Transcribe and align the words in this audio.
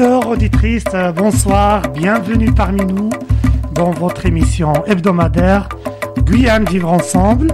auditeurs, 0.00 0.28
auditrices, 0.28 0.84
euh, 0.94 1.12
bonsoir, 1.12 1.82
bienvenue 1.92 2.50
parmi 2.52 2.84
nous 2.86 3.10
dans 3.74 3.90
votre 3.90 4.24
émission 4.24 4.72
hebdomadaire 4.86 5.68
Guyane 6.24 6.64
Vivre 6.64 6.90
Ensemble. 6.90 7.48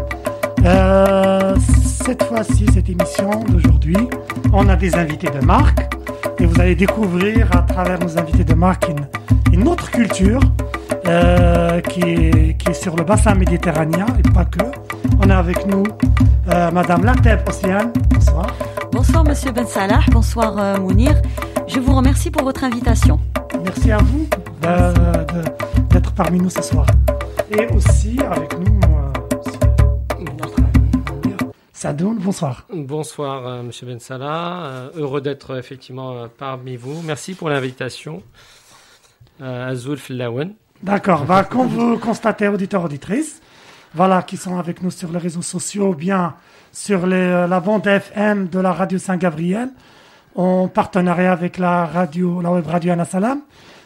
Euh, 0.65 1.57
cette 1.83 2.23
fois-ci, 2.23 2.67
cette 2.73 2.89
émission 2.89 3.31
d'aujourd'hui, 3.49 3.97
on 4.53 4.69
a 4.69 4.77
des 4.77 4.95
invités 4.95 5.29
de 5.29 5.45
marque 5.45 5.93
et 6.39 6.47
vous 6.47 6.61
allez 6.61 6.77
découvrir 6.77 7.49
à 7.57 7.63
travers 7.63 7.99
nos 7.99 8.17
invités 8.17 8.45
de 8.45 8.55
marque 8.55 8.87
une, 9.53 9.67
autre 9.67 9.91
culture 9.91 10.41
euh, 11.09 11.81
qui, 11.81 12.01
est, 12.03 12.73
sur 12.75 12.95
le 12.95 13.03
bassin 13.03 13.35
méditerranéen 13.35 14.07
et 14.19 14.31
pas 14.31 14.45
que. 14.45 14.65
On 15.21 15.31
a 15.31 15.37
avec 15.37 15.67
nous 15.67 15.83
Madame 16.73 17.05
Lateb 17.05 17.41
Océane. 17.49 17.93
Bonsoir. 18.15 18.47
Bonsoir 18.93 19.25
Monsieur 19.25 19.53
Ben 19.53 19.67
Salah, 19.67 20.01
bonsoir 20.11 20.55
euh, 20.59 20.79
Mounir. 20.79 21.21
Je 21.67 21.81
vous 21.81 21.95
remercie 21.95 22.31
pour 22.31 22.43
votre 22.45 22.65
invitation. 22.65 23.19
Merci 23.63 23.91
à 23.93 23.99
vous 23.99 24.27
de- 24.63 25.93
d'être 25.93 26.13
parmi 26.13 26.39
nous 26.39 26.51
ce 26.51 26.63
soir. 26.63 26.87
Et 27.51 27.67
aussi 27.75 28.19
avec 28.21 28.59
nous 28.59 28.81
euh, 28.85 30.25
notre 30.39 30.59
ami 30.59 30.91
Mounir 31.23 31.37
Sadoun. 31.73 32.19
Bonsoir. 32.21 32.67
Bonsoir, 32.73 33.47
euh, 33.47 33.63
Monsieur 33.63 33.87
Ben 33.87 33.99
Salah. 34.01 34.65
Euh, 34.67 34.89
heureux 34.97 35.21
d'être 35.21 35.53
euh, 35.53 35.59
effectivement 35.59 36.13
euh, 36.13 36.27
parmi 36.39 36.77
vous. 36.77 37.03
Merci 37.03 37.35
pour 37.35 37.49
l'invitation. 37.49 38.23
Euh, 39.43 39.71
Azoul 39.71 39.99
Fillawen. 39.99 40.53
D'accord. 40.83 41.25
Bah, 41.25 41.45
comme 41.45 41.69
vous 41.69 41.99
constatez, 41.99 42.49
auditeurs, 42.49 42.85
auditrices, 42.85 43.41
voilà, 43.95 44.23
qui 44.23 44.37
sont 44.37 44.59
avec 44.59 44.83
nous 44.83 44.91
sur 44.91 45.11
les 45.11 45.19
réseaux 45.19 45.43
sociaux, 45.43 45.91
ou 45.91 45.95
bien 45.95 46.35
sur 46.73 47.07
les, 47.07 47.17
euh, 47.17 47.47
la 47.47 47.61
bande 47.61 47.87
FM 47.87 48.49
de 48.49 48.59
la 48.59 48.73
radio 48.73 48.99
Saint-Gabriel, 48.99 49.71
en 50.37 50.69
partenariat 50.69 51.33
avec 51.33 51.59
la 51.59 51.87
radio, 51.87 52.41
la 52.41 52.51
web 52.53 52.67
radio 52.67 52.93
Anasalam. 52.93 53.41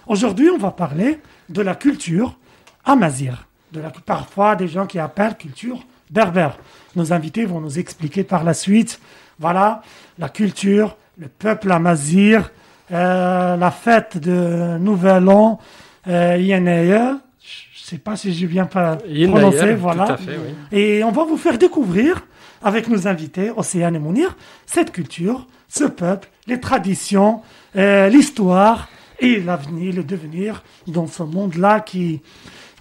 Aujourd'hui, 0.07 0.51
on 0.51 0.59
va 0.59 0.73
parler 0.73 1.21
de 1.49 1.63
la 1.63 1.77
culture 1.77 2.37
amazir. 2.85 3.47
De 3.73 3.81
la, 3.81 3.91
parfois, 3.91 4.57
des 4.57 4.67
gens 4.67 4.87
qui 4.87 4.99
appellent 4.99 5.37
culture 5.37 5.79
berbère. 6.11 6.59
Nos 6.97 7.13
invités 7.13 7.45
vont 7.45 7.61
nous 7.61 7.79
expliquer 7.79 8.25
par 8.25 8.43
la 8.43 8.53
suite, 8.53 9.01
voilà, 9.39 9.83
la 10.19 10.29
culture, 10.29 10.97
le 11.19 11.29
peuple 11.29 11.71
amazir, 11.71 12.51
euh, 12.91 13.57
la 13.57 13.71
fête 13.71 14.19
de 14.19 14.77
Nouvel 14.79 15.29
An, 15.29 15.61
euh, 16.09 16.37
Yeneye. 16.37 17.15
Je 17.41 17.85
sais 17.85 17.99
pas 17.99 18.17
si 18.17 18.33
j'ai 18.33 18.49
bien 18.49 18.67
pas 18.67 18.99
Yin 19.07 19.31
prononcé, 19.31 19.59
d'ailleurs, 19.59 19.79
voilà. 19.79 20.17
Fait, 20.17 20.37
oui. 20.37 20.77
Et 20.77 21.05
on 21.05 21.13
va 21.13 21.25
vous 21.25 21.37
faire 21.37 21.59
découvrir, 21.59 22.27
avec 22.63 22.89
nos 22.89 23.07
invités, 23.07 23.53
Océane 23.57 23.95
et 23.95 23.99
Mounir, 24.01 24.37
cette 24.67 24.91
culture, 24.91 25.47
ce 25.69 25.85
peuple, 25.85 26.29
les 26.51 26.61
traditions, 26.61 27.41
euh, 27.77 28.09
l'histoire 28.09 28.89
et 29.21 29.41
l'avenir, 29.41 29.95
le 29.95 30.05
devenir 30.05 30.63
dans 30.87 31.07
ce 31.07 31.23
monde-là 31.23 31.81
qui, 31.81 32.21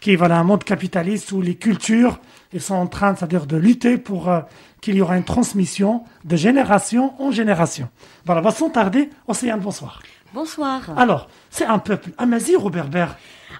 qui 0.02 0.14
est 0.14 0.16
voilà, 0.16 0.40
un 0.40 0.44
monde 0.44 0.64
capitaliste 0.64 1.32
où 1.32 1.42
les 1.42 1.56
cultures 1.56 2.20
ils 2.52 2.62
sont 2.62 2.76
en 2.76 2.88
train, 2.88 3.16
c'est-à-dire 3.16 3.46
de 3.46 3.58
lutter 3.58 3.98
pour 4.00 4.28
euh, 4.28 4.42
qu'il 4.82 4.96
y 4.96 5.02
aura 5.02 5.18
une 5.18 5.24
transmission 5.24 6.04
de 6.26 6.36
génération 6.36 7.14
en 7.22 7.32
génération. 7.32 7.90
Voilà, 8.26 8.42
va 8.42 8.52
sans 8.52 8.72
tarder, 8.72 9.10
Océane, 9.28 9.60
bonsoir. 9.60 10.02
Bonsoir. 10.34 10.98
Alors, 10.98 11.28
c'est 11.52 11.66
un 11.66 11.80
peuple 11.80 12.10
amazir 12.18 12.66
ou 12.66 12.72
berbère 12.72 13.18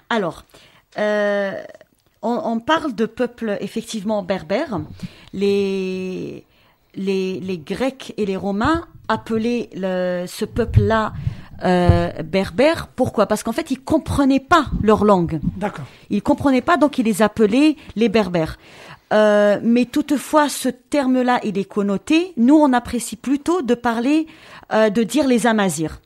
Alors, 0.08 0.44
euh, 0.98 1.52
on, 2.22 2.40
on 2.44 2.58
parle 2.58 2.94
de 2.94 3.06
peuple 3.06 3.58
effectivement 3.60 4.24
berbère. 4.24 4.80
Les, 5.32 6.44
les, 6.96 7.38
les 7.38 7.58
Grecs 7.58 8.12
et 8.16 8.26
les 8.26 8.36
Romains 8.36 8.88
appelaient 9.10 9.68
le- 9.74 10.24
ce 10.26 10.44
peuple-là 10.44 11.12
euh, 11.64 12.10
berbère. 12.22 12.86
Pourquoi? 12.96 13.26
Parce 13.26 13.42
qu'en 13.42 13.52
fait, 13.52 13.70
ils 13.70 13.80
comprenaient 13.80 14.40
pas 14.40 14.64
leur 14.82 15.04
langue. 15.04 15.40
D'accord. 15.56 15.84
Ils 16.08 16.22
comprenaient 16.22 16.62
pas, 16.62 16.78
donc 16.78 16.96
ils 16.98 17.04
les 17.04 17.20
appelaient 17.20 17.76
les 17.96 18.08
berbères. 18.08 18.56
Euh, 19.12 19.58
mais 19.62 19.84
toutefois, 19.84 20.48
ce 20.48 20.68
terme-là, 20.68 21.40
il 21.44 21.58
est 21.58 21.64
connoté. 21.68 22.32
Nous, 22.36 22.54
on 22.54 22.72
apprécie 22.72 23.16
plutôt 23.16 23.60
de 23.60 23.74
parler, 23.74 24.26
euh, 24.72 24.88
de 24.88 25.02
dire 25.02 25.26
les 25.26 25.46
Amazirs. 25.46 26.00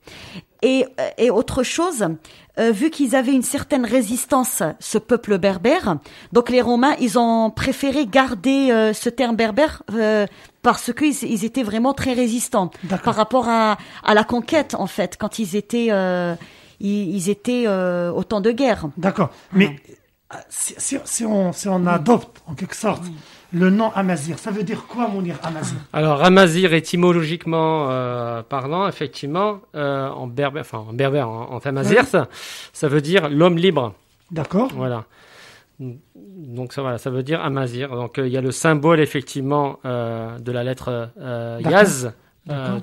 Et, 0.65 0.87
euh, 0.99 1.11
et 1.19 1.31
autre 1.31 1.63
chose, 1.63 2.07
euh, 2.59 2.71
vu 2.73 2.89
qu'ils 2.91 3.15
avaient 3.15 3.33
une 3.35 3.43
certaine 3.43 3.85
résistance, 3.85 4.63
ce 4.81 4.99
peuple 4.99 5.37
berbère, 5.39 5.97
donc 6.33 6.49
les 6.49 6.63
Romains, 6.63 6.95
ils 7.01 7.19
ont 7.19 7.51
préféré 7.51 8.07
garder 8.07 8.71
euh, 8.71 8.93
ce 8.95 9.11
terme 9.11 9.37
berbère 9.37 9.83
euh, 9.93 10.27
parce 10.63 10.93
qu'ils 10.93 11.23
ils 11.25 11.45
étaient 11.45 11.63
vraiment 11.63 11.93
très 11.93 12.15
résistants 12.15 12.71
par 13.05 13.15
rapport 13.17 13.49
à, 13.49 13.77
à 14.03 14.15
la 14.15 14.25
conquête, 14.25 14.75
en 14.79 14.87
fait, 14.87 15.17
quand 15.21 15.39
ils 15.39 15.55
étaient, 15.57 15.91
ils, 16.81 17.17
ils 17.17 17.29
étaient 17.29 17.67
au 17.69 18.25
temps 18.25 18.41
de 18.41 18.51
guerre. 18.51 18.87
D'accord. 18.97 19.31
Mais 19.53 19.77
si, 20.49 20.75
si- 20.79 20.99
si 21.05 21.25
on, 21.27 21.53
si 21.53 21.69
on 21.69 21.87
adopte, 21.87 22.43
en 22.47 22.55
quelque 22.55 22.75
sorte, 22.77 23.03
le 23.55 23.71
nom 23.71 23.91
Amazir, 23.95 24.39
ça 24.39 24.51
veut 24.51 24.65
dire 24.65 24.85
quoi, 24.87 25.09
Mounir 25.09 25.37
Amazir? 25.43 25.79
Alors, 25.93 26.23
Amazir, 26.23 26.75
étymologiquement 26.75 27.89
euh, 27.91 28.43
parlant, 28.43 28.87
effectivement, 28.89 29.61
euh, 29.75 30.09
en 30.09 30.27
berbère, 30.27 30.61
enfin 30.63 30.79
en 30.79 30.93
berbère, 30.93 31.29
en, 31.29 31.53
en 31.53 31.61
tamazir, 31.61 32.05
ça, 32.05 32.29
ça 32.73 32.89
veut 32.89 33.01
dire 33.01 33.29
l'homme 33.31 33.57
libre. 33.57 33.95
D'accord 34.31 34.69
Voilà. 34.75 35.05
Donc 35.79 36.73
ça, 36.73 36.83
voilà, 36.83 36.99
ça 36.99 37.11
veut 37.11 37.23
dire 37.23 37.41
Amazir. 37.43 37.91
Donc 37.91 38.19
euh, 38.19 38.27
il 38.27 38.33
y 38.33 38.37
a 38.37 38.41
le 38.41 38.51
symbole 38.53 39.01
effectivement 39.01 39.79
de 39.85 40.53
la 40.53 40.63
lettre. 40.65 41.11
Yaz, 41.61 42.13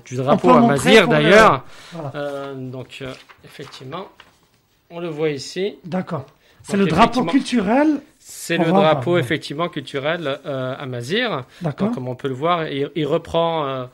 du 0.05 0.15
drapeau 0.15 0.49
Amazir 0.51 1.03
le- 1.03 1.07
d'ailleurs. 1.09 1.63
Voilà. 1.93 2.53
Donc 2.55 3.03
effectivement, 3.45 4.07
on 4.89 4.99
le 4.99 5.07
voit 5.09 5.29
ici. 5.29 5.75
D'accord. 5.85 6.25
C'est 6.63 6.77
le 6.77 6.85
drapeau 6.85 7.23
culturel 7.25 8.01
C'est 8.33 8.57
le 8.57 8.63
voir, 8.63 8.81
drapeau 8.81 9.13
ouais. 9.15 9.19
effectivement 9.19 9.67
culturel 9.67 10.39
euh, 10.45 10.73
Amazir. 10.79 11.43
D'accord. 11.61 11.87
Donc, 11.87 11.95
comme 11.95 12.07
on 12.07 12.15
peut 12.15 12.29
le 12.29 12.33
voir, 12.33 12.65
il, 12.67 12.89
il 12.95 13.05
reprend, 13.05 13.67
euh, 13.67 13.85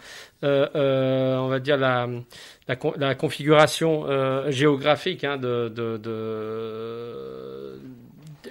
euh, 0.44 0.68
euh, 0.76 1.38
on 1.38 1.48
va 1.48 1.60
dire, 1.60 1.76
la, 1.76 2.08
la, 2.68 2.76
la 2.98 3.16
configuration 3.16 4.06
euh, 4.08 4.52
géographique 4.52 5.24
hein, 5.24 5.38
de, 5.38 5.70
de, 5.70 5.98
de, 5.98 7.47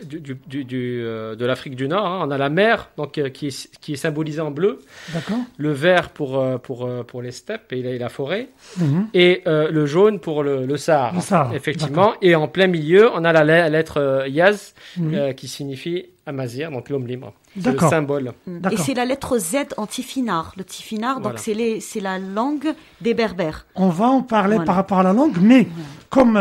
du, 0.07 0.21
du- 0.21 0.39
du- 0.47 0.65
du, 0.65 1.01
euh, 1.03 1.35
de 1.37 1.45
l'Afrique 1.45 1.77
du 1.77 1.89
Nord. 1.89 2.07
hein. 2.07 2.25
On 2.27 2.31
a 2.31 2.39
la 2.39 2.49
mer 2.49 2.91
donc, 2.97 3.19
euh, 3.19 3.29
qui, 3.29 3.49
est, 3.49 3.79
qui 3.81 3.93
est 3.95 3.97
symbolisée 3.97 4.41
en 4.41 4.51
bleu, 4.51 4.79
le 5.59 5.73
vert 5.73 6.11
pour, 6.11 6.39
euh, 6.39 6.59
pour, 6.59 6.85
euh, 6.87 7.03
pour 7.03 7.23
les 7.23 7.33
steppes 7.33 7.73
et 7.73 7.83
la, 7.83 7.91
et 7.91 7.99
la 7.99 8.09
forêt, 8.09 8.49
Mhm. 8.79 9.09
et 9.15 9.43
euh, 9.47 9.71
le 9.71 9.87
jaune 9.87 10.19
pour 10.21 10.43
le, 10.43 10.67
le 10.67 10.77
Sahara. 10.77 11.13
Le 11.15 11.21
Sahara, 11.21 11.55
Effectivement. 11.55 12.13
Et 12.23 12.35
en 12.35 12.49
plein 12.49 12.67
milieu, 12.67 13.11
on 13.15 13.25
a 13.25 13.33
la, 13.33 13.45
la 13.45 13.69
lettre 13.69 13.99
euh, 14.01 14.29
Yaz 14.29 14.75
Mhm. 14.97 15.15
euh, 15.15 15.33
qui 15.33 15.49
signifie 15.49 16.07
Amazir, 16.29 16.73
donc 16.73 16.89
l'homme 16.89 17.07
libre. 17.07 17.33
C'est 17.61 17.71
le 17.73 17.79
symbole. 17.79 18.33
Et 18.73 18.77
c'est 18.77 18.95
la 18.95 19.05
lettre 19.05 19.39
Z 19.39 19.57
en 19.77 19.87
tifinagh. 19.87 20.47
Le 20.57 20.65
tifinagh, 20.65 21.15
donc 21.15 21.23
Voilà. 21.23 21.39
c'est 21.39 21.55
les- 21.55 21.81
c'est 21.81 22.01
la 22.01 22.19
langue 22.19 22.75
des 23.01 23.15
berbères. 23.15 23.65
On 23.77 23.89
va 23.91 24.07
en 24.07 24.23
parler 24.23 24.57
Voilà. 24.57 24.67
par 24.67 24.75
rapport 24.75 24.99
à 24.99 25.03
la 25.05 25.13
langue, 25.13 25.37
mais 25.41 25.69
comme 26.11 26.37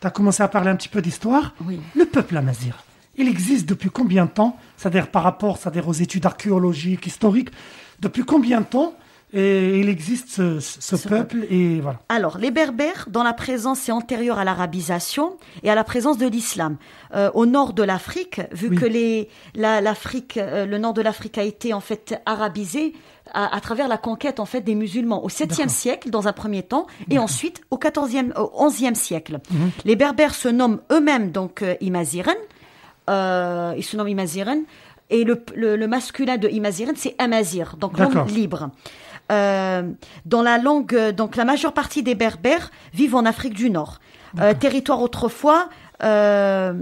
tu 0.00 0.06
as 0.06 0.10
commencé 0.10 0.42
à 0.42 0.48
parler 0.48 0.70
un 0.70 0.76
petit 0.76 0.88
peu 0.88 1.00
d'histoire, 1.02 1.54
Oui. 1.64 1.80
le 1.94 2.04
peuple 2.06 2.36
Amazir, 2.36 2.82
il 3.16 3.28
existe 3.28 3.66
depuis 3.68 3.90
combien 3.90 4.26
de 4.26 4.30
temps? 4.30 4.58
C'est-à-dire 4.76 5.08
par 5.08 5.22
rapport 5.22 5.56
c'est-à-dire 5.58 5.88
aux 5.88 5.92
études 5.94 6.26
archéologiques, 6.26 7.06
historiques, 7.06 7.50
depuis 8.00 8.24
combien 8.24 8.60
de 8.60 8.66
temps? 8.66 8.94
Et 9.32 9.80
il 9.80 9.88
existe 9.88 10.28
ce, 10.28 10.60
ce 10.60 10.96
Ce 10.96 11.08
peuple 11.08 11.46
et 11.50 11.80
voilà. 11.80 11.98
Alors, 12.08 12.38
les 12.38 12.52
berbères, 12.52 13.06
dont 13.10 13.24
la 13.24 13.32
présence 13.32 13.88
est 13.88 13.92
antérieure 13.92 14.38
à 14.38 14.44
l'arabisation 14.44 15.36
et 15.64 15.68
à 15.70 15.74
la 15.74 15.82
présence 15.82 16.16
de 16.16 16.28
l'islam. 16.28 16.76
Euh, 17.14 17.30
au 17.34 17.44
nord 17.44 17.72
de 17.72 17.82
l'Afrique, 17.82 18.40
vu 18.52 18.68
Oui. 18.68 18.76
que 18.76 18.86
les, 18.86 19.28
la- 19.56 19.80
l'Afrique, 19.80 20.36
euh, 20.36 20.64
le 20.64 20.78
nord 20.78 20.94
de 20.94 21.02
l'Afrique 21.02 21.38
a 21.38 21.42
été 21.42 21.74
en 21.74 21.80
fait 21.80 22.20
arabisé 22.24 22.92
à, 23.32 23.54
à 23.54 23.60
travers 23.60 23.88
la 23.88 23.98
conquête 23.98 24.40
en 24.40 24.46
fait 24.46 24.60
des 24.60 24.74
musulmans 24.74 25.24
au 25.24 25.28
7e 25.28 25.46
D'accord. 25.48 25.70
siècle 25.70 26.10
dans 26.10 26.28
un 26.28 26.32
premier 26.32 26.62
temps 26.62 26.86
et 27.10 27.18
ensuite 27.18 27.62
au 27.70 27.78
14e, 27.78 28.32
au 28.38 28.68
11e 28.68 28.94
siècle. 28.94 29.40
Mhm. 29.50 29.70
Les 29.84 29.96
berbères 29.96 30.34
se 30.34 30.48
nomment 30.48 30.80
eux-mêmes 30.92 31.30
donc 31.30 31.62
euh, 31.62 31.74
Imaziren. 31.80 32.36
Euh, 33.08 33.74
ils 33.76 33.84
se 33.84 33.96
nomment 33.96 34.08
Imaziren. 34.08 34.62
Et 35.08 35.22
le, 35.22 35.44
le, 35.54 35.76
le 35.76 35.86
masculin 35.86 36.36
de 36.36 36.48
Imaziren, 36.48 36.94
c'est 36.96 37.14
Amazir, 37.18 37.76
donc 37.76 37.96
l'homme 37.96 38.26
libre. 38.26 38.70
Euh, 39.32 39.82
dans 40.24 40.42
la 40.42 40.58
langue, 40.58 40.94
euh, 40.94 41.12
donc 41.12 41.36
la 41.36 41.44
majeure 41.44 41.72
partie 41.72 42.02
des 42.02 42.14
Berbères 42.14 42.70
vivent 42.94 43.16
en 43.16 43.24
Afrique 43.24 43.54
du 43.54 43.70
Nord. 43.70 43.98
Euh, 44.40 44.52
territoire 44.52 45.00
autrefois 45.00 45.68
euh, 46.02 46.72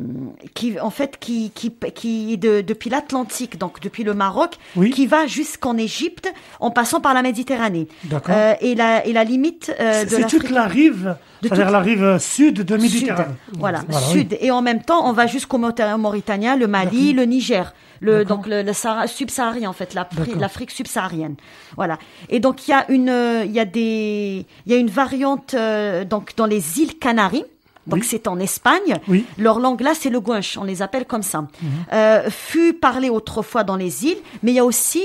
qui 0.55 0.79
en 0.81 0.91
fait 0.91 1.19
qui 1.21 1.51
qui 1.55 1.73
qui 1.95 2.37
de, 2.39 2.61
depuis 2.61 2.91
l'Atlantique, 2.91 3.59
donc 3.59 3.81
depuis 3.81 4.05
le 4.05 4.15
Maroc, 4.15 4.57
Oui. 4.77 4.91
qui 4.91 5.07
va 5.07 5.27
jusqu'en 5.27 5.77
Égypte 5.77 6.33
en 6.61 6.71
passant 6.71 7.01
par 7.01 7.15
la 7.15 7.23
Méditerranée. 7.23 7.87
D'accord. 8.05 8.35
Euh, 8.37 8.55
et 8.61 8.75
la 8.75 9.07
et 9.07 9.13
la 9.13 9.25
limite 9.25 9.73
euh, 9.81 10.05
de 10.05 10.09
C'est 10.11 10.27
toute 10.27 10.51
la 10.51 10.65
rive, 10.65 11.17
De 11.43 11.49
c'est-à-dire 11.49 11.67
toute- 11.67 11.73
la 11.73 11.81
rive 11.81 12.19
sud 12.19 12.63
de 12.63 12.75
Sud, 12.79 12.83
Méditerranée. 12.83 13.35
voilà, 13.59 13.83
oui. 13.89 13.95
sud. 14.13 14.37
Et 14.41 14.51
en 14.51 14.63
même 14.63 14.83
temps, 14.83 15.09
on 15.09 15.13
va 15.13 15.27
jusqu'au 15.27 15.59
Maurita- 15.59 15.97
Mauritanie, 15.97 16.59
le 16.59 16.67
Mali, 16.67 17.13
le 17.13 17.25
Niger, 17.25 17.73
le 18.01 18.25
donc 18.25 18.47
le, 18.47 18.63
le 18.63 18.73
Sahara 18.73 19.07
subsaharien 19.07 19.71
en 19.71 19.73
fait, 19.73 19.95
l'Afrique 20.39 20.71
subsaharienne. 20.71 21.37
Voilà. 21.77 21.99
Et 22.29 22.41
donc 22.41 22.67
il 22.67 22.73
y 22.73 22.75
a 22.75 22.85
une 22.91 23.09
euh, 23.09 23.45
il 23.45 23.53
y 23.53 23.61
a 23.61 23.65
des 23.65 24.45
il 24.67 24.73
y 24.73 24.75
a 24.75 24.79
une 24.79 24.91
variante 24.91 25.55
euh, 25.55 26.05
donc 26.05 26.35
dans 26.37 26.47
les 26.47 26.81
îles 26.81 26.99
Canaries. 26.99 27.45
Donc 27.87 28.01
Oui. 28.01 28.07
c'est 28.09 28.27
en 28.29 28.39
Espagne. 28.39 28.99
Oui. 29.09 29.25
Leur 29.39 29.59
langue 29.61 29.81
là, 29.83 29.93
c'est 29.95 30.11
le 30.11 30.21
guanche, 30.21 30.57
on 30.57 30.65
les 30.65 30.81
appelle 30.83 31.05
comme 31.05 31.23
ça. 31.23 31.47
Euh, 31.93 32.31
fut 32.31 32.73
parlé 32.75 33.11
autrefois 33.11 33.65
dans 33.65 33.77
les 33.77 34.07
îles, 34.07 34.19
mais 34.43 34.53
il 34.53 34.55
y 34.55 34.59
a 34.61 34.65
aussi 34.65 35.03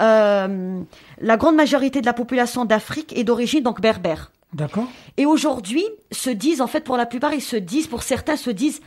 euh, 0.00 0.80
la 1.20 1.36
grande 1.36 1.56
majorité 1.56 2.00
de 2.00 2.06
la 2.06 2.12
population 2.12 2.64
d'Afrique 2.64 3.16
est 3.16 3.24
d'origine 3.24 3.62
donc 3.62 3.80
berbère. 3.80 4.30
D'accord. 4.54 4.86
Et 5.16 5.26
aujourd'hui, 5.26 5.84
se 6.10 6.28
disent, 6.30 6.60
en 6.60 6.66
fait, 6.66 6.82
pour 6.84 6.96
la 6.96 7.06
plupart, 7.06 7.32
ils 7.32 7.40
se 7.40 7.56
disent, 7.56 7.86
pour 7.86 8.02
certains, 8.02 8.36
se 8.36 8.50
disent 8.50 8.80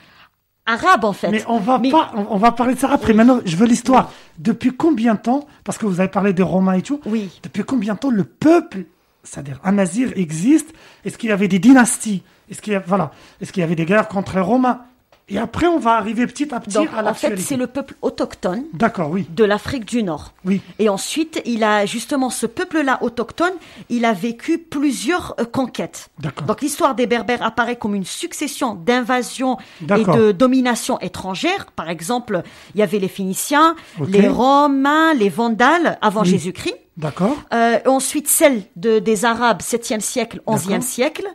arabes, 0.68 1.06
en 1.06 1.14
fait. 1.14 1.30
Mais 1.30 1.44
on 1.48 1.58
va 1.60 1.78
Mais- 1.80 1.90
pas, 1.92 2.12
on, 2.30 2.38
va 2.38 2.52
parler 2.52 2.76
de 2.76 2.80
ça 2.80 2.90
après. 2.92 3.14
Maintenant, 3.14 3.40
je 3.46 3.56
veux 3.56 3.66
l'histoire. 3.66 4.12
Depuis 4.40 4.76
combien 4.76 5.16
de 5.16 5.20
temps, 5.20 5.48
parce 5.64 5.78
que 5.78 5.86
vous 5.86 6.00
avez 6.00 6.10
parlé 6.10 6.34
des 6.34 6.44
Romains 6.44 6.74
et 6.74 6.82
tout, 6.82 7.00
Oui. 7.06 7.30
depuis 7.44 7.64
combien 7.64 7.94
de 7.96 8.00
temps 8.00 8.10
le 8.12 8.24
peuple, 8.24 8.86
c'est-à-dire 9.26 9.60
Amazir, 9.64 10.12
existe 10.16 10.70
Est-ce 11.04 11.18
qu'il 11.18 11.30
y 11.30 11.34
avait 11.34 11.48
des 11.48 11.60
dynasties? 11.60 12.24
Est-ce 12.50 12.62
qu'il 12.62 12.74
y 12.74 12.76
a, 12.76 12.80
voilà, 12.80 13.12
qu'il 13.52 13.60
y 13.62 13.64
avait 13.64 13.76
des 13.76 13.86
guerres 13.86 14.08
contre 14.08 14.36
les 14.36 14.42
Romains? 14.42 14.82
Et 15.28 15.40
après, 15.40 15.66
on 15.66 15.80
va 15.80 15.94
arriver 15.94 16.28
petit 16.28 16.54
à 16.54 16.60
petit 16.60 16.76
Donc, 16.76 16.90
à 16.96 17.04
en 17.04 17.14
fait, 17.16 17.36
c'est 17.38 17.58
le 17.58 17.66
peuple 17.66 17.96
autochtone 18.04 18.66
D'accord, 18.74 19.10
oui, 19.10 19.26
de 19.32 19.44
l'Afrique 19.44 19.86
du 19.86 20.04
Nord. 20.04 20.34
oui, 20.46 20.62
Et 20.78 20.88
ensuite, 20.88 21.42
il 21.46 21.64
a 21.64 21.88
justement 21.88 22.30
ce 22.30 22.46
peuple-là 22.46 23.00
autochtone, 23.02 23.54
il 23.90 24.06
a 24.06 24.14
vécu 24.14 24.60
plusieurs 24.60 25.34
euh, 25.40 25.46
conquêtes. 25.46 26.10
D'accord. 26.20 26.46
Donc 26.46 26.62
l'histoire 26.62 26.94
des 26.94 27.08
Berbères 27.08 27.42
apparaît 27.42 27.76
comme 27.76 27.96
une 27.96 28.06
succession 28.06 28.76
d'invasions 28.76 29.58
et 29.82 30.04
de 30.04 30.32
dominations 30.32 31.00
étrangères. 31.00 31.72
Par 31.76 31.90
exemple, 31.90 32.44
il 32.76 32.80
y 32.80 32.84
avait 32.84 33.00
les 33.00 33.08
Phéniciens, 33.08 33.76
les 34.08 34.28
Romains, 34.28 35.16
les 35.16 35.30
Vandales 35.30 35.98
avant 36.04 36.22
Oui. 36.22 36.30
Jésus-Christ. 36.30 36.76
D'accord, 36.98 37.38
Euh, 37.54 37.80
ensuite, 37.86 38.28
celle 38.28 38.64
de, 38.76 39.00
des 39.00 39.26
Arabes, 39.26 39.62
7e 39.62 40.00
siècle, 40.00 40.42
11e 40.48 40.68
D'accord. 40.70 40.84
siècle, 40.84 41.28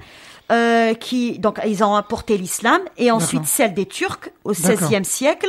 euh, 0.53 0.95
qui, 0.95 1.39
donc, 1.39 1.61
ils 1.67 1.85
ont 1.85 1.95
apporté 1.95 2.37
l'islam, 2.37 2.81
et 2.99 3.11
ensuite 3.11 3.45
celle 3.45 3.73
des 3.75 3.87
Turcs 3.87 4.31
au. 4.45 4.53
16e 4.53 5.05
siècle, 5.05 5.49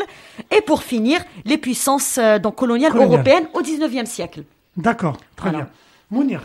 et 0.56 0.62
pour 0.62 0.84
finir, 0.84 1.22
les 1.46 1.58
puissances 1.58 2.18
euh, 2.20 2.38
donc, 2.40 2.56
coloniales 2.56 2.96
européennes 2.96 3.48
au 3.54 3.62
19e 3.62 4.06
siècle. 4.06 4.44
d'accord, 4.78 5.18
très 5.36 5.50
Voilà. 5.50 5.66
bien. 5.66 5.70
Mounir, 6.12 6.42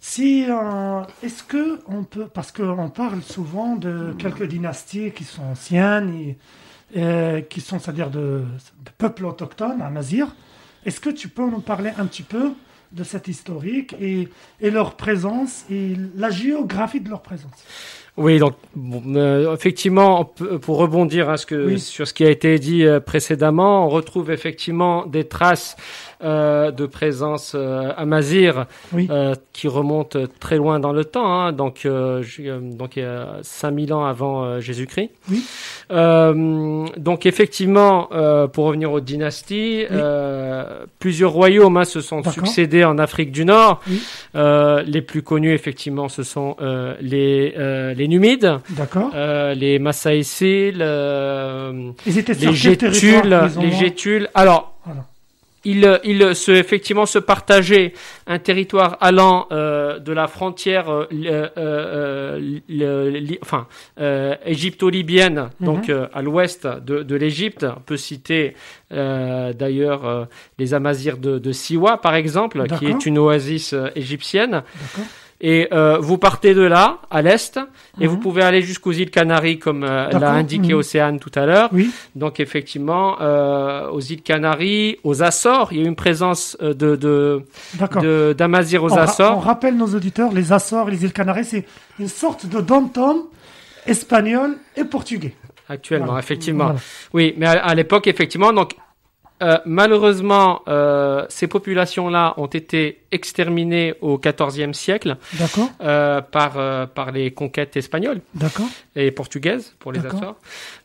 si, 0.00 0.44
euh, 0.48 1.00
est-ce 1.22 1.42
que 1.42 1.80
on 1.88 2.02
peut, 2.04 2.26
parce 2.26 2.50
qu'on 2.52 2.88
parle 2.88 3.22
souvent 3.22 3.76
de 3.76 4.14
quelques 4.18 4.44
dynasties 4.46 5.12
qui 5.12 5.24
sont 5.24 5.42
anciennes 5.42 6.34
et, 6.94 7.46
qui 7.50 7.60
sont, 7.60 7.78
c'est-à-dire 7.78 8.10
de, 8.10 8.44
de 8.84 8.90
peuples 8.96 9.26
autochtones, 9.26 9.80
Amazir, 9.82 10.34
est-ce 10.86 11.00
que 11.00 11.10
tu 11.10 11.28
peux 11.28 11.48
nous 11.48 11.60
parler 11.60 11.90
un 11.98 12.06
petit 12.06 12.22
peu 12.22 12.52
de 12.92 13.04
cette 13.04 13.28
historique 13.28 13.94
et, 14.00 14.28
et 14.60 14.70
leur 14.70 14.94
présence 14.94 15.64
et 15.70 15.94
la 16.16 16.30
géographie 16.30 17.00
de 17.00 17.10
leur 17.10 17.20
présence? 17.22 17.52
Oui, 18.16 18.38
donc 18.38 18.54
bon, 18.74 19.02
euh, 19.14 19.54
effectivement, 19.54 20.24
peut- 20.24 20.58
pour 20.58 20.78
rebondir 20.78 21.38
ce 21.38 21.46
que, 21.46 21.66
Oui. 21.66 21.78
sur 21.78 22.08
ce 22.08 22.14
qui 22.14 22.24
a 22.24 22.30
été 22.30 22.58
dit 22.58 22.84
euh, 22.84 22.98
précédemment, 22.98 23.86
on 23.86 23.88
retrouve 23.90 24.30
effectivement 24.30 25.06
des 25.06 25.24
traces 25.28 25.76
euh, 26.22 26.70
de 26.70 26.86
présence 26.86 27.52
euh, 27.54 27.92
amazir 27.96 28.66
Oui. 28.92 29.08
euh, 29.10 29.34
qui 29.52 29.68
remontent 29.68 30.18
très 30.40 30.56
loin 30.56 30.80
dans 30.80 30.92
le 30.92 31.04
temps, 31.04 31.40
hein, 31.40 31.52
donc 31.52 31.82
euh, 31.84 32.22
euh, 32.40 32.58
donc 32.60 32.96
il 32.96 33.02
y 33.02 33.06
a 33.06 33.38
5000 33.42 33.92
ans 33.92 34.04
avant 34.04 34.60
Jésus-Christ. 34.60 35.10
Oui. 35.30 35.44
Euh, 35.90 36.86
donc 36.96 37.26
effectivement, 37.26 38.08
euh, 38.12 38.46
pour 38.46 38.66
revenir 38.66 38.92
aux 38.92 39.00
dynasties, 39.00 39.84
euh, 39.90 40.84
plusieurs 40.98 41.32
royaumes 41.32 41.76
hein, 41.76 41.84
se 41.84 42.00
sont 42.00 42.22
succédés 42.30 42.84
en 42.84 42.98
Afrique 42.98 43.32
du 43.32 43.44
Nord. 43.44 43.80
Oui. 43.88 44.02
Euh, 44.34 44.82
les 44.86 45.02
plus 45.02 45.22
connus, 45.22 45.52
effectivement, 45.52 46.08
ce 46.08 46.22
sont 46.22 46.56
euh, 46.60 46.94
les, 47.00 47.54
euh, 47.58 47.94
les 47.94 48.08
Numides, 48.08 48.58
euh, 49.14 49.54
les 49.54 49.78
euh, 50.80 51.92
sur 52.34 52.50
les 52.50 52.56
Gétules, 52.56 53.40
les 53.60 53.70
Gétules. 53.72 54.28
Alors, 54.34 54.77
Ils, 55.64 56.00
ils 56.04 56.34
se, 56.36 56.52
effectivement 56.52 57.04
se 57.06 57.18
partageaient 57.18 57.92
un 58.26 58.38
territoire 58.38 58.96
allant 59.00 59.46
euh, 59.50 59.98
de 59.98 60.12
la 60.12 60.28
frontière 60.28 60.88
euh, 60.88 61.06
euh, 61.12 61.48
euh, 61.58 63.10
li- 63.10 63.38
enfin, 63.42 63.66
euh, 64.00 64.34
égypto-libyenne, 64.44 65.50
Mhm. 65.60 65.66
donc 65.66 65.88
euh, 65.88 66.06
à 66.14 66.22
l'ouest 66.22 66.66
de, 66.66 67.02
de 67.02 67.16
l'Égypte. 67.16 67.66
On 67.76 67.80
peut 67.80 67.96
citer 67.96 68.54
euh, 68.92 69.52
d'ailleurs 69.52 70.06
euh, 70.06 70.24
les 70.58 70.74
Amazirs 70.74 71.18
de, 71.18 71.38
de 71.38 71.52
Siwa, 71.52 71.96
par 72.00 72.14
exemple, 72.14 72.64
qui 72.78 72.86
est 72.86 73.06
une 73.06 73.18
oasis 73.18 73.72
euh, 73.72 73.88
égyptienne. 73.96 74.62
D'accord. 74.80 75.04
Et 75.40 75.68
euh, 75.72 75.98
vous 76.00 76.18
partez 76.18 76.52
de 76.52 76.62
là, 76.62 76.98
à 77.12 77.22
l'est, 77.22 77.60
et 78.00 78.04
Mhm. 78.04 78.10
vous 78.10 78.16
pouvez 78.18 78.42
aller 78.42 78.60
jusqu'aux 78.60 78.90
îles 78.90 79.10
Canaries, 79.10 79.60
comme 79.60 79.84
euh, 79.84 80.08
l'a 80.10 80.32
indiqué 80.32 80.72
Mhm. 80.72 80.78
Océane 80.80 81.20
tout 81.20 81.30
à 81.36 81.46
l'heure. 81.46 81.68
Oui. 81.72 81.92
Donc 82.16 82.40
effectivement, 82.40 83.20
euh, 83.20 83.88
aux 83.90 84.00
îles 84.00 84.22
Canaries, 84.22 84.96
aux 85.04 85.22
Açores, 85.22 85.68
il 85.72 85.78
y 85.78 85.80
a 85.80 85.84
eu 85.84 85.86
une 85.86 85.94
présence 85.94 86.56
euh, 86.60 86.74
de 86.74 86.96
de 86.96 87.42
de- 88.02 88.34
d'Amazirs 88.36 88.82
aux 88.82 88.90
on, 88.92 88.96
ra- 88.96 89.02
on 89.02 89.04
Açores. 89.04 89.42
rappelle 89.44 89.76
nos 89.76 89.94
auditeurs, 89.94 90.32
les 90.32 90.52
Açores 90.52 90.88
et 90.88 90.90
les 90.92 91.04
îles 91.04 91.12
Canaries, 91.12 91.44
c'est 91.44 91.66
une 92.00 92.08
sorte 92.08 92.46
de 92.46 92.60
dom-tom 92.60 93.18
espagnol 93.86 94.56
et 94.76 94.84
portugais. 94.84 95.34
Actuellement, 95.68 96.06
Voilà. 96.06 96.20
effectivement. 96.20 96.64
Voilà. 96.64 96.80
Oui, 97.12 97.34
mais 97.36 97.46
à, 97.46 97.52
à 97.64 97.74
l'époque, 97.74 98.06
effectivement, 98.06 98.52
donc 98.52 98.72
euh, 99.42 99.58
malheureusement, 99.64 100.62
euh, 100.68 101.24
ces 101.28 101.46
populations-là 101.46 102.34
ont 102.36 102.46
été 102.46 103.00
exterminées 103.12 103.94
au 104.00 104.18
XIVe 104.18 104.72
siècle 104.72 105.16
euh, 105.80 106.20
par 106.20 106.54
euh, 106.56 106.86
par 106.86 107.12
les 107.12 107.30
conquêtes 107.30 107.76
espagnoles. 107.76 108.20
Et 108.96 109.10
portugaise 109.10 109.74
pour 109.78 109.92
les. 109.92 109.98
Açores. 110.04 110.36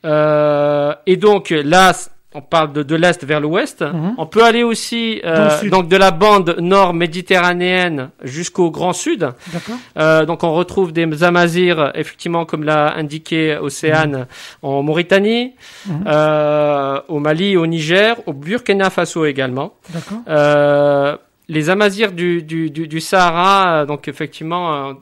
Euh, 0.06 0.94
et 1.06 1.18
donc 1.18 1.50
là, 1.50 1.94
on 2.36 2.42
parle 2.42 2.74
de, 2.74 2.84
de 2.84 2.96
l'est 2.96 3.24
vers 3.24 3.40
l'ouest. 3.40 3.82
Mhm. 3.82 4.16
On 4.18 4.26
peut 4.26 4.44
aller 4.44 4.64
aussi 4.64 5.22
euh, 5.24 5.50
donc 5.70 5.88
de 5.88 5.96
la 5.98 6.12
bande 6.12 6.56
nord 6.60 6.94
méditerranéenne 6.94 8.10
jusqu'au 8.24 8.72
Grand 8.72 8.94
Sud. 8.94 9.30
D'accord. 9.52 9.76
Euh, 9.98 10.26
donc 10.26 10.44
on 10.44 10.54
retrouve 10.54 10.92
des 10.94 11.24
Amazirs, 11.24 11.92
effectivement, 11.96 12.46
comme 12.46 12.64
l'a 12.64 12.94
indiqué 12.96 13.58
Océane, 13.62 14.28
en 14.62 14.82
Mauritanie, 14.84 15.54
Mhm. 15.88 16.04
euh, 16.08 17.00
au 17.08 17.20
Mali, 17.20 17.58
au 17.58 17.68
Niger, 17.68 18.16
au 18.26 18.34
Burkina 18.34 18.90
Faso 18.90 19.26
également. 19.26 19.74
D'accord. 19.94 20.20
Euh, 20.28 21.18
les 21.50 21.70
Amazirs 21.70 22.12
du, 22.14 22.42
du, 22.42 22.70
du, 22.72 22.88
du 22.88 23.00
Sahara, 23.02 23.82
euh, 23.82 23.86
donc 23.86 24.08
effectivement, 24.08 24.74
euh, 24.90 24.94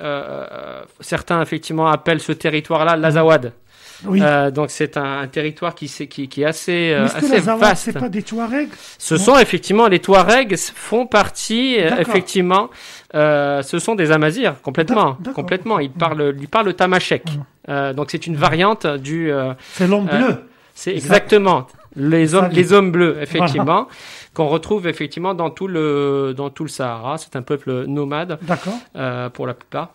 euh, 0.00 0.82
certains 1.00 1.42
effectivement 1.42 1.86
appellent 1.88 2.20
ce 2.20 2.32
territoire-là 2.32 2.96
l'Azawad. 2.96 3.52
Oui. 4.04 4.20
Euh, 4.22 4.50
donc 4.50 4.70
c'est 4.70 4.96
un, 4.96 5.20
un 5.20 5.26
territoire 5.28 5.74
qui, 5.74 5.86
qui, 6.08 6.28
qui 6.28 6.42
est 6.42 6.44
assez, 6.44 6.92
euh, 6.92 7.06
que 7.08 7.24
assez 7.26 7.40
vaste. 7.40 7.84
c'est 7.84 7.92
pas 7.98 8.08
des 8.08 8.22
Touaregs 8.22 8.68
Ce 8.98 9.16
sont 9.16 9.38
effectivement 9.38 9.86
les 9.88 9.98
Touaregs 10.00 10.56
font 10.56 11.06
partie 11.06 11.76
euh, 11.78 11.96
effectivement. 11.98 12.70
Euh, 13.14 13.62
ce 13.62 13.78
sont 13.78 13.94
des 13.94 14.10
Amazirs 14.10 14.60
complètement, 14.62 15.16
complètement. 15.34 15.78
Ils 15.78 15.90
parlent, 15.90 16.34
ils 16.38 16.48
parlent 16.48 16.74
tamashek. 16.74 17.24
Euh, 17.68 17.92
donc 17.92 18.10
c'est 18.10 18.26
une 18.26 18.36
variante 18.36 18.86
du. 18.86 19.30
euh, 19.30 19.54
C'est 19.72 19.86
l'homme 19.86 20.06
bleu. 20.06 20.44
c'est 20.74 20.94
exactement 20.94 21.66
les 21.96 22.34
hommes, 22.34 22.48
les 22.50 22.72
hommes 22.72 22.90
bleus 22.90 23.16
effectivement 23.20 23.86
qu'on 24.34 24.48
retrouve 24.48 24.88
effectivement 24.88 25.32
dans 25.32 25.50
tout 25.50 25.68
le 25.68 26.34
dans 26.36 26.50
tout 26.50 26.64
le 26.64 26.68
Sahara. 26.68 27.18
C'est 27.18 27.36
un 27.36 27.42
peuple 27.42 27.84
nomade 27.86 28.36
D'accord. 28.42 28.74
euh, 28.96 29.28
pour 29.30 29.46
la 29.46 29.54
plupart. 29.54 29.90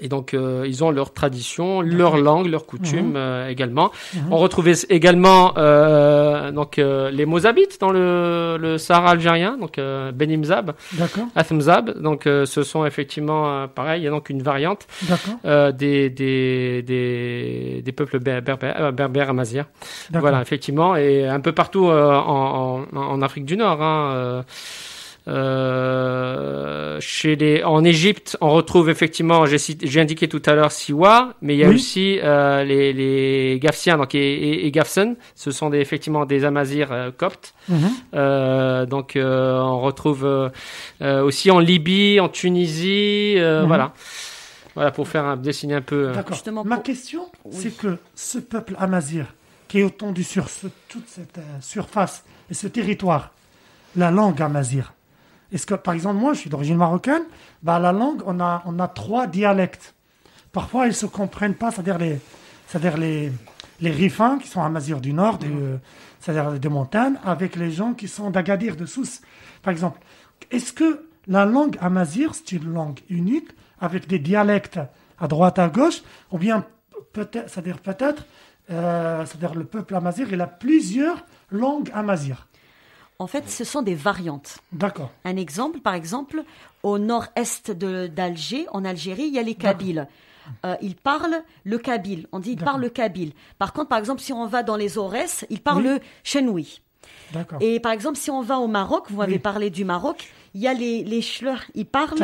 Et 0.00 0.08
donc, 0.08 0.32
euh, 0.32 0.64
ils 0.66 0.82
ont 0.82 0.90
leur 0.90 1.12
tradition, 1.12 1.82
leur 1.82 2.16
langue, 2.16 2.46
leurs 2.46 2.64
coutumes 2.64 3.10
Mhm. 3.10 3.16
euh, 3.16 3.48
également. 3.48 3.90
Mhm. 4.14 4.22
On 4.32 4.38
retrouvait 4.38 4.72
également 4.88 5.52
euh, 5.58 6.50
donc 6.50 6.78
euh, 6.78 7.10
les 7.10 7.26
Mozabites 7.26 7.78
dans 7.78 7.90
le, 7.90 8.56
le 8.58 8.78
Sahara 8.78 9.10
algérien, 9.10 9.58
donc 9.58 9.76
euh, 9.78 10.10
Benimzab. 10.12 10.72
Athmzab. 11.36 12.00
Donc, 12.00 12.26
euh, 12.26 12.46
ce 12.46 12.62
sont 12.62 12.86
effectivement 12.86 13.68
pareil. 13.68 14.00
Il 14.00 14.04
y 14.04 14.08
a 14.08 14.10
donc 14.10 14.30
une 14.30 14.42
variante 14.42 14.86
euh, 15.44 15.72
des, 15.72 16.08
des 16.08 16.82
des 16.82 17.82
des 17.84 17.92
peuples 17.92 18.18
ber- 18.18 18.40
berbères, 18.40 18.92
berbères 18.92 19.28
amazirs. 19.30 19.66
Voilà, 20.20 20.40
effectivement, 20.40 20.96
et 20.96 21.26
un 21.28 21.40
peu 21.40 21.52
partout 21.52 21.88
euh, 21.88 22.14
en, 22.14 22.84
en, 22.94 22.96
en 22.98 23.22
Afrique 23.22 23.44
du 23.44 23.56
Nord. 23.58 23.82
Hein, 23.82 24.44
euh, 25.28 26.96
chez 27.00 27.36
les, 27.36 27.62
en 27.64 27.84
Égypte, 27.84 28.36
on 28.40 28.50
retrouve 28.50 28.90
effectivement, 28.90 29.44
j'ai, 29.46 30.00
indiqué 30.00 30.28
tout 30.28 30.42
à 30.46 30.54
l'heure 30.54 30.72
Siwa, 30.72 31.34
mais 31.42 31.54
il 31.54 31.58
y 31.60 31.64
a 31.64 31.68
Oui. 31.68 31.76
aussi 31.76 32.18
euh, 32.22 32.64
les, 32.64 32.92
les 32.92 33.58
Gafsiens 33.60 33.96
donc, 33.98 34.14
et, 34.14 34.18
et, 34.32 34.66
et 34.66 34.70
Gafsen. 34.70 35.16
Ce 35.34 35.50
sont 35.50 35.70
des, 35.70 35.78
effectivement 35.78 36.24
des 36.24 36.44
Amazirs 36.44 36.92
euh, 36.92 37.10
coptes. 37.10 37.54
Mhm. 37.68 37.90
Euh, 38.14 38.86
donc 38.86 39.16
euh, 39.16 39.58
on 39.60 39.80
retrouve 39.80 40.50
aussi 41.00 41.50
en 41.50 41.58
Libye, 41.58 42.20
en 42.20 42.28
Tunisie, 42.28 43.34
euh, 43.38 43.62
Mhm. 43.62 43.68
voilà. 43.68 43.92
Voilà 44.74 44.90
pour 44.90 45.06
faire 45.06 45.24
un, 45.26 45.36
dessiner 45.36 45.74
un 45.74 45.82
peu. 45.82 46.12
D'accord. 46.14 46.38
Ma 46.64 46.76
pour- 46.76 46.82
question, 46.82 47.26
Oui. 47.44 47.52
c'est 47.54 47.76
que 47.76 47.98
ce 48.14 48.38
peuple 48.38 48.74
amazir, 48.78 49.26
qui 49.68 49.80
est 49.80 49.86
étendu 49.86 50.24
sur 50.24 50.48
ce- 50.48 50.66
toute 50.88 51.06
cette 51.08 51.36
euh, 51.38 51.42
surface 51.60 52.24
et 52.50 52.54
ce 52.54 52.66
territoire, 52.68 53.32
la 53.96 54.10
langue 54.10 54.40
amazir, 54.40 54.94
est-ce 55.52 55.66
que, 55.66 55.74
par 55.74 55.94
exemple, 55.94 56.16
moi, 56.16 56.32
je 56.32 56.40
suis 56.40 56.50
d'origine 56.50 56.76
marocaine, 56.76 57.22
bah, 57.62 57.78
la 57.78 57.92
langue, 57.92 58.22
on 58.26 58.40
a, 58.40 58.62
on 58.64 58.78
a 58.78 58.88
trois 58.88 59.26
dialectes. 59.26 59.94
Parfois, 60.50 60.86
ils 60.86 60.94
se 60.94 61.06
comprennent 61.06 61.54
pas, 61.54 61.70
c'est-à-dire 61.70 61.98
les, 61.98 62.18
c'est-à-dire 62.66 62.96
les, 62.96 63.30
les 63.80 63.90
rifins 63.90 64.38
qui 64.38 64.48
sont 64.48 64.62
amazir 64.62 65.00
du 65.00 65.12
nord, 65.12 65.38
euh, 65.44 65.76
c'est-à-dire 66.20 66.58
des 66.58 66.68
montagnes, 66.68 67.16
avec 67.24 67.56
les 67.56 67.70
gens 67.70 67.92
qui 67.92 68.08
sont 68.08 68.30
d'Agadir, 68.30 68.76
de 68.76 68.86
Sousse, 68.86 69.20
par 69.62 69.72
exemple. 69.72 70.00
Est-ce 70.50 70.72
que 70.72 71.06
la 71.26 71.44
langue 71.44 71.76
amazir, 71.80 72.34
c'est 72.34 72.52
une 72.52 72.72
langue 72.72 73.00
unique, 73.10 73.50
avec 73.80 74.06
des 74.06 74.18
dialectes 74.18 74.80
à 75.20 75.28
droite, 75.28 75.58
à 75.58 75.68
gauche, 75.68 76.02
ou 76.30 76.38
bien 76.38 76.64
peut-être, 77.12 77.50
c'est-à-dire 77.50 77.78
peut-être, 77.78 78.24
euh, 78.70 79.24
c'est-à-dire 79.26 79.54
le 79.54 79.64
peuple 79.64 79.94
amazir, 79.94 80.28
il 80.32 80.40
a 80.40 80.46
plusieurs 80.46 81.24
langues 81.50 81.90
amazir. 81.92 82.46
En 83.22 83.26
fait, 83.28 83.48
ce 83.48 83.64
sont 83.64 83.82
des 83.82 83.94
variantes. 83.94 84.58
D'accord. 84.72 85.10
Un 85.24 85.36
exemple, 85.36 85.78
par 85.80 85.94
exemple, 85.94 86.42
au 86.82 86.98
nord-est 86.98 87.70
de- 87.70 88.06
d'Alger, 88.08 88.66
en 88.72 88.84
Algérie, 88.84 89.24
il 89.28 89.34
y 89.34 89.38
a 89.38 89.42
les 89.42 89.54
Kabyles. 89.54 90.08
Euh, 90.66 90.74
ils 90.82 90.96
parlent 90.96 91.42
le 91.62 91.78
kabyle. 91.78 92.26
On 92.32 92.40
dit 92.40 92.52
ils 92.52 92.58
parlent 92.64 92.80
le 92.80 92.88
kabyle. 92.88 93.32
Par 93.58 93.72
contre, 93.72 93.88
par 93.88 93.98
exemple, 93.98 94.20
si 94.20 94.32
on 94.32 94.46
va 94.46 94.64
dans 94.64 94.74
les 94.76 94.98
Aurès, 94.98 95.46
ils 95.50 95.60
parlent 95.60 95.86
Oui. 95.86 95.88
le 95.94 96.00
chenoui. 96.24 96.80
D'accord. 97.32 97.58
Et 97.62 97.78
par 97.78 97.92
exemple, 97.92 98.18
si 98.18 98.28
on 98.30 98.42
va 98.42 98.58
au 98.58 98.66
Maroc, 98.66 99.04
vous 99.08 99.18
m'avez 99.18 99.34
Oui. 99.34 99.38
parlé 99.38 99.70
du 99.70 99.84
Maroc, 99.84 100.28
il 100.54 100.60
y 100.60 100.66
a 100.68 100.74
les, 100.74 101.04
les 101.04 101.22
Schleurs, 101.22 101.62
ils 101.76 101.86
parlent. 101.86 102.18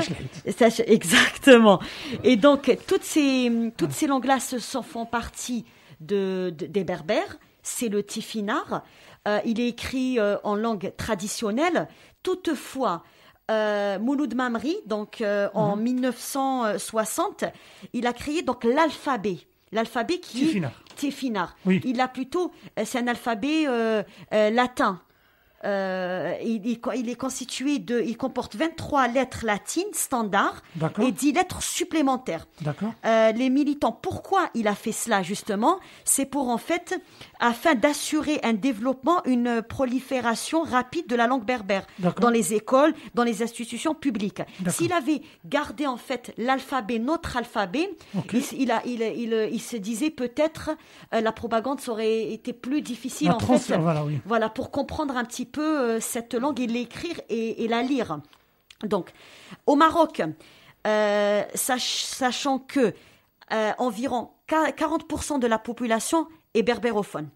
Exactement. 0.86 1.80
Et 2.24 2.36
donc, 2.36 2.76
toutes 2.86 3.04
ces, 3.04 3.72
toutes 3.76 3.92
ces 3.92 4.06
langues-là 4.06 4.38
font 4.82 5.06
partie 5.06 5.64
de, 6.00 6.52
de- 6.56 6.66
des 6.66 6.84
Berbères. 6.84 7.38
C'est 7.62 7.88
le 7.88 8.02
tifinagh. 8.02 8.80
Euh, 9.26 9.40
il 9.44 9.58
est 9.60 9.68
écrit 9.68 10.18
euh, 10.18 10.36
en 10.44 10.54
langue 10.54 10.92
traditionnelle. 10.96 11.88
Toutefois, 12.22 13.02
euh, 13.50 13.98
Mouloud 13.98 14.34
Mamri, 14.34 14.76
donc 14.86 15.20
euh, 15.20 15.48
en 15.54 15.76
Mhm. 15.76 15.82
1960, 15.82 17.44
il 17.92 18.06
a 18.06 18.12
créé 18.12 18.42
donc 18.42 18.64
l'alphabet. 18.64 19.38
L'alphabet 19.72 20.18
qui 20.18 20.38
Tifinagh. 20.46 20.70
est 20.90 20.94
Tifinagh. 20.96 21.48
Oui. 21.66 21.80
Il 21.84 22.00
a 22.00 22.08
plutôt, 22.08 22.52
c'est 22.84 22.98
un 22.98 23.06
alphabet 23.08 23.66
latin. 24.32 25.00
Euh, 25.64 26.34
il, 26.42 26.64
il- 26.66 26.78
il 26.96 27.08
est 27.08 27.14
constitué 27.16 27.78
de, 27.80 28.00
il 28.00 28.16
comporte 28.16 28.54
23 28.54 29.08
lettres 29.08 29.44
latines 29.44 29.82
standards 29.92 30.62
et 31.02 31.12
10 31.12 31.32
lettres 31.32 31.62
supplémentaires. 31.62 32.46
Euh, 33.04 33.32
les 33.32 33.50
militants, 33.50 33.90
pourquoi 33.92 34.50
il 34.54 34.68
a 34.68 34.74
fait 34.76 34.92
cela 34.92 35.22
justement? 35.22 35.80
C'est 36.04 36.26
pour 36.26 36.48
en 36.48 36.58
fait, 36.58 37.00
afin 37.40 37.74
d'assurer 37.74 38.38
un 38.44 38.52
développement, 38.52 39.20
une 39.24 39.62
prolifération 39.62 40.62
rapide 40.62 41.06
de 41.08 41.16
la 41.16 41.26
langue 41.26 41.44
berbère 41.44 41.86
dans 42.20 42.30
les 42.30 42.54
écoles, 42.54 42.94
dans 43.14 43.24
les 43.24 43.42
institutions 43.42 43.94
publiques. 43.94 44.42
S'il 44.68 44.92
avait 44.92 45.22
gardé 45.44 45.86
en 45.86 45.96
fait 45.96 46.32
l'alphabet, 46.38 46.98
notre 47.00 47.36
alphabet, 47.36 47.90
il, 48.32 48.60
il 48.60 48.70
a, 48.70 48.82
il, 48.86 49.02
il- 49.02 49.48
il 49.52 49.60
se 49.60 49.76
disait 49.76 50.10
peut-être 50.10 50.70
euh, 51.14 51.20
la 51.20 51.32
propagande 51.32 51.80
aurait 51.88 52.32
été 52.32 52.52
plus 52.52 52.80
difficile 52.80 53.28
La 53.28 53.36
en 53.36 53.40
fait. 53.40 53.76
voilà, 53.76 54.04
oui. 54.04 54.18
Voilà, 54.24 54.48
pour 54.48 54.70
comprendre 54.70 55.16
un 55.16 55.24
petit 55.24 55.46
peu 55.48 55.80
euh, 55.80 56.00
cette 56.00 56.34
langue 56.34 56.60
et 56.60 56.66
l'écrire 56.66 57.20
et, 57.28 57.64
et 57.64 57.68
la 57.68 57.82
lire. 57.82 58.18
Donc, 58.84 59.10
au 59.66 59.74
Maroc, 59.76 60.22
euh, 60.86 61.42
sach- 61.54 62.04
sachant 62.04 62.58
que 62.58 62.94
euh, 63.52 63.72
environ 63.78 64.30
qua- 64.48 64.70
40% 64.70 65.38
de 65.40 65.46
la 65.46 65.58
population 65.58 66.28
est 66.54 66.62
berbérophone. 66.62 67.28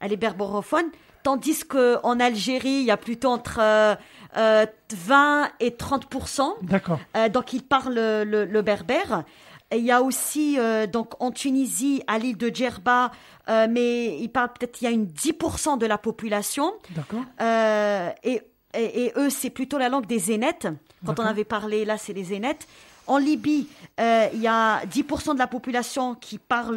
Elle 0.00 0.12
est 0.12 0.16
berbérophone, 0.16 0.86
tandis 1.22 1.64
qu'en 1.66 2.20
Algérie, 2.20 2.68
il 2.80 2.84
y 2.84 2.90
a 2.90 2.96
plutôt 2.96 3.28
entre 3.30 3.58
euh, 3.60 3.94
euh, 4.36 4.66
20 4.94 5.50
et 5.60 5.70
30%. 5.70 6.54
D'accord. 6.62 6.98
Donc, 7.32 7.52
ils 7.52 7.62
parlent 7.62 7.94
le, 7.94 8.24
le- 8.24 8.44
le 8.44 8.62
berbère. 8.62 9.24
Et 9.70 9.78
il 9.78 9.84
y 9.84 9.92
a 9.92 10.02
aussi, 10.02 10.58
euh, 10.58 10.86
donc, 10.86 11.12
en 11.20 11.30
Tunisie, 11.30 12.02
à 12.06 12.18
l'île 12.18 12.36
de 12.36 12.48
Djerba, 12.52 13.12
euh, 13.48 13.68
mais 13.70 14.18
ils 14.18 14.28
parlent 14.28 14.52
peut-être, 14.52 14.80
il 14.82 14.84
y 14.84 14.88
a 14.88 14.90
une 14.90 15.06
10% 15.06 15.78
de 15.78 15.86
la 15.86 15.96
population. 15.96 16.72
D'accord. 16.90 17.22
Euh, 17.40 18.10
et, 18.24 18.42
et, 18.74 19.04
et 19.04 19.12
eux, 19.16 19.30
c'est 19.30 19.50
plutôt 19.50 19.78
la 19.78 19.88
langue 19.88 20.06
des 20.06 20.18
Zénètes. 20.18 20.68
Quand 21.06 21.18
on 21.18 21.24
avait 21.24 21.44
parlé, 21.44 21.84
là, 21.84 21.96
c'est 21.96 22.12
les 22.12 22.24
Zénètes. 22.24 22.66
En 23.06 23.16
Libye, 23.16 23.68
il 23.98 24.40
y 24.40 24.46
a 24.46 24.84
10% 24.84 25.34
de 25.34 25.38
la 25.38 25.46
population 25.46 26.14
qui 26.14 26.38
parle 26.38 26.76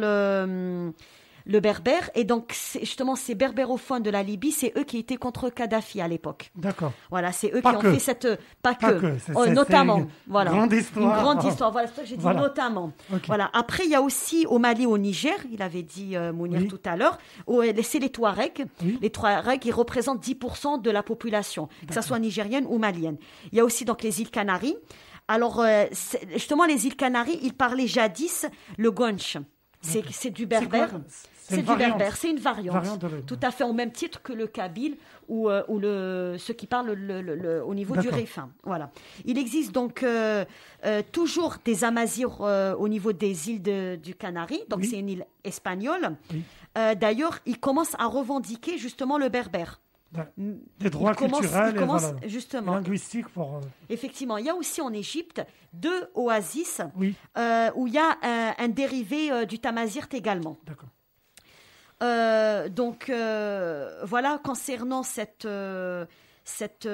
le 1.46 1.60
berbère. 1.60 2.10
Et 2.14 2.24
donc, 2.24 2.54
justement, 2.80 3.16
ces 3.16 3.34
berbérophones 3.34 4.02
de 4.02 4.10
la 4.10 4.22
Libye, 4.22 4.50
c'est 4.52 4.72
eux 4.78 4.84
qui 4.84 4.98
étaient 4.98 5.16
contre 5.16 5.50
Kadhafi 5.50 6.00
à 6.00 6.08
l'époque. 6.08 6.50
D'accord. 6.56 6.92
Voilà, 7.10 7.32
c'est 7.32 7.52
eux 7.54 7.60
Pas 7.60 7.74
qui 7.74 7.86
ont 7.86 7.92
fait 7.92 7.98
cette... 7.98 8.28
Pas, 8.62 8.74
Pas 8.74 8.92
que, 8.94 9.16
Oh, 9.34 9.46
notamment. 9.46 9.98
une 9.98 10.08
voilà. 10.26 10.50
grande 10.50 10.72
histoire. 10.72 11.04
Une 11.16 11.22
grande 11.22 11.40
Oh. 11.44 11.48
histoire. 11.48 11.70
Voilà, 11.72 11.88
c'est 11.88 11.96
ça 11.96 12.02
que 12.02 12.08
j'ai 12.08 12.16
dit 12.16 12.22
Voilà. 12.22 12.40
notamment. 12.40 12.92
Voilà. 13.26 13.50
Après, 13.52 13.84
il 13.84 13.90
y 13.90 13.94
a 13.94 14.00
aussi 14.02 14.46
au 14.46 14.58
Mali, 14.58 14.86
au 14.86 14.96
Niger, 14.98 15.34
il 15.52 15.60
avait 15.62 15.82
dit 15.82 16.16
euh, 16.16 16.32
Mounir 16.32 16.60
Oui. 16.62 16.68
tout 16.68 16.80
à 16.84 16.96
l'heure, 16.96 17.18
euh, 17.48 17.72
c'est 17.82 17.98
les 17.98 18.08
Touaregs. 18.10 18.66
Oui. 18.82 18.98
Les 19.02 19.10
Touaregs, 19.10 19.64
ils 19.64 19.72
représentent 19.72 20.22
10% 20.24 20.80
de 20.80 20.90
la 20.90 21.02
population, 21.02 21.68
que 21.86 21.94
ce 21.94 22.00
soit 22.00 22.18
nigérienne 22.18 22.64
ou 22.68 22.78
malienne. 22.78 23.16
Il 23.52 23.58
y 23.58 23.60
a 23.60 23.64
aussi 23.64 23.84
donc 23.84 24.02
les 24.02 24.20
îles 24.20 24.30
Canaries. 24.30 24.76
Alors, 25.28 25.60
euh, 25.60 25.84
justement, 26.32 26.64
les 26.64 26.86
îles 26.86 26.96
Canaries, 26.96 27.38
ils 27.42 27.54
parlaient 27.54 27.86
jadis 27.86 28.46
le 28.76 28.90
gonch. 28.90 29.36
C'est 29.80 30.30
du 30.30 30.46
berbère. 30.46 30.90
C'est 31.46 31.62
du 31.62 31.76
berbère, 31.76 32.16
c'est 32.16 32.30
une 32.30 32.38
variante. 32.38 32.74
Variante 32.74 33.00
de 33.00 33.08
le- 33.08 33.22
Tout 33.22 33.38
à 33.42 33.50
fait 33.50 33.64
au 33.64 33.72
même 33.72 33.92
titre 33.92 34.22
que 34.22 34.32
le 34.32 34.46
kabyle 34.46 34.96
ou, 35.28 35.48
euh, 35.50 35.62
ou 35.68 35.78
le, 35.78 36.36
ceux 36.38 36.54
qui 36.54 36.66
parlent 36.66 36.92
le, 36.92 37.20
le- 37.20 37.34
le- 37.36 37.62
au 37.64 37.74
niveau 37.74 37.96
du 37.96 38.08
réfin. 38.08 38.50
Voilà. 38.62 38.90
Il 39.26 39.36
existe 39.38 39.72
donc 39.72 40.02
euh, 40.02 40.44
euh, 40.86 41.02
toujours 41.12 41.56
des 41.64 41.84
amazirs 41.84 42.40
au 42.40 42.88
niveau 42.88 43.12
des 43.12 43.50
îles 43.50 43.62
de- 43.62 43.96
du 43.96 44.14
Canari, 44.14 44.60
donc 44.68 44.80
Oui. 44.80 44.86
c'est 44.88 44.98
une 44.98 45.08
île 45.10 45.26
espagnole. 45.44 46.16
Oui. 46.32 46.42
D'ailleurs, 46.74 47.38
ils 47.46 47.60
commencent 47.60 47.94
à 47.98 48.06
revendiquer 48.06 48.78
justement 48.78 49.16
le 49.18 49.28
berbère. 49.28 49.80
Des 50.36 50.90
droits 50.90 51.14
culturels 51.14 51.74
et 51.74 51.78
commencent- 51.78 52.12
voilà, 52.12 52.28
justement. 52.28 52.74
linguistiques 52.76 53.28
pour. 53.28 53.60
Effectivement, 53.90 54.36
il 54.38 54.46
y 54.46 54.48
a 54.48 54.54
aussi 54.54 54.80
en 54.80 54.92
Égypte 54.92 55.42
deux 55.72 56.08
oasis 56.14 56.80
Oui, 56.96 57.14
euh, 57.36 57.70
où 57.74 57.88
il 57.88 57.94
y 57.94 57.98
a 57.98 58.16
un, 58.22 58.54
un 58.56 58.68
dérivé 58.68 59.32
euh, 59.32 59.44
du 59.44 59.58
tamazirt 59.58 60.06
également. 60.14 60.56
d'accord. 60.66 60.88
Euh, 62.04 62.68
donc 62.68 63.08
euh, 63.10 64.00
voilà 64.04 64.38
concernant 64.42 65.02
cette 65.02 65.44
euh, 65.44 66.04
cette 66.46 66.86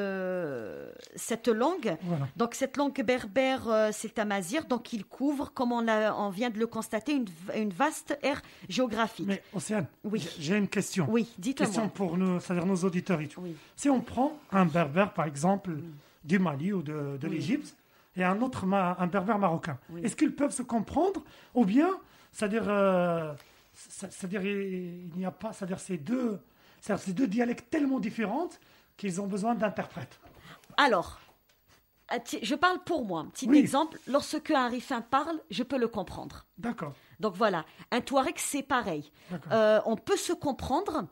cette 1.17 1.49
langue. 1.49 1.97
Voilà. 2.03 2.29
Donc 2.37 2.55
cette 2.55 2.77
langue 2.77 3.03
berbère, 3.03 3.63
c'est 3.93 4.07
le 4.09 4.15
tamazir. 4.15 4.65
Donc 4.67 4.93
il 4.93 5.05
couvre, 5.05 5.53
comme 5.53 5.73
on, 5.73 6.31
vient 6.31 6.51
de 6.51 6.59
le 6.59 6.67
constater, 6.69 7.13
une, 7.15 7.27
une 7.57 7.71
vaste 7.71 8.17
aire 8.23 8.41
géographique. 8.69 9.27
Mais 9.27 9.43
Océane, 9.53 9.87
Oui. 10.05 10.29
j'ai- 10.39 10.57
une 10.57 10.69
question. 10.69 11.07
Oui, 11.09 11.29
dites-moi. 11.39 11.67
Question 11.67 11.89
pour 11.89 12.17
c'est-à-dire 12.41 12.67
nos 12.67 12.77
auditeurs 12.77 13.21
et 13.21 13.27
tout. 13.27 13.41
Oui. 13.41 13.57
Si 13.75 13.89
on 13.91 14.01
prend 14.01 14.39
un 14.53 14.67
berbère, 14.67 15.13
par 15.13 15.25
exemple, 15.27 15.73
du 16.23 16.39
Mali 16.39 16.73
ou 16.73 16.83
de, 16.83 17.17
de 17.21 17.27
Oui. 17.27 17.35
l'Égypte, 17.35 17.75
et 18.17 18.23
un 18.23 18.41
autre, 18.43 18.65
un 18.73 19.07
berbère 19.09 19.39
marocain, 19.39 19.79
est-ce 20.05 20.15
qu'ils 20.15 20.35
peuvent 20.35 20.53
se 20.53 20.63
comprendre 20.63 21.23
Ou 21.55 21.65
bien, 21.65 21.89
c'est-à-dire, 22.33 22.65
c'est- 22.67 23.35
c'est-à-dire 23.89 24.45
il 24.45 25.11
n'y 25.17 25.25
a 25.25 25.31
pas, 25.31 25.53
c'est-à-dire 25.53 25.81
ces 25.81 25.97
deux, 25.97 26.39
c'est-à-dire 26.81 27.05
ces 27.05 27.13
deux 27.13 27.27
dialectes 27.27 27.71
tellement 27.71 27.99
différents 28.01 28.49
qu'ils 28.97 29.21
ont 29.21 29.27
besoin 29.27 29.55
d'interprètes. 29.55 30.21
Alors, 30.77 31.19
je 32.43 32.55
parle 32.55 32.79
pour 32.85 33.05
moi. 33.05 33.27
Petit 33.33 33.49
Oui. 33.49 33.59
exemple, 33.59 33.99
lorsque 34.07 34.51
un 34.51 34.69
rifin 34.69 35.01
parle, 35.01 35.41
je 35.51 35.63
peux 35.63 35.79
le 35.79 35.89
comprendre. 35.89 36.45
D'accord. 36.59 36.93
Donc 37.21 37.35
voilà, 37.37 37.65
un 37.91 38.01
Touareg, 38.01 38.35
c'est 38.39 38.63
pareil. 38.63 39.11
Euh, 39.53 39.81
on 39.87 39.97
peut 39.97 40.17
se 40.17 40.33
comprendre. 40.33 41.07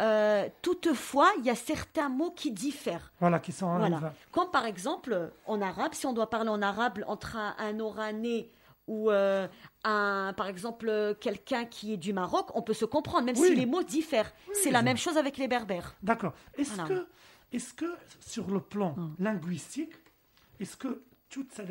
euh, 0.00 0.48
toutefois, 0.62 1.30
il 1.38 1.44
y 1.44 1.50
a 1.50 1.54
certains 1.54 2.08
mots 2.08 2.30
qui 2.30 2.50
diffèrent. 2.52 3.12
Voilà, 3.20 3.38
qui 3.38 3.52
sont 3.52 3.66
en 3.66 3.78
Voilà. 3.78 4.14
Comme 4.32 4.50
par 4.50 4.64
exemple 4.64 5.30
en 5.46 5.60
arabe, 5.60 5.92
si 5.92 6.06
on 6.06 6.14
doit 6.14 6.30
parler 6.30 6.48
en 6.48 6.62
arabe 6.62 7.04
entre 7.06 7.36
un, 7.36 7.54
un 7.58 7.78
Oranais 7.80 8.48
ou 8.86 9.10
euh, 9.10 9.46
un, 9.84 10.32
par 10.36 10.48
exemple 10.48 10.88
euh, 10.88 11.14
quelqu'un 11.14 11.64
qui 11.64 11.92
est 11.92 11.96
du 11.96 12.12
Maroc, 12.12 12.48
on 12.54 12.62
peut 12.62 12.74
se 12.74 12.84
comprendre, 12.84 13.24
même 13.26 13.36
Oui. 13.38 13.48
si 13.48 13.54
les 13.54 13.66
mots 13.66 13.82
diffèrent. 13.82 14.32
c'est 14.52 14.70
la 14.70 14.82
même 14.82 14.96
chose 14.96 15.16
avec 15.16 15.36
les 15.36 15.48
Berbères. 15.48 15.94
D'accord. 16.02 16.32
Est-ce 16.56 16.74
Voilà. 16.74 16.88
que 16.88 17.06
est-ce 17.52 17.74
que 17.74 17.86
sur 18.20 18.48
le 18.50 18.60
plan 18.60 18.94
Mm. 18.96 19.14
linguistique, 19.18 19.92
est-ce 20.60 20.76
que 20.76 21.02
toutes, 21.28 21.52
ces, 21.52 21.64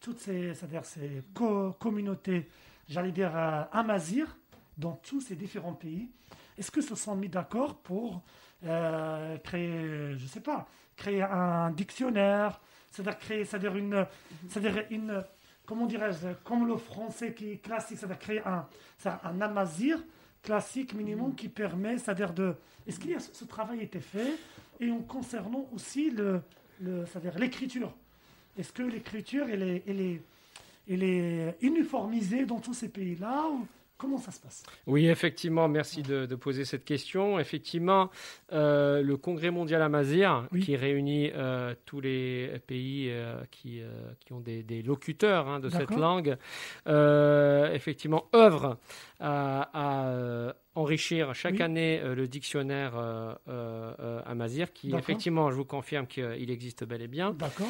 toutes 0.00 0.18
ces, 0.18 0.52
ces 0.54 1.22
co- 1.34 1.72
communautés, 1.78 2.48
j'allais 2.88 3.12
dire 3.12 3.32
euh, 3.36 3.62
amazirs, 3.72 4.36
dans 4.78 4.92
tous 4.92 5.20
ces 5.20 5.36
différents 5.36 5.72
pays, 5.74 6.08
est-ce 6.58 6.70
que 6.70 6.80
se 6.80 6.94
sont 6.94 7.16
mis 7.16 7.28
d'accord 7.28 7.76
pour 7.78 8.22
euh, 8.64 9.36
créer, 9.38 10.16
je 10.16 10.26
sais 10.26 10.40
pas, 10.40 10.66
créer 10.96 11.22
un 11.22 11.70
dictionnaire, 11.70 12.60
c'est-à-dire 12.90 13.18
créer, 13.18 13.44
c'est-à-dire 13.44 13.76
une, 13.76 14.06
c'est-à-dire 14.48 14.84
une, 14.90 15.22
comment 15.66 15.86
dirais-je, 15.86 16.28
comme 16.44 16.66
le 16.66 16.76
français 16.76 17.34
qui 17.34 17.52
est 17.52 17.56
classique, 17.56 17.98
c'est-à-dire 17.98 18.18
créer 18.18 18.42
un, 18.46 18.66
un 19.24 19.40
amazir 19.40 20.02
classique 20.42 20.94
minimum 20.94 21.34
qui 21.34 21.48
permet, 21.48 21.98
c'est-à-dire 21.98 22.32
de, 22.32 22.54
est-ce 22.86 23.00
qu'il 23.00 23.10
y 23.10 23.14
a 23.14 23.20
ce, 23.20 23.44
travail 23.44 23.82
été 23.82 24.00
fait 24.00 24.34
et 24.78 24.90
en 24.90 25.00
concernant 25.00 25.68
aussi 25.74 26.10
le, 26.10 26.40
l'écriture, 27.36 27.92
est-ce 28.56 28.72
que 28.72 28.82
l'écriture 28.82 29.46
elle 29.48 30.20
est, 30.88 31.56
uniformisée 31.60 32.46
dans 32.46 32.60
tous 32.60 32.74
ces 32.74 32.88
pays-là 32.88 33.50
comment 33.96 34.18
ça 34.18 34.30
se 34.30 34.40
passe? 34.40 34.62
Oui, 34.86 35.06
effectivement, 35.08 35.68
merci 35.68 36.02
de, 36.02 36.26
de 36.26 36.34
poser 36.34 36.64
cette 36.64 36.84
question. 36.84 37.38
Effectivement, 37.38 38.10
euh, 38.52 39.02
le 39.02 39.16
Congrès 39.16 39.50
mondial 39.50 39.82
Amazir, 39.82 40.46
Oui. 40.52 40.60
qui 40.60 40.76
réunit 40.76 41.30
euh, 41.34 41.74
tous 41.84 42.00
les 42.00 42.60
pays 42.66 43.08
euh, 43.10 43.36
qui, 43.50 43.80
qui 44.20 44.32
ont 44.32 44.40
des, 44.40 44.62
des 44.62 44.82
locuteurs 44.82 45.48
hein, 45.48 45.60
de 45.60 45.68
cette 45.68 45.90
langue, 45.96 46.36
effectivement, 47.74 48.26
œuvre 48.34 48.78
à, 49.20 49.70
à, 49.72 50.54
enrichir 50.74 51.34
chaque 51.34 51.54
Oui. 51.54 51.62
année 51.62 52.00
euh, 52.02 52.14
le 52.14 52.28
dictionnaire 52.28 52.96
euh, 52.98 53.32
euh, 53.48 53.94
euh, 53.98 54.20
Amazir, 54.26 54.72
qui, 54.72 54.94
effectivement, 54.94 55.50
je 55.50 55.56
vous 55.56 55.64
confirme 55.64 56.06
qu'il 56.06 56.50
existe 56.50 56.84
bel 56.84 57.00
et 57.02 57.08
bien. 57.08 57.32
D'accord 57.32 57.68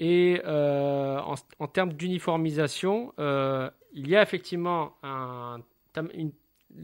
et 0.00 0.40
euh, 0.44 1.18
en, 1.20 1.34
en 1.58 1.66
termes 1.68 1.92
d'uniformisation, 1.92 3.12
euh, 3.18 3.70
il 3.92 4.08
y 4.08 4.16
a 4.16 4.22
effectivement 4.22 4.92
un, 5.02 5.58
une, 6.14 6.32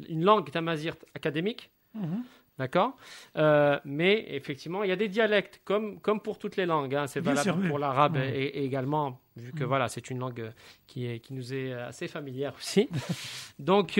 une 0.08 0.24
langue 0.24 0.50
tamazir 0.50 0.94
académique, 1.14 1.70
Mhm. 1.94 2.24
d'accord 2.58 2.96
Euh, 3.36 3.78
Mais 3.84 4.24
effectivement, 4.34 4.82
il 4.82 4.88
y 4.88 4.92
a 4.92 4.96
des 4.96 5.08
dialectes, 5.08 5.60
comme, 5.64 6.00
comme 6.00 6.20
pour 6.20 6.38
toutes 6.38 6.56
les 6.56 6.66
langues. 6.66 6.94
hein. 6.96 7.06
C'est 7.06 7.20
valable 7.20 7.42
sûr, 7.44 7.56
oui. 7.60 7.68
pour 7.68 7.78
l'arabe 7.78 8.16
Mhm. 8.16 8.22
et, 8.34 8.42
et 8.58 8.64
également, 8.64 9.20
vu 9.36 9.52
que 9.52 9.62
Mhm. 9.62 9.68
voilà, 9.68 9.88
c'est 9.88 10.10
une 10.10 10.18
langue 10.18 10.50
qui, 10.88 11.06
est, 11.06 11.20
qui 11.20 11.34
nous 11.34 11.54
est 11.54 11.72
assez 11.72 12.08
familière 12.08 12.52
aussi. 12.56 12.88
Donc, 13.60 13.96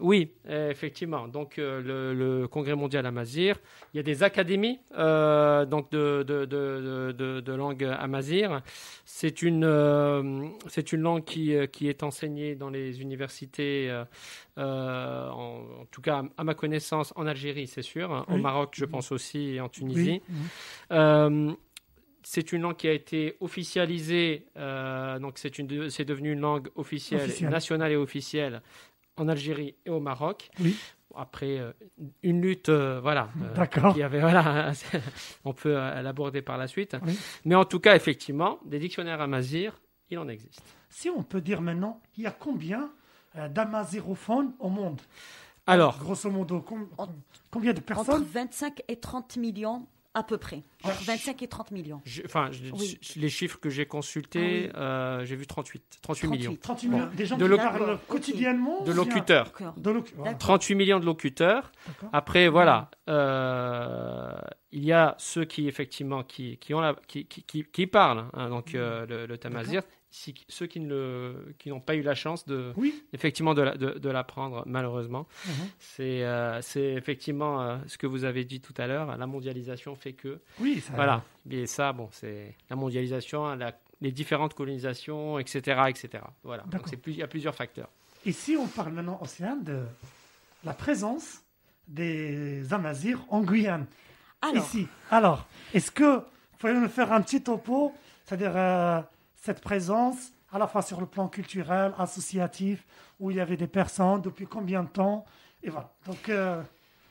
oui, 0.00 0.32
euh, 0.48 0.70
effectivement. 0.70 1.28
Donc, 1.28 1.58
euh, 1.58 1.80
le, 1.80 2.14
le 2.40 2.48
Congrès 2.48 2.74
mondial 2.74 3.06
amazir, 3.06 3.56
il 3.92 3.96
y 3.98 4.00
a 4.00 4.02
des 4.02 4.22
académies 4.24 4.80
euh, 4.98 5.64
donc 5.66 5.90
de, 5.92 6.24
de, 6.26 6.44
de, 6.46 7.40
de, 7.40 7.52
langue 7.54 7.84
amazir. 7.84 8.60
C'est 9.04 9.42
une, 9.42 9.64
euh, 9.64 10.48
c'est 10.66 10.92
une 10.92 11.00
langue 11.02 11.24
qui, 11.24 11.54
qui 11.72 11.88
est 11.88 12.02
enseignée 12.02 12.56
dans 12.56 12.70
les 12.70 13.00
universités, 13.02 13.88
euh, 14.58 15.30
en, 15.30 15.62
en 15.82 15.84
tout 15.92 16.00
cas 16.02 16.24
à 16.36 16.42
ma 16.44 16.54
connaissance, 16.54 17.12
en 17.16 17.26
Algérie, 17.26 17.66
c'est 17.68 17.82
sûr. 17.82 18.24
Au 18.28 18.34
Oui. 18.34 18.40
Maroc, 18.40 18.74
je 18.76 18.84
pense 18.86 19.12
aussi, 19.12 19.54
et 19.54 19.60
en 19.60 19.68
Tunisie. 19.68 20.20
Oui. 20.90 21.54
C'est 22.26 22.52
une 22.52 22.62
langue 22.62 22.76
qui 22.76 22.88
a 22.88 22.92
été 22.92 23.36
officialisée, 23.40 24.46
euh, 24.56 25.18
donc 25.18 25.34
c'est 25.36 25.58
une 25.58 25.66
de- 25.66 25.88
c'est 25.90 26.06
devenu 26.06 26.32
une 26.32 26.40
langue 26.40 26.68
officielle, 26.74 27.20
Officielle. 27.20 27.50
nationale 27.50 27.92
et 27.92 27.96
officielle 27.96 28.62
en 29.16 29.28
Algérie 29.28 29.74
et 29.86 29.90
au 29.90 30.00
Maroc. 30.00 30.50
Oui. 30.60 30.76
Après 31.16 31.58
euh, 31.58 31.72
une 32.24 32.40
lutte, 32.42 32.68
euh, 32.70 32.98
voilà, 33.00 33.28
euh, 33.40 33.54
D'accord. 33.54 33.96
avait, 34.02 34.18
voilà, 34.20 34.72
on 35.44 35.52
peut 35.52 35.76
euh, 35.78 36.02
l'aborder 36.02 36.42
par 36.42 36.58
la 36.58 36.66
suite. 36.66 36.96
Oui. 37.06 37.16
Mais 37.44 37.54
en 37.54 37.64
tout 37.64 37.78
cas, 37.78 37.94
effectivement, 37.94 38.58
des 38.64 38.80
dictionnaires 38.80 39.20
amazir, 39.20 39.80
il 40.10 40.18
en 40.18 40.26
existe. 40.28 40.62
Si 40.90 41.08
on 41.10 41.22
peut 41.22 41.40
dire 41.40 41.60
maintenant, 41.60 42.00
il 42.16 42.24
y 42.24 42.26
a 42.26 42.32
combien 42.32 42.90
euh, 43.36 43.48
d'amazérophones 43.48 44.54
au 44.58 44.68
monde? 44.70 45.00
Alors, 45.66 45.98
Grosso 45.98 46.30
modo, 46.30 46.60
com- 46.62 46.88
En- 46.98 47.08
combien 47.50 47.72
de 47.72 47.78
Entre 47.78 47.86
personnes? 47.86 48.24
25 48.24 48.82
et 48.88 48.96
30 48.96 49.36
millions 49.36 49.86
à 50.14 50.22
peu 50.22 50.38
près. 50.38 50.62
Entre 50.84 51.02
25 51.02 51.42
et 51.42 51.48
30 51.48 51.70
millions. 51.72 52.00
enfin, 52.24 52.50
Oui. 52.72 52.98
les 53.16 53.28
chiffres 53.28 53.58
que 53.58 53.68
j'ai 53.68 53.84
consultés, 53.86 54.70
euh, 54.76 55.24
j'ai 55.24 55.34
vu 55.36 55.46
38, 55.46 55.98
38 56.02 56.28
millions 56.28 56.56
38. 56.56 56.60
38 56.60 56.88
millions 56.88 57.10
Des 57.16 57.26
gens 57.26 57.36
De 57.36 57.48
qui 57.48 57.56
parlent 57.56 57.98
quotidiennement 58.08 58.84
de 58.84 58.92
locuteurs. 58.92 59.46
D'accord. 59.46 59.74
De 59.76 59.90
loc- 59.90 60.12
voilà, 60.14 60.32
D'accord. 60.32 60.46
38 60.46 60.74
millions 60.76 61.00
de 61.00 61.04
locuteurs. 61.06 61.72
Après, 62.12 62.48
voilà, 62.48 62.90
euh, 63.08 64.32
il 64.72 64.84
y 64.84 64.92
a 64.92 65.14
ceux 65.18 65.44
qui 65.44 65.68
effectivement 65.68 66.22
qui, 66.22 66.58
qui 66.58 66.74
ont 66.74 66.80
la, 66.80 66.94
qui, 67.06 67.26
qui, 67.26 67.42
qui, 67.42 67.64
qui 67.64 67.86
parlent, 67.86 68.24
hein, 68.34 68.48
donc 68.48 68.74
euh, 68.74 69.06
le, 69.06 69.26
le 69.26 69.38
tamazir, 69.38 69.82
si- 70.16 70.34
ceux 70.48 70.66
qui 70.66 70.78
ne 70.78 70.88
le, 70.88 71.54
qui 71.58 71.70
n'ont 71.70 71.80
pas 71.80 71.96
eu 71.96 72.02
la 72.02 72.14
chance 72.14 72.46
de 72.46 72.72
Oui. 72.76 73.02
effectivement 73.12 73.52
de, 73.52 73.62
la- 73.62 73.76
de, 73.76 73.98
de 73.98 74.08
l'apprendre 74.10 74.62
malheureusement. 74.66 75.26
Mhm. 75.46 75.52
C'est 75.80 76.22
euh, 76.24 76.62
c'est 76.62 76.92
effectivement 76.94 77.60
euh, 77.62 77.76
ce 77.88 77.98
que 77.98 78.06
vous 78.06 78.22
avez 78.24 78.44
dit 78.44 78.60
tout 78.60 78.74
à 78.78 78.86
l'heure. 78.86 79.16
La 79.16 79.26
mondialisation 79.26 79.96
fait 79.96 80.12
que 80.12 80.40
Oui, 80.60 80.80
ça- 80.80 80.92
voilà, 80.94 81.24
et 81.50 81.66
ça 81.66 81.92
bon 81.92 82.08
c'est 82.12 82.54
la 82.70 82.76
mondialisation, 82.76 83.54
la- 83.56 83.76
les 84.00 84.12
différentes 84.12 84.54
colonisations, 84.54 85.38
etc., 85.38 85.58
etc. 85.88 86.22
Voilà, 86.44 86.62
donc 86.70 86.82
c'est 86.86 86.96
plus, 86.96 87.12
il 87.12 87.18
y 87.18 87.22
a 87.22 87.26
plusieurs 87.28 87.54
facteurs. 87.54 87.88
Et 88.26 88.32
si 88.32 88.56
on 88.56 88.66
parle 88.68 88.92
maintenant, 88.92 89.18
Océane, 89.20 89.64
de 89.64 89.82
la 90.64 90.74
présence 90.74 91.40
des 91.88 92.72
Amazirs 92.72 93.20
en 93.30 93.40
Guyane, 93.42 93.86
Alors, 94.42 94.64
ici. 94.64 94.86
Alors, 95.10 95.46
est-ce 95.72 95.90
que 95.90 96.16
vous 96.18 96.58
pouvez 96.58 96.74
nous 96.74 96.88
faire 96.88 97.12
un 97.12 97.20
petit 97.22 97.42
topo, 97.42 97.92
c'est-à-dire 98.24 98.52
euh, 98.56 99.00
cette 99.44 99.60
présence, 99.60 100.32
à 100.50 100.58
la 100.58 100.66
fois 100.66 100.80
sur 100.80 101.00
le 101.00 101.06
plan 101.06 101.28
culturel, 101.28 101.92
associatif, 101.98 102.86
où 103.20 103.30
il 103.30 103.36
y 103.36 103.40
avait 103.40 103.58
des 103.58 103.66
personnes, 103.66 104.22
depuis 104.22 104.46
combien 104.46 104.82
de 104.84 104.88
temps 104.88 105.26
Et 105.62 105.68
voilà. 105.68 105.92
Donc, 106.06 106.30
euh, 106.30 106.62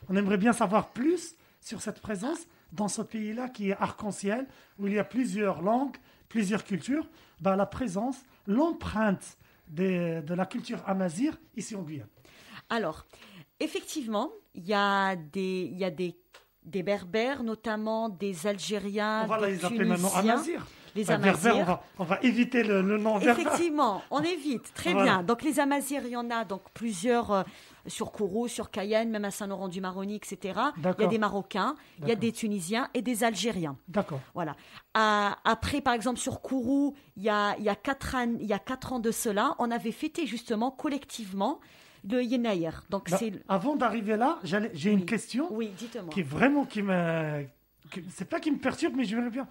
on 0.09 0.15
aimerait 0.15 0.37
bien 0.39 0.51
savoir 0.51 0.89
plus 0.89 1.35
sur 1.61 1.79
cette 1.79 2.01
présence 2.01 2.39
dans 2.71 2.87
ce 2.87 3.03
pays-là 3.03 3.49
qui 3.49 3.69
est 3.69 3.77
arc-en-ciel, 3.79 4.47
où 4.79 4.87
il 4.87 4.93
y 4.93 4.99
a 4.99 5.03
plusieurs 5.03 5.61
langues, 5.61 5.95
plusieurs 6.27 6.63
cultures. 6.63 7.07
Ben, 7.39 7.55
la 7.55 7.67
présence, 7.67 8.17
l'empreinte 8.47 9.37
des- 9.67 10.21
de 10.23 10.33
la 10.33 10.47
culture 10.47 10.81
amazir 10.87 11.37
ici 11.55 11.75
en 11.75 11.83
Guyane. 11.83 12.07
alors, 12.69 13.05
effectivement, 13.59 14.31
il 14.55 14.65
y 14.65 14.73
a 14.73 15.15
des, 15.15 15.69
il 15.71 15.77
y 15.77 15.83
a 15.85 15.91
des, 15.91 16.17
des 16.65 16.81
berbères, 16.81 17.43
notamment 17.43 18.09
des 18.09 18.47
Algériens, 18.47 19.21
On 19.25 19.27
va 19.27 19.39
des 19.39 19.51
les 19.51 19.65
appeler 19.65 19.85
maintenant 19.85 20.09
Tunisiens, 20.09 20.33
amazir. 20.33 20.65
Les 20.95 21.09
on 21.09 21.13
Amazirs. 21.15 21.65
va, 21.65 21.83
on 21.99 22.03
va 22.03 22.19
éviter 22.21 22.63
le, 22.63 22.81
le 22.81 22.97
nom. 22.97 23.19
Effectivement, 23.19 24.01
on 24.11 24.21
évite. 24.21 24.73
Très 24.73 24.91
Voilà. 24.93 25.03
bien. 25.17 25.23
Donc 25.23 25.41
les 25.43 25.59
Amazirs, 25.59 26.01
il 26.05 26.11
y 26.11 26.15
en 26.17 26.29
a 26.29 26.45
donc 26.45 26.61
plusieurs 26.73 27.31
euh, 27.31 27.43
sur 27.87 28.11
Kourou, 28.11 28.47
sur 28.47 28.69
Cayenne, 28.71 29.09
même 29.09 29.25
à 29.25 29.31
Saint-Laurent-du-Maroni, 29.31 30.15
etc. 30.15 30.59
Il 30.77 31.01
y 31.01 31.03
a 31.03 31.07
des 31.07 31.17
Marocains, 31.17 31.75
il 32.01 32.07
y 32.07 32.11
a 32.11 32.15
des 32.15 32.31
Tunisiens 32.31 32.89
et 32.93 33.01
des 33.01 33.23
Algériens. 33.23 33.75
D'accord. 33.87 34.19
Voilà. 34.33 34.55
Après, 34.93 35.81
par 35.81 35.93
exemple, 35.93 36.19
sur 36.19 36.41
Kourou, 36.41 36.95
il 37.17 37.23
y 37.23 37.29
a, 37.29 37.55
il 37.57 37.63
y, 37.65 37.69
a 37.69 37.75
quatre 37.75 38.15
ans, 38.15 38.33
il 38.39 38.45
y 38.45 38.53
a 38.53 38.59
quatre 38.59 38.93
ans 38.93 38.99
de 38.99 39.11
cela, 39.11 39.55
on 39.59 39.69
avait 39.71 39.91
fêté 39.91 40.25
justement 40.27 40.71
collectivement 40.71 41.59
le 42.09 42.21
Yenayer. 42.23 42.69
Donc 42.89 43.09
Bah, 43.09 43.17
c'est... 43.17 43.31
avant 43.47 43.75
d'arriver 43.75 44.17
là, 44.17 44.39
j'ai 44.43 44.91
une 44.91 45.05
question 45.05 45.47
Oui, 45.51 45.71
dites-moi. 45.77 46.09
qui 46.13 46.19
est 46.21 46.23
vraiment 46.23 46.65
qui 46.65 46.81
me, 46.81 47.45
c'est 48.09 48.27
pas 48.29 48.39
qui 48.39 48.51
me 48.51 48.57
perturbe, 48.57 48.93
mais 48.95 49.05
je 49.05 49.15
veux 49.15 49.29
bien. 49.29 49.47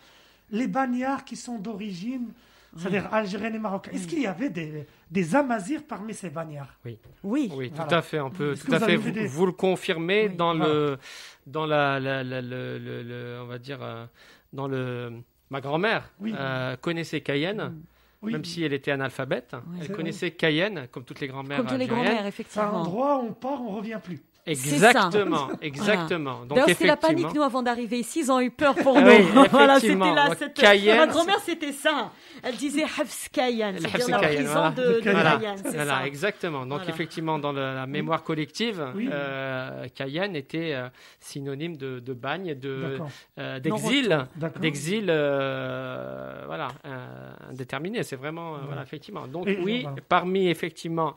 Les 0.50 0.66
bagnards 0.68 1.24
qui 1.24 1.36
sont 1.36 1.58
d'origine, 1.58 2.32
c'est-à-dire 2.76 3.12
algérienne 3.12 3.54
et 3.54 3.58
marocaine. 3.58 3.94
Est-ce 3.94 4.06
qu'il 4.06 4.20
y 4.20 4.26
avait 4.26 4.50
des, 4.50 4.86
des 5.10 5.36
amazirs 5.36 5.82
parmi 5.86 6.12
ces 6.14 6.30
bagnards? 6.30 6.74
Oui. 6.84 6.98
Oui, 7.22 7.48
Voilà. 7.48 7.84
tout 7.88 7.94
à 7.94 8.02
fait. 8.02 8.20
On 8.20 8.30
peut 8.30 8.54
tout 8.54 8.72
à 8.74 8.78
vous 8.78 8.84
fait 8.86 8.96
vous, 8.96 9.02
vu 9.04 9.12
des- 9.12 9.26
vous 9.26 9.46
le 9.46 9.52
confirmer 9.52 10.28
Oui. 10.28 10.36
dans 10.36 10.54
Voilà. 10.56 10.72
le 10.72 10.98
dans 11.46 11.66
la, 11.66 11.98
la- 12.00 12.22
la- 12.22 12.40
le, 12.42 12.78
le- 12.78 13.02
le- 13.02 13.40
on 13.42 13.46
va 13.46 13.58
dire 13.58 13.78
euh, 13.82 14.06
dans 14.52 14.68
le 14.68 15.12
ma 15.50 15.60
grand-mère 15.60 16.10
Oui. 16.20 16.32
euh, 16.38 16.76
connaissait 16.76 17.20
Cayenne, 17.20 17.74
Oui. 18.22 18.32
même 18.32 18.44
si 18.44 18.62
elle 18.62 18.72
était 18.72 18.90
analphabète. 18.92 19.54
Elle 19.80 19.90
connaissait 19.92 20.30
Cayenne, 20.30 20.86
comme 20.90 21.04
toutes 21.04 21.20
les 21.20 21.26
grand-mères 21.28 21.58
Comme 21.58 21.66
tous 21.66 21.74
les 21.76 21.80
algériennes. 21.82 22.04
grands-mères, 22.04 22.20
C'est 22.20 22.24
un 22.24 22.28
effectivement. 22.28 22.80
endroit 22.80 23.18
où 23.22 23.26
on 23.28 23.32
part, 23.32 23.60
on 23.62 23.70
revient 23.70 23.98
plus. 24.02 24.20
Exactement, 24.44 25.50
exactement. 25.60 26.40
Donc 26.40 26.48
D'ailleurs, 26.50 26.68
c'était 26.68 26.86
la 26.86 26.96
panique, 26.96 27.32
nous, 27.34 27.42
avant 27.42 27.62
d'arriver 27.62 27.98
ici, 28.00 28.20
ils 28.20 28.32
ont 28.32 28.40
eu 28.40 28.50
peur 28.50 28.74
pour 28.74 28.96
Ah 28.96 29.00
nous. 29.02 29.10
oui, 29.10 29.46
voilà, 29.50 29.78
c'était 29.78 29.94
là. 29.94 30.28
Cette- 30.36 30.54
Cayenne, 30.54 30.96
Ma 30.96 31.06
grand-mère, 31.06 31.38
c'était 31.40 31.72
ça. 31.72 32.10
Elle 32.42 32.56
disait 32.56 32.82
Hafs 32.82 33.28
Cayenne, 33.30 33.76
Le 33.76 33.80
c'est-à-dire 33.82 34.16
Hafs 34.16 34.22
la 34.22 34.28
prison 34.28 34.52
voilà. 34.52 34.70
de, 34.70 34.82
de 34.82 35.00
Cayenne. 35.00 35.12
Voilà, 35.14 35.36
Cayenne, 35.36 35.56
c'est 35.64 35.74
voilà, 35.74 35.98
ça. 36.00 36.06
exactement. 36.06 36.60
Donc 36.66 36.78
Voilà. 36.78 36.90
effectivement, 36.90 37.38
dans 37.38 37.52
le- 37.52 37.60
la 37.74 37.86
mémoire 37.86 38.22
collective, 38.24 38.84
Oui. 38.96 39.08
euh, 39.12 39.86
Cayenne 39.94 40.34
était 40.34 40.72
euh, 40.74 40.88
synonyme 41.20 41.76
de, 41.76 42.00
de 42.00 42.12
bagne, 42.12 42.54
de 42.54 42.98
euh, 43.38 43.60
d'exil, 43.60 44.26
d'exil, 44.60 45.06
euh, 45.08 46.42
voilà, 46.46 46.68
euh, 46.84 47.06
indéterminé. 47.50 48.02
C'est 48.02 48.16
vraiment, 48.16 48.52
Ouais. 48.54 48.58
voilà, 48.66 48.82
effectivement. 48.82 49.26
Donc 49.26 49.46
Et- 49.46 49.58
oui, 49.62 49.82
voilà. 49.82 49.96
parmi 50.08 50.48
effectivement 50.48 51.14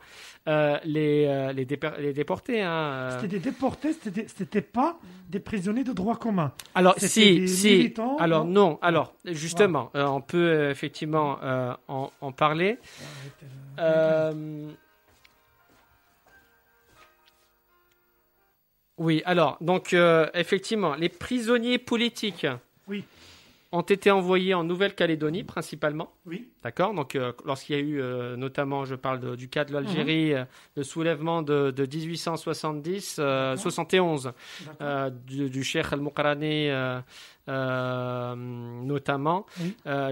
euh, 0.48 0.78
les 0.84 1.16
les, 1.54 1.66
les 1.98 2.12
déportés, 2.12 2.62
hein, 2.62 3.15
c'était 3.20 3.38
des 3.38 3.38
déportés, 3.38 3.92
c'était 3.92 4.60
pas 4.60 4.98
des 5.28 5.40
prisonniers 5.40 5.84
de 5.84 5.92
droit 5.92 6.16
commun. 6.16 6.52
Alors 6.74 6.94
si, 6.98 7.40
des 7.40 7.46
si. 7.46 7.70
militants, 7.70 8.16
Alors 8.18 8.44
non 8.44 8.70
non. 8.70 8.78
Alors 8.82 9.14
justement, 9.24 9.90
euh, 9.94 10.06
on 10.06 10.20
peut 10.20 10.36
euh, 10.38 10.70
effectivement 10.70 11.38
euh, 11.42 11.72
en, 11.88 12.10
en 12.20 12.32
parler. 12.32 12.78
Euh, 13.78 14.70
Oui, 18.98 19.22
alors, 19.26 19.58
donc, 19.60 19.92
euh, 19.92 20.26
effectivement, 20.32 20.94
les 20.94 21.10
prisonniers 21.10 21.76
politiques 21.78 22.46
Oui. 22.88 23.04
Ont 23.72 23.82
été 23.82 24.10
envoyés 24.10 24.54
en 24.54 24.64
Nouvelle-Calédonie, 24.64 25.42
principalement. 25.44 26.12
Oui, 26.24 26.48
D'accord 26.62 26.94
Donc, 26.94 27.14
euh, 27.16 27.32
lorsqu'il 27.44 27.76
y 27.76 27.78
a 27.78 27.82
eu, 27.82 28.00
euh, 28.00 28.36
notamment, 28.36 28.84
je 28.84 28.94
parle 28.94 29.20
de- 29.20 29.36
du 29.36 29.48
cas 29.48 29.64
de 29.64 29.72
l'Algérie, 29.72 30.30
Mhm. 30.30 30.36
euh, 30.36 30.44
le 30.76 30.82
soulèvement 30.82 31.42
de, 31.42 31.70
de 31.70 31.84
1870, 31.86 33.16
euh, 33.18 33.56
71, 33.56 34.32
d'accord. 34.64 34.76
euh, 34.80 35.10
du, 35.10 35.50
du 35.50 35.62
Cheikh 35.64 35.92
Al-Muqarrani, 35.92 36.68
euh, 37.48 38.34
notamment. 38.36 39.46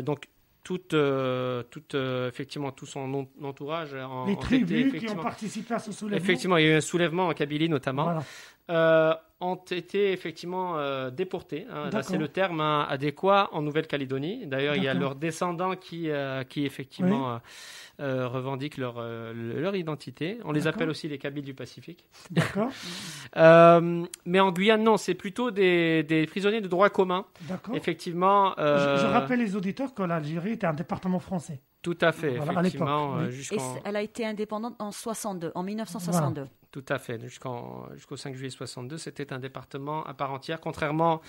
Donc, 0.02 0.28
toute, 0.62 0.94
euh, 0.94 1.62
toute, 1.70 1.94
euh, 1.94 2.28
effectivement, 2.28 2.72
tout 2.72 2.86
son 2.86 3.00
en- 3.42 3.46
entourage 3.46 3.94
en, 3.94 4.24
les 4.26 4.32
été, 4.32 4.40
tribus 4.42 4.94
qui 4.98 5.10
ont 5.10 5.16
participé 5.16 5.74
à 5.74 5.78
ce 5.78 5.92
soulèvement. 5.92 6.24
effectivement, 6.24 6.56
il 6.56 6.64
y 6.64 6.68
a 6.68 6.70
eu 6.70 6.76
un 6.76 6.80
soulèvement 6.80 7.28
en 7.28 7.34
Kabylie, 7.34 7.68
notamment 7.68 8.04
Voilà. 8.04 8.22
euh, 8.70 9.14
ont 9.40 9.56
été 9.56 10.12
effectivement 10.12 10.78
euh, 10.78 11.10
déportés. 11.10 11.66
hein. 11.70 11.90
Là, 11.92 12.02
c'est 12.02 12.16
le 12.18 12.28
terme 12.28 12.60
hein, 12.60 12.86
adéquat 12.88 13.48
en 13.52 13.62
Nouvelle-Calédonie. 13.62 14.46
D'ailleurs, 14.46 14.76
il 14.76 14.82
y 14.84 14.88
a 14.88 14.94
leurs 14.94 15.16
descendants 15.16 15.76
qui, 15.76 16.08
euh, 16.08 16.44
qui 16.44 16.64
effectivement 16.64 17.34
euh, 17.34 17.38
euh, 18.00 18.28
revendiquent 18.28 18.78
leur, 18.78 18.94
euh, 18.98 19.32
le- 19.34 19.60
leur 19.60 19.76
identité. 19.76 20.38
On 20.44 20.52
les 20.52 20.66
appelle 20.66 20.88
aussi 20.88 21.08
les 21.08 21.18
Kabyles 21.18 21.44
du 21.44 21.54
Pacifique. 21.54 22.04
D'accord, 22.30 22.70
Euh, 23.36 24.04
mais 24.24 24.38
en 24.40 24.52
Guyane, 24.52 24.82
non, 24.84 24.96
c'est 24.96 25.14
plutôt 25.14 25.50
des, 25.50 26.04
des 26.04 26.26
prisonniers 26.26 26.60
de 26.60 26.68
droit 26.68 26.88
commun. 26.88 27.24
d'accord. 27.42 27.74
Effectivement. 27.74 28.54
Je, 28.56 28.62
euh, 28.62 28.98
je 28.98 29.06
rappelle 29.06 29.40
les 29.40 29.56
auditeurs 29.56 29.92
que 29.92 30.02
l'Algérie 30.04 30.52
était 30.52 30.66
un 30.68 30.74
département 30.74 31.18
français. 31.18 31.60
Tout 31.82 31.98
à 32.00 32.12
fait, 32.12 32.36
Voilà, 32.36 32.52
à 32.58 32.60
effectivement, 32.62 33.16
oui. 33.16 33.46
Et 33.52 33.58
elle 33.84 33.96
a 33.96 34.02
été 34.02 34.24
indépendante 34.24 34.74
en 34.78 34.90
62, 34.92 35.50
en 35.54 35.62
1962. 35.64 36.46
Tout 36.70 36.84
à 36.88 36.98
fait. 36.98 37.20
Jusqu'en, 37.20 37.86
jusqu'au 37.94 38.16
5 38.16 38.34
juillet 38.34 38.50
62, 38.50 38.96
c'était 38.98 39.23
un 39.32 39.38
département 39.38 40.04
à 40.04 40.14
part 40.14 40.32
entière, 40.32 40.60
contrairement 40.60 41.20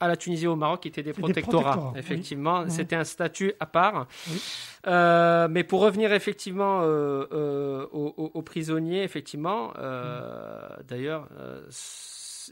à 0.00 0.06
la 0.06 0.16
Tunisie 0.16 0.44
et 0.44 0.48
au 0.48 0.56
Maroc, 0.56 0.82
qui 0.82 0.88
étaient 0.88 1.02
des 1.02 1.12
protectorats. 1.12 1.90
oui. 1.92 1.98
Effectivement, 1.98 2.68
c'était 2.68 2.96
un 2.96 3.04
statut 3.04 3.52
à 3.58 3.66
part. 3.66 4.06
Oui. 4.30 4.40
Euh, 4.86 5.48
mais 5.50 5.64
pour 5.64 5.80
revenir 5.80 6.12
effectivement 6.12 6.82
euh, 6.82 7.26
euh, 7.32 7.86
aux, 7.90 8.42
prisonniers, 8.42 9.02
effectivement, 9.02 9.72
euh, 9.78 10.68
d'ailleurs. 10.86 11.28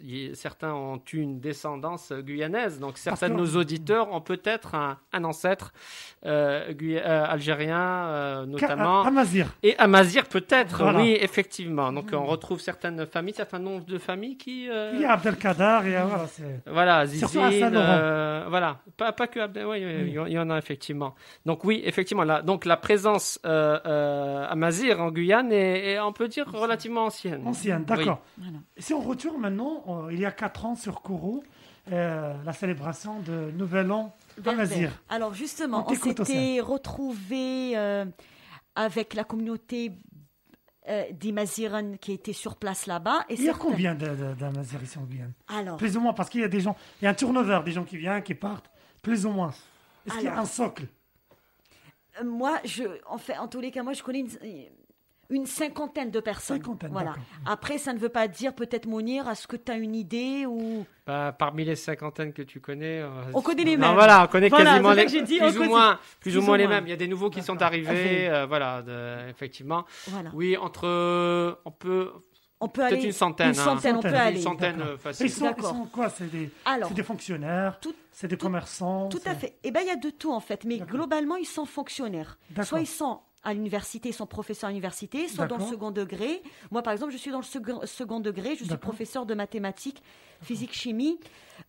Y- 0.03 0.35
Certains 0.35 0.73
ont 0.75 1.01
eu 1.13 1.19
une 1.19 1.41
descendance 1.41 2.13
guyanaise, 2.13 2.79
donc 2.81 2.99
certains 2.99 3.29
de 3.29 3.35
nos 3.35 3.57
auditeurs 3.57 4.13
ont 4.13 4.21
peut-être 4.21 4.75
un, 4.75 4.99
un 5.13 5.25
ancêtre 5.25 5.73
euh, 6.25 6.73
euh, 6.83 7.25
algérien, 7.27 7.79
euh, 7.81 8.47
notamment. 8.47 9.03
Amazir. 9.03 9.47
Et 9.63 9.77
Amazir 9.79 10.27
peut-être, 10.27 10.79
Voilà. 10.83 11.01
oui, 11.01 11.17
effectivement. 11.21 11.93
Donc 11.93 12.11
on 12.13 12.25
retrouve 12.25 12.61
certaines 12.61 13.07
familles, 13.07 13.35
certains 13.35 13.59
nombres 13.59 13.85
de 13.85 13.99
familles 13.99 14.37
qui... 14.37 14.69
euh, 14.69 14.93
Il 14.95 15.01
y 15.01 15.05
a 15.05 15.13
Abdelkader, 15.13 15.81
et 15.87 15.91
voilà, 16.03 16.27
c'est. 16.29 16.61
Voilà, 16.67 17.07
Surtout 17.07 17.41
à 17.41 17.51
Zizine, 17.51 17.71
voilà, 18.49 18.79
pas, 18.97 19.13
pas 19.13 19.27
que 19.27 19.41
Abdel, 19.41 19.67
oui, 19.67 19.79
oui, 19.85 19.93
Oui. 20.03 20.05
il 20.09 20.13
y 20.15 20.19
en- 20.19 20.27
il 20.27 20.33
y 20.33 20.39
a 20.39 20.59
effectivement. 20.59 21.15
Donc 21.45 21.65
oui, 21.65 21.83
effectivement, 21.85 22.25
là, 22.25 22.43
donc 22.43 22.65
la 22.65 22.77
présence 22.77 23.39
euh, 23.47 23.79
euh, 23.87 24.47
à 24.49 24.55
Mazir 24.55 25.01
en 25.01 25.11
Guyane 25.11 25.53
est, 25.53 25.93
est, 25.93 26.01
on 26.01 26.13
peut 26.13 26.29
dire, 26.29 26.47
relativement 26.53 27.05
ancienne. 27.07 27.43
Ancienne, 27.47 27.85
d'accord. 27.85 28.21
Voilà. 28.39 28.59
Et 28.77 28.83
Si 28.83 28.95
on 28.95 29.01
retourne 29.01 29.41
maintenant, 29.41 29.83
euh, 29.87 30.13
il 30.13 30.21
y 30.21 30.25
a 30.27 30.33
4 30.33 30.65
ans 30.67 30.75
sur 30.75 31.01
Kourou, 31.03 31.43
euh, 31.93 32.35
la 32.45 32.53
célébration 32.53 33.21
de 33.21 33.51
Nouvel 33.57 33.91
An 33.93 34.15
Berbère. 34.39 35.03
Alors 35.09 35.35
justement, 35.35 35.85
On 35.89 35.93
on 35.93 35.95
s'était 35.95 36.61
retrouvés 36.61 37.73
euh, 37.77 38.05
avec 38.75 39.15
la 39.15 39.25
communauté 39.25 39.93
euh, 40.89 41.05
des 41.13 41.33
Maziran 41.33 41.97
qui 42.01 42.13
était 42.13 42.33
sur 42.33 42.57
place 42.57 42.87
là-bas. 42.87 43.25
Il 43.29 43.41
y 43.41 43.49
a 43.49 43.53
certains- 43.53 43.71
combien 43.71 43.95
de- 43.95 44.07
de- 44.15 44.35
d'Amazir 44.35 44.81
ici 44.83 44.99
en 44.99 45.03
Guyane? 45.03 45.33
Alors, 45.49 45.77
Plus 45.79 45.97
ou 45.97 46.01
moins, 46.01 46.13
parce 46.13 46.29
qu'il 46.31 46.41
y 46.43 46.45
a 46.45 46.49
des 46.49 46.61
gens, 46.61 46.77
il 47.01 47.05
y 47.05 47.09
a 47.09 47.11
un 47.11 47.15
turnover, 47.15 47.61
des 47.65 47.73
gens 47.73 47.85
qui 47.85 47.97
viennent, 47.97 48.23
qui 48.23 48.35
partent, 48.35 48.71
plus 49.03 49.27
ou 49.27 49.31
moins. 49.31 49.53
Est-ce 50.07 50.15
qu'il 50.17 50.25
y 50.25 50.29
a 50.29 50.39
un 50.39 50.45
socle? 50.45 50.87
Moi, 52.25 52.59
je, 52.65 52.85
en 53.09 53.19
fait, 53.19 53.37
en 53.37 53.49
tous 53.49 53.61
les 53.61 53.71
cas, 53.71 53.83
moi, 53.83 53.93
je 53.93 54.03
connais 54.03 54.21
une, 54.21 54.29
une 55.31 55.47
cinquantaine 55.47 56.11
de 56.11 56.21
personnes. 56.21 56.59
Cinquantaine, 56.59 56.91
voilà. 56.93 57.15
Après, 57.45 57.79
ça 57.79 57.93
ne 57.93 57.99
veut 57.99 58.09
pas 58.09 58.29
dire 58.29 58.55
peut-être 58.55 58.87
Mounir, 58.87 59.29
est-ce 59.29 59.47
que 59.49 59.57
tu 59.57 59.73
as 59.73 59.77
une 59.77 59.95
idée 59.95 60.47
ou 60.47 60.85
Bah, 61.07 61.35
parmi 61.39 61.65
les 61.65 61.77
cinquantaines 61.77 62.33
que 62.33 62.43
tu 62.43 62.61
connais, 62.61 63.01
euh, 63.01 63.09
On 63.35 63.43
connaît 63.43 63.65
les 63.65 63.77
non, 63.77 63.87
mêmes. 63.89 63.95
voilà, 63.95 64.25
on 64.25 64.27
connaît 64.29 64.49
Voilà, 64.49 64.71
quasiment 64.73 64.93
les, 64.93 65.07
dit, 65.23 65.39
plus, 65.39 65.59
ou 65.59 65.65
moins, 65.65 65.97
plus, 66.21 66.31
plus 66.33 66.39
ou 66.39 66.43
moins 66.43 66.57
les 66.57 66.67
mêmes. 66.67 66.85
Il 66.87 66.91
y 66.91 66.93
a 66.93 66.97
des 66.97 67.09
nouveaux 67.09 67.31
qui 67.31 67.43
sont 67.43 67.61
arrivés, 67.63 68.29
euh, 68.29 68.47
voilà, 68.47 68.83
de- 68.83 69.29
effectivement. 69.31 69.85
voilà. 70.09 70.31
Oui, 70.33 70.57
entre, 70.57 71.59
on 71.65 71.71
peut, 71.71 72.13
On 72.61 72.69
peut 72.69 72.83
peut-être 72.83 72.93
aller 72.95 73.05
une 73.07 73.13
centaine, 73.13 73.53
Une 73.53 73.59
hein. 73.61 73.65
centaine, 73.65 73.97
on 73.97 74.01
peut 74.03 74.09
aller. 74.09 74.37
une 74.37 74.43
centaine 74.43 74.81
euh, 74.81 74.97
facile. 74.97 75.27
ils 75.27 75.31
sont, 75.31 75.55
ils 75.57 75.63
sont 75.63 75.85
quoi? 75.93 76.09
C'est 76.09 76.31
des, 76.31 76.51
des 76.95 77.03
fonctionnaires, 77.03 77.79
c'est 78.13 78.29
des 78.29 78.37
commerçants 78.39 79.09
Tout 79.09 79.19
à 79.27 79.31
c'est- 79.35 79.41
fait. 79.41 79.59
Eh 79.65 79.71
bien, 79.71 79.83
il 79.83 79.89
y 79.89 79.91
a 79.91 79.97
de 79.97 80.11
tout, 80.11 80.33
en 80.33 80.41
fait. 80.41 80.65
Mais 80.65 80.79
globalement, 80.79 81.37
ils 81.37 81.45
sont 81.47 81.67
fonctionnaires. 81.67 82.39
Soit 82.63 82.81
ils 82.81 82.87
sont 82.87 83.21
à 83.43 83.55
l'université, 83.55 84.11
sont 84.11 84.27
professeurs 84.27 84.69
à 84.69 84.71
l'université, 84.71 85.29
soit 85.29 85.47
dans 85.47 85.59
le 85.59 85.65
second 85.65 85.93
degré. 85.93 86.43
Moi, 86.71 86.83
par 86.83 86.93
exemple, 86.93 87.13
je 87.13 87.17
suis 87.17 87.31
dans 87.31 87.39
le 87.39 87.45
second, 87.45 87.81
second 87.85 88.21
degré. 88.21 88.57
Je 88.57 88.65
suis 88.65 88.77
professeur 88.77 89.25
de 89.25 89.35
mathématiques, 89.35 90.03
physique, 90.43 90.73
chimie 90.73 91.21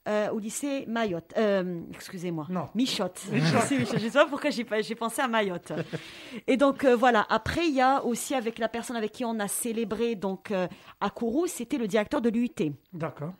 euh, 0.07 0.29
au 0.31 0.39
lycée 0.39 0.85
Mayotte. 0.87 1.33
Euh, 1.37 1.81
Excusez-moi. 1.93 2.47
Non. 2.49 2.67
Michotte. 2.73 3.21
Lycée 3.31 3.77
Michotte. 3.77 3.99
Je 3.99 4.05
ne 4.05 4.09
sais 4.09 4.17
pas 4.17 4.25
pourquoi 4.25 4.49
j'ai 4.49 4.95
pensé 4.95 5.21
à 5.21 5.27
Mayotte. 5.27 5.71
Et 6.47 6.57
donc, 6.57 6.83
euh, 6.83 6.95
voilà. 6.95 7.27
Après, 7.29 7.67
il 7.67 7.75
y 7.75 7.81
a 7.81 8.03
aussi 8.03 8.33
avec 8.33 8.57
la 8.57 8.69
personne 8.69 8.95
avec 8.95 9.11
qui 9.11 9.23
on 9.23 9.39
a 9.39 9.47
célébré 9.47 10.15
donc 10.15 10.51
à 10.99 11.09
Kourou, 11.11 11.45
c'était 11.47 11.77
le 11.77 11.87
directeur 11.87 12.21
de 12.21 12.29
l'UT. 12.29 12.49
D'accord. 12.93 13.33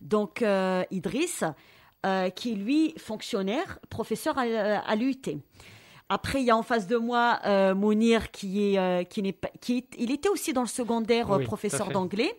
Donc, 0.00 0.42
Idriss, 0.90 1.44
qui 2.34 2.52
est 2.52 2.56
lui 2.56 2.94
fonctionnaire, 2.96 3.78
professeur 3.90 4.38
à, 4.38 4.42
à 4.42 4.96
l'UT. 4.96 5.20
Après, 6.08 6.40
il 6.40 6.44
y 6.46 6.50
a 6.50 6.56
en 6.56 6.62
face 6.62 6.86
de 6.86 6.96
moi 6.96 7.40
euh, 7.46 7.74
Mounir 7.74 8.30
qui 8.30 8.74
est, 8.74 8.78
euh, 8.78 9.02
qui 9.02 9.22
n'est 9.22 9.32
pas, 9.32 9.50
qui 9.60 9.78
est- 9.78 9.88
il 9.98 10.12
était 10.12 10.28
aussi 10.28 10.52
dans 10.52 10.60
le 10.62 10.68
secondaire 10.68 11.32
euh, 11.32 11.38
Oui, 11.38 11.44
professeur 11.44 11.88
d'anglais, 11.88 12.32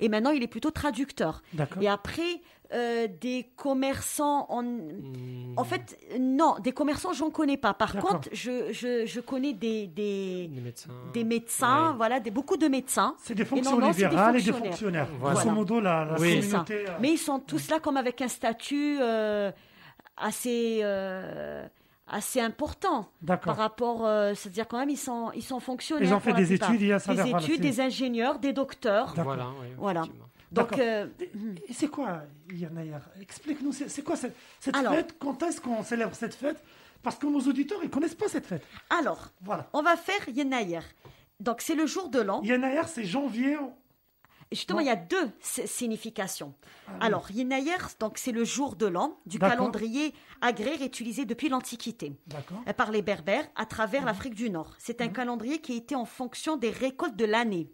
et 0.00 0.08
maintenant 0.08 0.30
il 0.30 0.42
est 0.42 0.48
plutôt 0.48 0.72
traducteur. 0.72 1.42
D'accord. 1.52 1.80
Et 1.80 1.86
après, 1.88 2.42
euh, 2.74 3.06
des 3.20 3.48
commerçants, 3.54 4.46
en, 4.48 4.62
Hmm, 4.64 5.54
en 5.56 5.62
fait, 5.62 5.96
non, 6.18 6.56
des 6.60 6.72
commerçants, 6.72 7.12
j'en 7.12 7.30
connais 7.30 7.58
pas. 7.58 7.74
Par 7.74 7.94
contre, 7.96 8.28
je, 8.32 8.72
je, 8.72 9.06
je 9.06 9.20
connais 9.20 9.52
des, 9.52 9.86
des, 9.86 10.48
des 10.48 10.60
médecins. 10.60 10.90
des 11.12 11.22
médecins, 11.24 11.90
Ouais. 11.90 11.96
voilà, 11.98 12.18
des, 12.18 12.30
beaucoup 12.32 12.56
de 12.56 12.66
médecins. 12.66 13.14
C'est 13.22 13.34
des 13.36 13.44
fonctions 13.44 13.78
non, 13.78 13.90
des 13.92 14.02
et 14.04 14.08
des 14.42 14.52
fonctionnaires. 14.52 15.08
Voilà. 15.20 15.34
Grosso 15.40 15.54
modo, 15.54 15.80
la, 15.80 16.06
la 16.06 16.18
Oui. 16.18 16.40
C'est 16.42 16.48
ça. 16.48 16.64
communauté. 16.64 16.92
Mais 17.00 17.10
ils 17.12 17.18
sont 17.18 17.38
tous 17.38 17.68
là 17.70 17.78
comme 17.78 17.98
avec 17.98 18.20
un 18.22 18.28
statut 18.28 18.98
assez, 20.16 20.82
assez 22.12 22.40
important 22.40 23.02
par 23.02 23.10
D'accord. 23.22 23.56
rapport, 23.56 24.06
euh, 24.06 24.34
c'est-à-dire 24.34 24.68
quand 24.68 24.78
même 24.78 24.90
ils 24.90 24.96
sont, 24.98 25.30
ils 25.34 25.42
sont 25.42 25.58
fonctionnaires. 25.60 26.08
Ils 26.08 26.14
ont 26.14 26.20
fait 26.20 26.32
des 26.34 26.44
plupart. 26.46 26.70
études, 26.70 26.80
il 26.82 26.86
y 26.88 26.92
a 26.92 26.98
ça 26.98 27.14
Des 27.14 27.20
études, 27.22 27.30
voilà, 27.30 27.56
des 27.58 27.80
ingénieurs, 27.80 28.38
des 28.38 28.52
docteurs. 28.52 29.08
D'accord. 29.08 29.24
Voilà, 29.24 29.46
oui, 29.60 29.66
Voilà. 29.78 30.00
effectivement. 30.02 30.28
Donc, 30.52 30.78
euh, 30.78 31.06
Et 31.68 31.72
c'est 31.72 31.88
quoi, 31.88 32.20
Yannaïr 32.52 33.00
Explique-nous, 33.20 33.72
c'est 33.72 33.88
c'est 33.88 34.02
quoi 34.02 34.16
cette, 34.16 34.36
cette 34.60 34.76
Alors. 34.76 34.92
fête? 34.94 35.16
Quand 35.18 35.42
est-ce 35.42 35.60
qu'on 35.60 35.82
célèbre 35.82 36.14
cette 36.14 36.34
fête? 36.34 36.62
Parce 37.02 37.16
que 37.16 37.26
nos 37.26 37.40
auditeurs, 37.40 37.78
ils 37.82 37.88
connaissent 37.90 38.14
pas 38.14 38.28
cette 38.28 38.46
fête. 38.46 38.64
alors, 38.90 39.28
Voilà. 39.40 39.68
on 39.72 39.82
va 39.82 39.96
faire 39.96 40.28
Yenayer. 40.28 40.80
Donc 41.40 41.60
c'est 41.62 41.74
le 41.74 41.86
jour 41.86 42.08
de 42.10 42.20
l'an. 42.20 42.42
Yannaïr, 42.42 42.86
c'est 42.86 43.02
janvier. 43.04 43.56
Justement, 44.54 44.80
il 44.80 44.86
y 44.86 44.90
a 44.90 44.96
deux 44.96 45.30
si- 45.40 45.66
significations. 45.66 46.54
Ah 46.86 46.90
oui. 46.92 46.98
Alors, 47.00 47.30
Yenayer, 47.30 47.76
donc 48.00 48.18
c'est 48.18 48.32
le 48.32 48.44
jour 48.44 48.76
de 48.76 48.86
l'an 48.86 49.18
du 49.26 49.38
calendrier 49.38 50.14
agraire 50.40 50.80
utilisé 50.82 51.24
depuis 51.24 51.48
l'Antiquité. 51.48 52.12
Euh, 52.68 52.72
par 52.72 52.90
les 52.90 53.02
Berbères 53.02 53.46
à 53.56 53.66
travers 53.66 54.00
Mhm. 54.02 54.06
l'Afrique 54.06 54.34
du 54.34 54.50
Nord. 54.50 54.74
C'est 54.78 55.00
un 55.00 55.08
calendrier 55.08 55.60
qui 55.60 55.74
était 55.74 55.94
en 55.94 56.04
fonction 56.04 56.56
des 56.56 56.70
récoltes 56.70 57.16
de 57.16 57.24
l'année. 57.24 57.70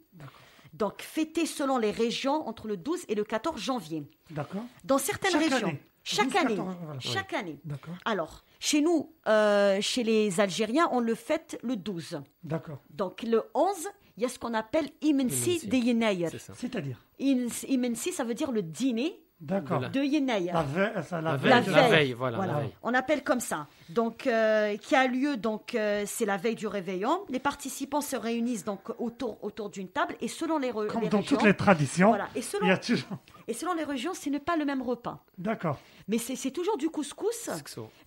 Donc 0.75 1.03
fêté 1.03 1.47
selon 1.47 1.79
les 1.79 1.91
régions 1.91 2.47
entre 2.47 2.69
le 2.69 2.77
12 2.77 3.05
et 3.09 3.15
le 3.15 3.25
14 3.25 3.61
janvier. 3.61 4.05
D'accord. 4.31 4.63
Dans 4.85 4.99
certaines 4.99 5.33
Chaque 5.33 5.43
régions. 5.51 5.69
année. 5.69 5.83
Chaque 6.05 6.27
12, 6.29 6.37
année. 6.37 6.57
14, 6.57 6.77
voilà. 6.85 7.01
Chaque 7.01 7.33
année. 7.35 7.59
D'accord. 7.65 7.95
Alors, 8.05 8.45
chez 8.61 8.81
nous, 8.81 9.13
euh, 9.27 9.79
chez 9.81 10.03
les 10.05 10.41
Algériens, 10.41 10.89
on 10.93 11.01
le 11.01 11.15
fête 11.15 11.59
le 11.63 11.77
12. 11.77 12.21
D'accord. 12.45 12.79
Donc 12.91 13.23
le 13.23 13.43
11, 13.55 13.89
il 14.19 14.23
y 14.23 14.25
a 14.25 14.29
ce 14.29 14.39
qu'on 14.39 14.53
appelle 14.55 14.89
Imensi 15.01 15.67
de 15.69 15.77
Yenayer. 15.77 16.29
C'est 16.31 16.39
ça. 16.39 16.53
C'est-à-dire 16.57 16.99
Imensi, 17.21 18.13
ça 18.13 18.25
veut 18.25 18.35
dire 18.35 18.51
le 18.53 18.63
dîner 18.63 19.19
de 19.41 20.03
Yenayar. 20.03 20.53
La 20.57 20.63
veille, 20.65 21.05
ça, 21.05 21.21
la 21.21 21.31
La 21.31 21.37
veille. 21.37 21.53
veille, 21.53 21.65
de 21.67 21.71
la 21.71 21.83
veille. 21.83 21.91
veille, 21.93 22.13
voilà. 22.13 22.37
Voilà. 22.39 22.53
la 22.55 22.59
veille. 22.59 22.73
On 22.83 22.93
appelle 22.93 23.23
comme 23.23 23.39
ça. 23.39 23.69
Donc, 23.89 24.27
euh, 24.27 24.77
qui 24.79 24.97
a 24.97 25.07
lieu, 25.07 25.37
donc, 25.37 25.77
euh, 25.77 26.03
c'est 26.07 26.25
la 26.25 26.37
veille 26.37 26.57
du 26.57 26.67
réveillon. 26.67 27.21
Les 27.29 27.39
participants 27.39 28.01
se 28.01 28.17
réunissent 28.17 28.65
donc 28.65 28.81
autour, 28.99 29.39
autour 29.45 29.71
d'une 29.71 29.87
table 29.89 30.17
et 30.21 30.27
selon 30.27 30.59
les, 30.59 30.71
re- 30.73 30.89
Comme 30.89 31.03
les 31.03 31.09
dans 31.09 31.19
régions. 31.19 31.37
toutes 31.37 31.47
les 31.47 31.55
traditions, 31.55 32.09
Voilà. 32.09 32.25
Et 32.35 32.39
il 32.41 32.43
selon, 32.43 32.67
y 32.67 32.71
a 32.73 32.79
toujours. 32.79 33.17
et 33.47 33.53
selon 33.55 33.75
les 33.75 33.85
régions, 33.85 34.13
ce 34.13 34.29
n'est 34.29 34.41
pas 34.41 34.57
le 34.57 34.65
même 34.65 34.83
repas. 34.83 35.25
D'accord. 35.39 35.79
Mais 36.09 36.19
c'est 36.19 36.35
c'est 36.35 36.51
toujours 36.51 36.77
du 36.77 36.89
couscous. 36.91 37.49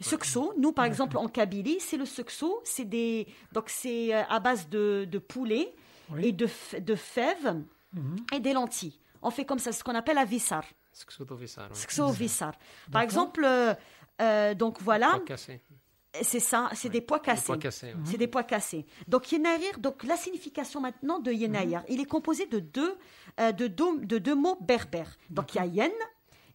Sekso, 0.01 0.53
nous 0.57 0.73
par 0.73 0.83
exemple 0.83 1.15
en 1.17 1.27
Kabylie, 1.29 1.77
c'est 1.79 1.95
le 1.97 2.05
sekso, 2.05 2.59
c'est 2.65 2.83
des 2.83 3.25
donc 3.53 3.69
c'est 3.69 4.13
euh, 4.13 4.21
à 4.29 4.41
base 4.41 4.67
de, 4.67 5.07
de 5.09 5.17
poulet 5.17 5.73
Oui. 6.11 6.27
et 6.27 6.31
de, 6.31 6.47
fèves 6.95 7.61
Mhm. 7.93 8.15
et 8.33 8.39
des 8.39 8.53
lentilles. 8.53 8.97
On 9.21 9.29
fait 9.31 9.45
comme 9.45 9.59
ça, 9.59 9.71
ce 9.71 9.83
qu'on 9.83 9.95
appelle 9.95 10.15
la 10.15 10.25
vissar. 10.25 10.63
Par 12.91 13.01
exemple, 13.01 13.43
euh, 13.45 13.73
euh, 14.21 14.53
donc 14.53 14.81
voilà, 14.81 15.19
c'est 16.21 16.39
ça, 16.41 16.69
c'est 16.73 16.89
des 16.89 17.01
pois 17.01 17.19
Des 17.19 17.25
cassés. 17.25 17.45
pois 17.47 17.57
cassés, 17.57 17.87
ouais. 17.93 17.99
C'est 18.05 18.17
des 18.17 18.27
pois 18.27 18.43
cassés. 18.43 18.85
Donc 19.07 19.31
Yenaïr, 19.31 19.79
donc 19.79 20.03
la 20.03 20.17
signification 20.17 20.81
maintenant 20.81 21.19
de 21.19 21.31
Mhm. 21.31 21.37
Yenaïr, 21.37 21.83
il 21.87 22.01
est 22.01 22.05
composé 22.05 22.45
de 22.47 22.59
deux, 22.59 22.97
euh, 23.39 23.51
de 23.53 23.67
deux, 23.67 23.99
de 24.05 24.17
deux 24.17 24.35
mots 24.35 24.57
berbères. 24.61 25.17
Donc 25.29 25.53
il 25.55 25.57
y 25.57 25.61
a 25.61 25.65
Yen, 25.65 25.91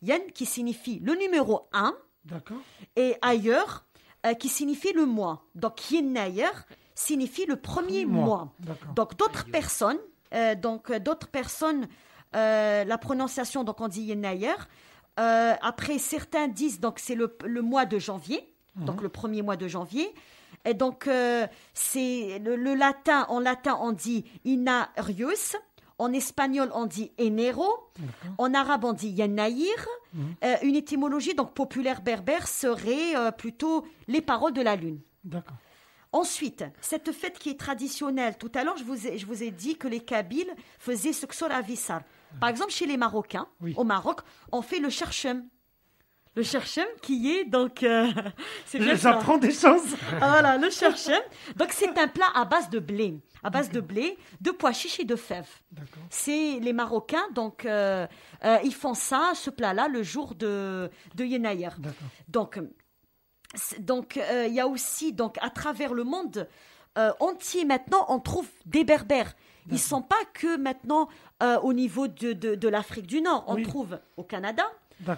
Yen 0.03 0.21
qui 0.35 0.45
signifie 0.47 0.99
le 1.01 1.15
numéro 1.15 1.69
1 1.73 1.95
D'accord. 2.25 2.59
et 2.97 3.17
ailleurs 3.23 3.85
euh, 4.27 4.35
qui 4.35 4.49
signifie 4.49 4.93
le 4.93 5.07
mois. 5.07 5.45
Donc 5.55 5.91
Yenaïr 5.91 6.67
signifie 6.97 7.47
le 7.47 7.55
premier 7.55 8.05
Mois. 8.07 8.53
Donc 8.97 9.17
d'autres 9.17 9.47
personnes, 9.47 9.99
euh, 10.35 10.57
donc 10.57 10.91
euh, 10.91 10.99
d'autres 10.99 11.29
personnes, 11.29 11.87
euh, 12.35 12.83
la 12.85 12.99
prononciation 12.99 13.63
donc 13.63 13.81
on 13.81 13.87
dit 13.87 14.03
Yenaïr. 14.03 14.67
Euh, 15.21 15.55
après 15.63 15.99
certains 15.99 16.49
disent 16.49 16.81
donc 16.81 16.99
c'est 16.99 17.15
le, 17.15 17.37
le 17.45 17.63
mois 17.63 17.87
de 17.87 17.99
janvier, 18.01 18.53
donc 18.75 19.01
le 19.03 19.09
premier 19.09 19.43
mois 19.43 19.57
de 19.57 19.69
janvier. 19.69 20.13
Et 20.65 20.75
donc 20.75 21.09
c'est 21.75 22.41
le, 22.41 22.57
le 22.57 22.75
latin 22.75 23.27
en 23.29 23.39
latin 23.39 23.79
on 23.81 23.93
dit 23.93 24.25
Inarius. 24.45 25.55
En 25.99 26.13
espagnol, 26.13 26.71
on 26.75 26.85
dit 26.85 27.11
enero. 27.19 27.65
En 28.37 28.53
arabe, 28.53 28.85
on 28.85 28.93
dit 28.93 29.09
Yenaïr. 29.09 29.79
Euh, 30.45 30.57
une 30.63 30.77
étymologie 30.77 31.35
donc 31.35 31.55
populaire 31.55 32.03
berbère 32.03 32.49
serait 32.49 33.17
euh, 33.17 33.31
plutôt 33.31 33.87
les 34.07 34.21
paroles 34.21 34.53
de 34.53 34.61
la 34.61 34.77
lune. 34.77 35.01
D'accord. 35.25 35.57
Ensuite, 36.13 36.65
cette 36.81 37.13
fête 37.13 37.39
qui 37.39 37.51
est 37.51 37.59
traditionnelle, 37.61 38.37
tout 38.39 38.51
à 38.55 38.65
l'heure, 38.65 38.77
je 38.77 38.85
vous 38.85 39.07
ai, 39.07 39.19
je 39.19 39.27
vous 39.27 39.43
ai 39.43 39.51
dit 39.51 39.77
que 39.77 39.89
les 39.89 40.01
Kabyles 40.01 40.53
faisaient 40.79 41.13
ce 41.13 41.27
à 41.51 41.61
Vissar. 41.61 42.03
Par 42.41 42.49
exemple, 42.49 42.73
chez 42.73 42.87
les 42.87 42.97
Marocains, 42.97 43.49
Oui. 43.61 43.75
au 43.77 43.85
Maroc, 43.85 44.21
on 44.53 44.63
fait 44.63 44.79
le 44.79 44.91
cherchem. 44.91 45.47
Le 46.35 46.43
cherchem 46.43 46.87
qui 47.01 47.33
est 47.33 47.45
donc... 47.47 47.83
euh, 47.83 48.13
c'est. 48.67 48.97
J'apprends 48.97 49.39
des 49.39 49.53
choses. 49.53 49.97
Ah, 50.21 50.29
voilà, 50.29 50.59
le 50.59 50.69
cherchem. 50.69 51.21
Donc, 51.57 51.73
c'est 51.73 51.99
un 51.99 52.09
plat 52.09 52.29
à 52.35 52.45
base 52.45 52.69
de 52.69 52.79
blé. 52.79 53.19
À 53.43 53.49
base 53.49 53.71
de 53.71 53.81
blé, 53.81 54.19
de 54.43 54.51
pois 54.51 54.73
chiches 54.73 55.01
et 55.01 55.05
de 55.05 55.17
fèves. 55.17 55.49
C'est 56.11 56.59
les 56.61 56.73
Marocains, 56.75 57.27
donc 57.33 57.65
euh, 57.65 58.07
euh, 58.45 58.59
ils 58.65 58.75
font 58.75 58.93
ça, 58.95 59.33
ce 59.35 59.49
plat-là, 59.51 59.89
le 59.89 60.03
jour 60.03 60.35
de, 60.35 60.91
de. 61.15 61.25
D'accord. 61.25 61.93
Donc, 62.29 62.59
donc 63.79 64.17
euh, 64.17 64.47
il 64.49 64.55
y 64.55 64.61
a 64.61 64.67
aussi 64.67 65.13
donc 65.13 65.37
à 65.41 65.51
travers 65.51 65.95
le 65.95 66.05
monde 66.05 66.49
euh, 66.99 67.13
entier 67.21 67.65
maintenant, 67.65 68.05
on 68.09 68.19
trouve 68.21 68.49
des 68.65 68.85
Berbères. 68.85 69.35
Ils 69.71 69.79
sont 69.81 70.01
pas 70.03 70.15
que 70.33 70.57
maintenant 70.57 71.09
euh, 71.43 71.59
au 71.61 71.73
niveau 71.73 72.07
de, 72.07 72.33
de, 72.33 72.55
de 72.55 72.69
l'Afrique 72.69 73.07
du 73.07 73.21
Nord. 73.21 73.45
On 73.49 73.57
Oui. 73.57 73.65
trouve 73.65 73.99
au 74.17 74.23
Canada, 74.23 74.63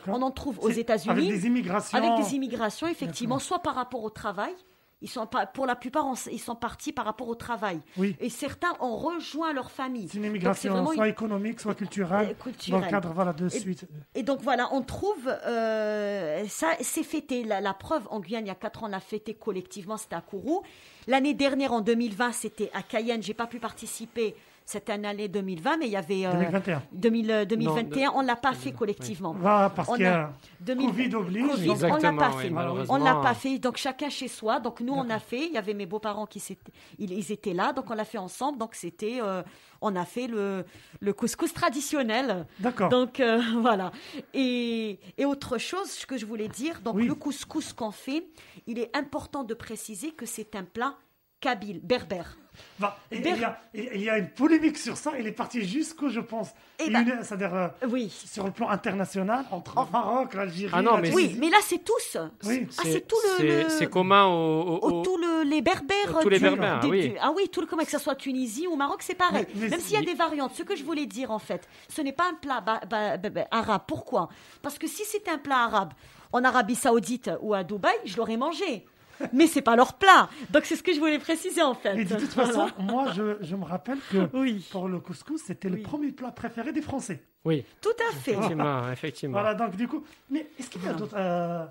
on 0.06 0.22
en 0.22 0.30
trouve 0.30 0.58
aux 0.60 0.70
États-Unis, 0.70 1.12
Avec 1.12 1.28
des 1.28 1.46
immigrations. 1.46 1.98
avec 1.98 2.10
des 2.16 2.34
immigrations, 2.34 2.86
effectivement, 2.86 3.38
soit 3.38 3.58
par 3.60 3.74
rapport 3.74 4.02
au 4.02 4.10
travail. 4.10 4.54
Ils 5.00 5.08
sont 5.08 5.28
pour 5.54 5.64
la 5.66 5.76
plupart, 5.76 6.06
ils 6.32 6.40
sont 6.40 6.56
partis 6.56 6.92
par 6.92 7.04
rapport 7.04 7.28
au 7.28 7.36
travail. 7.36 7.80
Oui. 7.96 8.16
Et 8.18 8.30
certains 8.30 8.72
ont 8.80 8.96
rejoint 8.96 9.52
leur 9.52 9.70
famille. 9.70 10.08
C'est 10.08 10.18
une 10.18 10.24
immigration 10.24 10.84
soit 10.92 11.06
une- 11.06 11.12
économique, 11.12 11.60
soit 11.60 11.76
culturelle. 11.76 12.30
Euh, 12.30 12.34
culturelle. 12.42 12.80
Dans 12.80 12.86
le 12.86 12.90
cadre 12.90 13.12
voilà, 13.12 13.32
de 13.32 13.46
Et- 13.46 13.60
suite. 13.60 13.84
Et 14.16 14.24
donc 14.24 14.40
voilà, 14.42 14.68
on 14.72 14.82
trouve 14.82 15.28
euh, 15.28 16.44
ça, 16.48 16.70
c'est 16.80 17.04
fêté. 17.04 17.44
La, 17.44 17.60
la 17.60 17.74
preuve, 17.74 18.08
en 18.10 18.18
Guyane, 18.20 18.44
il 18.44 18.48
y 18.48 18.50
a 18.50 18.56
quatre 18.56 18.82
ans, 18.82 18.88
on 18.90 18.92
a 18.92 18.98
fêté 19.00 19.34
collectivement, 19.34 19.96
c'était 19.96 20.16
à 20.16 20.20
Kourou. 20.20 20.62
L'année 21.06 21.34
dernière, 21.34 21.72
en 21.72 21.80
2020, 21.80 22.32
c'était 22.32 22.70
à 22.74 22.82
Cayenne. 22.82 23.22
J'ai 23.22 23.34
pas 23.34 23.46
pu 23.46 23.58
participer 23.60 24.34
cette 24.68 24.90
année 24.90 25.28
2020, 25.28 25.78
mais 25.78 25.86
il 25.86 25.92
y 25.92 25.96
avait 25.96 26.26
euh, 26.26 26.32
2021. 26.32 26.82
2000, 26.92 27.30
euh, 27.30 27.44
2021, 27.46 28.06
Non, 28.08 28.12
on 28.16 28.20
l'a 28.20 28.36
pas 28.36 28.52
fait 28.52 28.72
collectivement. 28.72 29.34
Voilà, 29.40 29.70
parce 29.70 29.88
On 29.88 29.94
qu'il 29.94 30.02
y 30.02 30.06
a 30.06 30.30
2000 30.60 30.86
Covid 30.90 31.14
oblige. 31.14 31.46
Covid, 31.48 31.70
on 31.70 31.70
l'a 31.70 31.72
Exactement, 31.72 32.18
pas 32.18 32.30
oui, 32.36 32.42
fait. 32.42 32.52
On 32.90 32.96
l'a 32.98 33.14
pas 33.14 33.32
fait. 33.32 33.58
Donc 33.58 33.78
chacun 33.78 34.10
chez 34.10 34.28
soi. 34.28 34.60
Donc 34.60 34.80
nous 34.82 34.92
on 34.92 35.08
a 35.08 35.18
fait. 35.20 35.46
Il 35.46 35.52
y 35.52 35.56
avait 35.56 35.72
mes 35.72 35.86
beaux-parents 35.86 36.26
qui 36.26 36.38
s'étaient, 36.38 36.70
ils, 36.98 37.10
ils 37.12 37.32
étaient 37.32 37.54
là. 37.54 37.72
Donc 37.72 37.90
on 37.90 37.94
l'a 37.94 38.04
fait 38.04 38.18
ensemble. 38.18 38.58
Donc 38.58 38.74
c'était, 38.74 39.20
euh, 39.22 39.42
on 39.80 39.96
a 39.96 40.04
fait 40.04 40.26
le 40.26 40.66
le 41.00 41.12
couscous 41.14 41.54
traditionnel. 41.54 42.46
D'accord. 42.60 42.90
Donc 42.90 43.20
euh, 43.20 43.40
voilà. 43.62 43.90
Et, 44.34 45.00
et 45.16 45.24
autre 45.24 45.56
chose 45.56 45.88
ce 45.90 46.04
que 46.04 46.18
je 46.18 46.26
voulais 46.26 46.48
dire, 46.48 46.82
donc 46.82 46.96
Oui. 46.96 47.06
le 47.06 47.14
couscous 47.14 47.72
qu'on 47.72 47.90
fait, 47.90 48.26
il 48.66 48.78
est 48.78 48.94
important 48.94 49.44
de 49.44 49.54
préciser 49.54 50.10
que 50.10 50.26
c'est 50.26 50.54
un 50.54 50.64
plat 50.64 50.94
kabyle, 51.40 51.80
berbère. 51.82 52.36
Bah, 52.78 52.96
et- 53.10 53.18
Ber- 53.18 53.34
il, 53.34 53.40
y 53.40 53.44
a, 53.44 53.58
il 53.94 54.02
y 54.02 54.08
a 54.10 54.18
une 54.18 54.28
polémique 54.28 54.78
sur 54.78 54.96
ça. 54.96 55.12
Il 55.18 55.26
est 55.26 55.32
parti 55.32 55.66
jusqu'où, 55.66 56.08
je 56.10 56.20
pense. 56.20 56.50
Eh 56.78 56.90
ben- 56.90 57.00
une- 57.06 57.24
C'est-à-dire 57.24 57.52
euh, 57.54 57.68
Oui. 57.88 58.08
sur 58.08 58.44
le 58.44 58.52
plan 58.52 58.68
international, 58.68 59.44
entre 59.50 59.74
le 59.80 59.90
Maroc, 59.92 60.34
l'Algérie. 60.34 60.72
Ah 60.74 60.80
non, 60.82 60.98
mais 60.98 61.12
Oui, 61.12 61.36
mais 61.40 61.50
là 61.50 61.56
c'est 61.62 61.82
tous. 61.84 62.16
Oui. 62.44 62.68
Ah, 62.78 62.82
c'est 62.84 63.06
tout 63.08 63.16
le- 63.24 63.36
c'est- 63.36 63.62
le- 63.64 63.68
C'est 63.68 63.90
commun 63.90 64.26
au. 64.26 64.30
au- 64.30 64.78
Au- 64.78 64.90
au- 65.00 65.02
tous 65.02 65.16
le- 65.16 65.42
les 65.48 65.60
berbères. 65.60 66.18
Tous 66.22 66.28
les 66.28 66.36
du- 66.38 66.42
berbères, 66.44 66.80
du- 66.80 66.86
oui. 66.88 67.08
du- 67.10 67.16
ah 67.20 67.32
oui, 67.34 67.48
tout 67.48 67.60
le 67.60 67.66
comment 67.66 67.82
que 67.82 67.90
ce 67.90 67.98
soit 67.98 68.14
Tunisie 68.14 68.66
ou 68.68 68.76
Maroc, 68.76 69.02
c'est 69.02 69.14
pareil. 69.16 69.46
Mais- 69.54 69.62
mais 69.62 69.68
Même 69.70 69.80
s'il 69.80 69.94
y 69.94 69.98
a 69.98 70.02
des 70.02 70.14
variantes. 70.14 70.52
Ce 70.54 70.62
que 70.62 70.76
je 70.76 70.84
voulais 70.84 71.06
dire 71.06 71.32
en 71.32 71.40
fait, 71.40 71.68
ce 71.88 72.00
n'est 72.00 72.12
pas 72.12 72.28
un 72.30 72.34
plat 72.34 72.60
ba- 72.60 72.80
ba- 72.88 73.16
ba- 73.16 73.30
ba- 73.30 73.48
arabe. 73.50 73.82
Pourquoi? 73.88 74.28
Parce 74.62 74.78
que 74.78 74.86
si 74.86 75.04
c'était 75.04 75.30
un 75.32 75.38
plat 75.38 75.64
arabe 75.64 75.92
en 76.32 76.44
Arabie 76.44 76.74
Saoudite 76.76 77.30
ou 77.40 77.54
à 77.54 77.64
Dubaï, 77.64 77.94
je 78.04 78.16
l'aurais 78.16 78.36
mangé. 78.36 78.86
Mais 79.32 79.46
c'est 79.46 79.62
pas 79.62 79.76
leur 79.76 79.94
plat. 79.94 80.28
Donc 80.50 80.64
c'est 80.64 80.76
ce 80.76 80.82
que 80.82 80.92
je 80.92 80.98
voulais 81.00 81.18
préciser 81.18 81.62
en 81.62 81.74
fait. 81.74 81.96
Et 81.98 82.04
de 82.04 82.14
toute 82.16 82.30
Voilà. 82.34 82.52
façon, 82.52 82.68
moi, 82.78 83.12
je, 83.14 83.36
je 83.40 83.56
me 83.56 83.64
rappelle 83.64 83.98
que 84.10 84.28
Oui. 84.34 84.66
pour 84.70 84.88
le 84.88 85.00
couscous, 85.00 85.42
c'était 85.46 85.68
Oui. 85.68 85.76
le 85.78 85.82
premier 85.82 86.12
plat 86.12 86.30
préféré 86.30 86.72
des 86.72 86.82
Français. 86.82 87.20
Oui, 87.44 87.64
Tout 87.80 87.90
à 88.10 88.14
fait. 88.14 88.32
effectivement, 88.32 88.88
effectivement. 88.92 89.32
Voilà, 89.40 89.54
donc 89.54 89.76
du 89.76 89.88
coup, 89.88 90.04
mais 90.30 90.46
est-ce 90.58 90.68
qu'il 90.70 90.82
y 90.84 90.88
a 90.88 90.92
d'autres, 90.92 91.14
euh, 91.16 91.64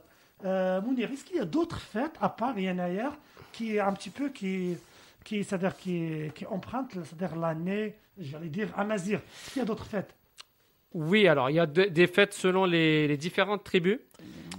euh, 0.45 0.81
Mounir, 0.81 1.11
est-ce 1.11 1.23
qu'il 1.23 1.35
y 1.37 1.39
a 1.39 1.45
d'autres 1.45 1.79
fêtes 1.79 2.15
à 2.21 2.29
part 2.29 2.57
Yanaïr 2.57 3.11
qui 3.51 3.75
est 3.75 3.79
un 3.79 3.91
petit 3.93 4.09
peu 4.09 4.29
qui, 4.29 4.75
qui, 5.23 5.43
c'est-à-dire 5.43 5.75
qui, 5.75 6.31
qui 6.35 6.45
empruntent, 6.45 6.93
c'est-à-dire 6.93 7.35
l'année, 7.37 7.95
j'allais 8.19 8.49
dire 8.49 8.69
Amazir. 8.77 9.19
Est-ce 9.19 9.53
qu'il 9.53 9.59
y 9.59 9.63
a 9.63 9.65
d'autres 9.65 9.85
fêtes? 9.85 10.13
Oui, 10.93 11.27
alors 11.27 11.49
il 11.49 11.55
y 11.57 11.59
a 11.59 11.65
de- 11.65 11.85
des 11.85 12.07
fêtes 12.07 12.33
selon 12.33 12.65
les, 12.65 13.07
les 13.07 13.17
différentes 13.17 13.63
tribus. 13.63 13.99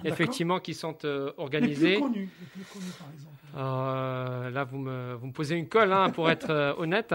Effectivement, 0.05 0.59
qui 0.61 0.75
sont 0.75 0.97
euh, 1.05 1.27
Les 1.27 1.33
plus 1.33 1.43
organisées. 1.43 1.99
connus, 2.01 2.29
les 2.41 2.47
plus 2.47 2.65
connus 2.73 2.93
par 2.99 3.09
exemple. 3.13 3.35
Euh, 3.57 4.51
là, 4.51 4.65
vous 4.65 4.79
me, 4.79 5.15
vous 5.15 5.27
me 5.29 5.33
posez 5.33 5.57
une 5.57 5.69
colle, 5.69 5.93
hein, 5.93 6.11
pour 6.11 6.31
être 6.31 6.51
euh, 6.51 6.75
honnête. 6.77 7.15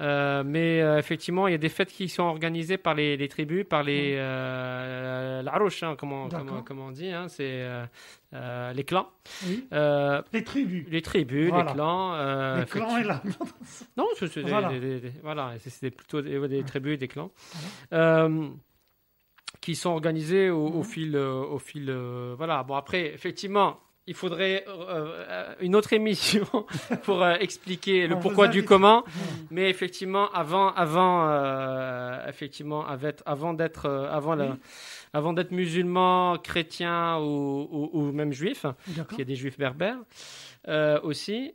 Euh, 0.00 0.42
mais 0.44 0.82
euh, 0.82 0.98
effectivement, 0.98 1.46
il 1.46 1.52
y 1.52 1.54
a 1.54 1.58
des 1.58 1.68
fêtes 1.68 1.92
qui 1.92 2.08
sont 2.08 2.24
organisées 2.24 2.78
par 2.78 2.94
les, 2.94 3.16
les 3.16 3.28
tribus, 3.28 3.64
par 3.64 3.84
les 3.84 4.16
euh, 4.18 5.40
hein, 5.46 5.94
comment, 5.96 6.28
comment, 6.28 6.62
comment 6.62 6.86
on 6.86 6.90
dit, 6.90 7.10
hein, 7.12 7.28
c'est 7.28 7.64
les 8.32 8.82
clans, 8.84 9.08
Oui. 9.46 9.68
Les 10.32 10.42
tribus. 10.42 10.84
les 10.90 11.00
tribus, 11.00 11.48
Voilà. 11.48 11.70
les 11.70 11.74
clans. 11.74 12.56
les 12.58 12.64
clans 12.66 12.96
et 12.96 13.04
là. 13.04 13.22
Non, 13.96 14.08
c'est 14.18 14.40
Voilà. 14.40 14.70
des- 14.70 14.80
des- 14.80 15.00
des- 15.00 15.12
voilà, 15.22 15.52
c'est- 15.60 15.70
c'est 15.70 15.90
plutôt 15.92 16.20
des, 16.22 16.64
tribus, 16.64 16.98
des 16.98 17.06
clans, 17.06 17.30
qui 19.64 19.74
sont 19.74 19.90
organisés 19.90 20.50
au, 20.50 20.66
au 20.66 20.82
fil, 20.82 21.16
euh, 21.16 21.32
au 21.54 21.58
fil, 21.58 21.86
euh, 21.88 22.34
voilà. 22.36 22.62
Bon 22.62 22.74
après, 22.74 23.14
effectivement, 23.14 23.78
il 24.06 24.12
faudrait 24.14 24.62
euh, 24.68 25.54
une 25.60 25.74
autre 25.74 25.94
émission 25.94 26.46
pour 27.04 27.22
euh, 27.22 27.36
expliquer 27.40 28.06
le 28.06 28.16
On 28.16 28.20
pourquoi 28.20 28.48
du 28.48 28.62
comment. 28.66 29.04
Mais 29.50 29.70
effectivement, 29.70 30.30
avant, 30.32 30.68
avant, 30.74 31.26
euh, 31.30 32.28
effectivement, 32.28 32.86
avec- 32.86 33.22
avant 33.24 33.54
d'être, 33.54 33.88
avant 33.88 34.34
la- 34.34 34.50
Oui. 34.50 34.56
avant 35.14 35.32
d'être 35.32 35.50
musulman, 35.52 36.36
chrétien 36.42 37.16
ou, 37.20 37.66
ou- 37.72 37.90
ou 37.94 38.12
même 38.12 38.32
juif, 38.34 38.66
il 39.12 39.18
y 39.18 39.22
a 39.22 39.24
des 39.24 39.36
juifs 39.36 39.56
berbères 39.58 39.96
aussi. 41.02 41.54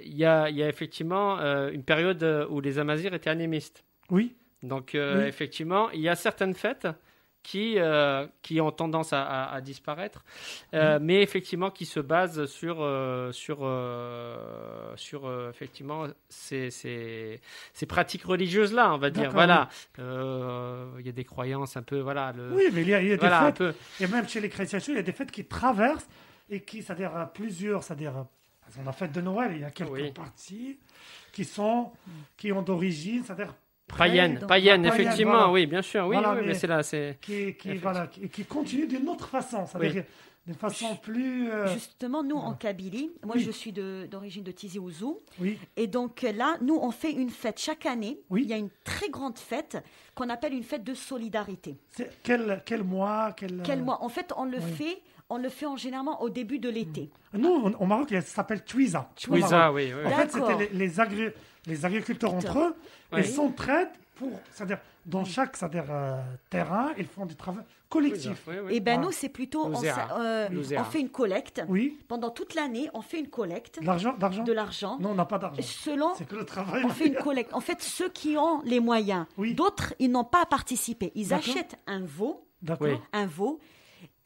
Il 0.00 0.16
y, 0.16 0.24
a, 0.24 0.48
il 0.48 0.56
y 0.56 0.62
a 0.62 0.68
effectivement 0.68 1.36
une 1.70 1.82
période 1.82 2.24
où 2.50 2.60
les 2.62 2.78
Amazirs 2.78 3.12
étaient 3.14 3.30
animistes. 3.30 3.84
Oui. 4.10 4.34
Donc, 4.62 4.94
euh, 4.94 5.20
Oui. 5.22 5.28
effectivement, 5.28 5.90
il 5.90 6.00
y 6.00 6.08
a 6.08 6.14
certaines 6.16 6.54
fêtes 6.54 6.88
qui, 7.42 7.74
euh, 7.78 8.26
qui 8.42 8.60
ont 8.60 8.72
tendance 8.72 9.12
à, 9.12 9.22
à- 9.22 9.54
à 9.54 9.60
disparaître, 9.60 10.24
euh, 10.74 10.98
mais 11.00 11.22
effectivement 11.22 11.70
qui 11.70 11.86
se 11.86 12.00
basent 12.00 12.46
sur, 12.46 12.76
sur, 13.32 13.58
sur 14.96 15.48
effectivement 15.50 16.06
ces, 16.28 16.70
ces, 16.70 17.40
ces 17.72 17.86
pratiques 17.86 18.24
religieuses-là, 18.24 18.92
on 18.92 18.98
va 18.98 19.10
dire. 19.10 19.30
Voilà, 19.30 19.68
il 19.98 21.06
y 21.06 21.08
a 21.08 21.12
des 21.12 21.24
croyances 21.24 21.76
un 21.76 21.82
peu, 21.82 22.00
voilà, 22.00 22.32
le, 22.32 22.52
Oui, 22.52 22.64
mais 22.72 22.82
il 22.82 22.88
y 22.88 22.94
a, 22.94 23.00
il 23.02 23.08
y 23.08 23.12
a 23.12 23.16
des 23.16 23.20
voilà 23.20 23.46
fêtes, 23.46 23.58
peu. 23.58 23.74
et 24.00 24.06
même 24.08 24.28
chez 24.28 24.40
les 24.40 24.48
chrétiens, 24.48 24.80
il 24.88 24.94
y 24.94 24.98
a 24.98 25.02
des 25.02 25.12
fêtes 25.12 25.30
qui 25.30 25.44
traversent 25.44 26.08
et 26.50 26.62
qui, 26.62 26.82
c'est-à-dire 26.82 27.30
plusieurs, 27.32 27.84
c'est-à-dire, 27.84 28.26
exemple, 28.66 28.86
la 28.86 28.92
fête 28.92 29.12
de 29.12 29.20
Noël, 29.20 29.52
il 29.54 29.60
y 29.60 29.64
a 29.64 29.70
quelques 29.70 30.12
parties 30.14 30.78
qui 31.32 31.44
sont, 31.44 31.92
qui 32.36 32.50
ont 32.50 32.62
d'origine, 32.62 33.22
c'est-à-dire 33.24 33.54
païenne, 33.96 34.40
païenne, 34.48 34.84
effectivement, 34.86 35.32
voilà. 35.32 35.50
oui, 35.52 35.66
bien 35.66 35.82
sûr, 35.82 36.06
oui, 36.06 36.16
Voilà, 36.16 36.32
oui, 36.32 36.38
mais- 36.42 36.46
mais 36.48 36.54
c'est 36.54 36.66
là, 36.66 36.82
c'est. 36.82 37.18
qui, 37.20 37.26
qui, 37.32 37.42
Effectivement. 37.42 37.80
voilà, 37.82 38.06
qui, 38.08 38.28
qui 38.28 38.44
continuent 38.44 38.88
d'une 38.88 39.08
autre 39.08 39.28
façon, 39.28 39.64
d'une 40.46 40.54
façon 40.54 40.96
plus. 40.96 41.50
euh, 41.50 41.66
Justement, 41.74 42.22
nous, 42.22 42.36
en 42.36 42.52
Kabylie, 42.54 43.10
moi, 43.24 43.34
Oui. 43.36 43.42
je 43.42 43.50
suis 43.50 43.72
de- 43.72 44.06
d'origine 44.10 44.44
de, 44.44 44.52
Tizi 44.52 44.78
Ouzou. 44.78 45.20
oui, 45.40 45.58
Et 45.76 45.86
donc 45.88 46.22
euh, 46.24 46.32
là, 46.32 46.56
nous, 46.60 46.76
on 46.80 46.90
fait 46.92 47.12
une 47.12 47.30
fête 47.30 47.58
chaque 47.60 47.84
année. 47.86 48.20
Oui. 48.30 48.42
Il 48.44 48.50
y 48.50 48.52
a 48.52 48.56
une 48.56 48.70
très 48.84 49.08
grande 49.08 49.38
fête 49.38 49.82
qu'on 50.14 50.28
appelle 50.30 50.54
une 50.54 50.62
fête 50.62 50.84
de 50.84 50.94
solidarité. 50.94 51.76
c'est 51.90 52.10
quel, 52.22 52.62
quel 52.64 52.84
mois 52.84 53.32
quel, 53.36 53.60
Quel 53.64 53.80
euh, 53.80 53.82
mois? 53.84 54.02
En 54.02 54.08
fait, 54.08 54.32
on 54.36 54.44
le 54.44 54.58
oui. 54.58 54.72
fait, 54.72 55.02
on 55.28 55.38
le 55.38 55.48
fait 55.48 55.66
en 55.66 55.76
généralement 55.76 56.22
au 56.22 56.30
début 56.30 56.58
de 56.60 56.68
l'été. 56.68 57.10
Nous, 57.32 57.48
on- 57.48 57.72
au 57.74 57.86
Maroc, 57.86 58.10
ça 58.10 58.20
s'appelle 58.22 58.62
Twiza. 58.64 59.10
Au 59.28 59.32
Oui. 59.32 59.42
En 59.42 60.10
fait, 60.10 60.30
c'était 60.32 60.56
les, 60.56 60.68
les, 60.68 61.00
agri- 61.00 61.32
les 61.66 61.84
agriculteurs 61.84 62.32
entre 62.34 62.58
eux, 62.60 62.76
Oui. 63.12 63.18
ils 63.20 63.26
s'entraident 63.26 63.90
pour, 64.14 64.30
c'est-à-dire, 64.52 64.78
dans 65.06 65.24
chaque 65.24 65.56
euh, 65.62 66.20
terrain, 66.50 66.92
ils 66.98 67.06
font 67.06 67.24
du 67.26 67.34
travail 67.36 67.64
collectif. 67.88 68.42
Oui, 68.48 68.54
oui. 68.64 68.74
Et 68.74 68.80
ben 68.80 68.94
Voilà. 68.94 69.06
nous, 69.06 69.12
c'est 69.12 69.28
plutôt, 69.28 69.64
on, 69.64 69.72
euh, 70.20 70.48
on 70.78 70.84
fait 70.84 71.00
une 71.00 71.08
collecte. 71.08 71.62
Oui, 71.68 71.96
Pendant 72.08 72.30
toute 72.30 72.54
l'année, 72.54 72.90
on 72.94 73.00
fait 73.00 73.20
une 73.20 73.28
collecte 73.28 73.80
de 73.80 73.86
l'argent, 73.86 74.14
d'argent. 74.18 74.42
de 74.42 74.52
l'argent. 74.52 74.98
Non, 75.00 75.10
on 75.10 75.14
n'a 75.14 75.24
pas 75.24 75.38
d'argent. 75.38 75.62
Selon, 75.62 76.14
C'est 76.16 76.26
que 76.26 76.34
le 76.36 76.44
travail. 76.44 76.84
on 76.84 76.88
fait 76.88 77.06
une 77.06 77.14
collecte. 77.14 77.54
En 77.54 77.60
fait, 77.60 77.80
ceux 77.80 78.08
qui 78.08 78.36
ont 78.36 78.60
les 78.64 78.80
moyens, 78.80 79.26
Oui. 79.38 79.54
d'autres, 79.54 79.94
ils 80.00 80.10
n'ont 80.10 80.24
pas 80.24 80.44
participé. 80.46 81.12
Ils 81.14 81.32
achètent 81.32 81.78
un 81.86 82.00
veau, 82.04 82.42
D'accord. 82.62 82.88
Un 83.12 83.26
veau. 83.26 83.60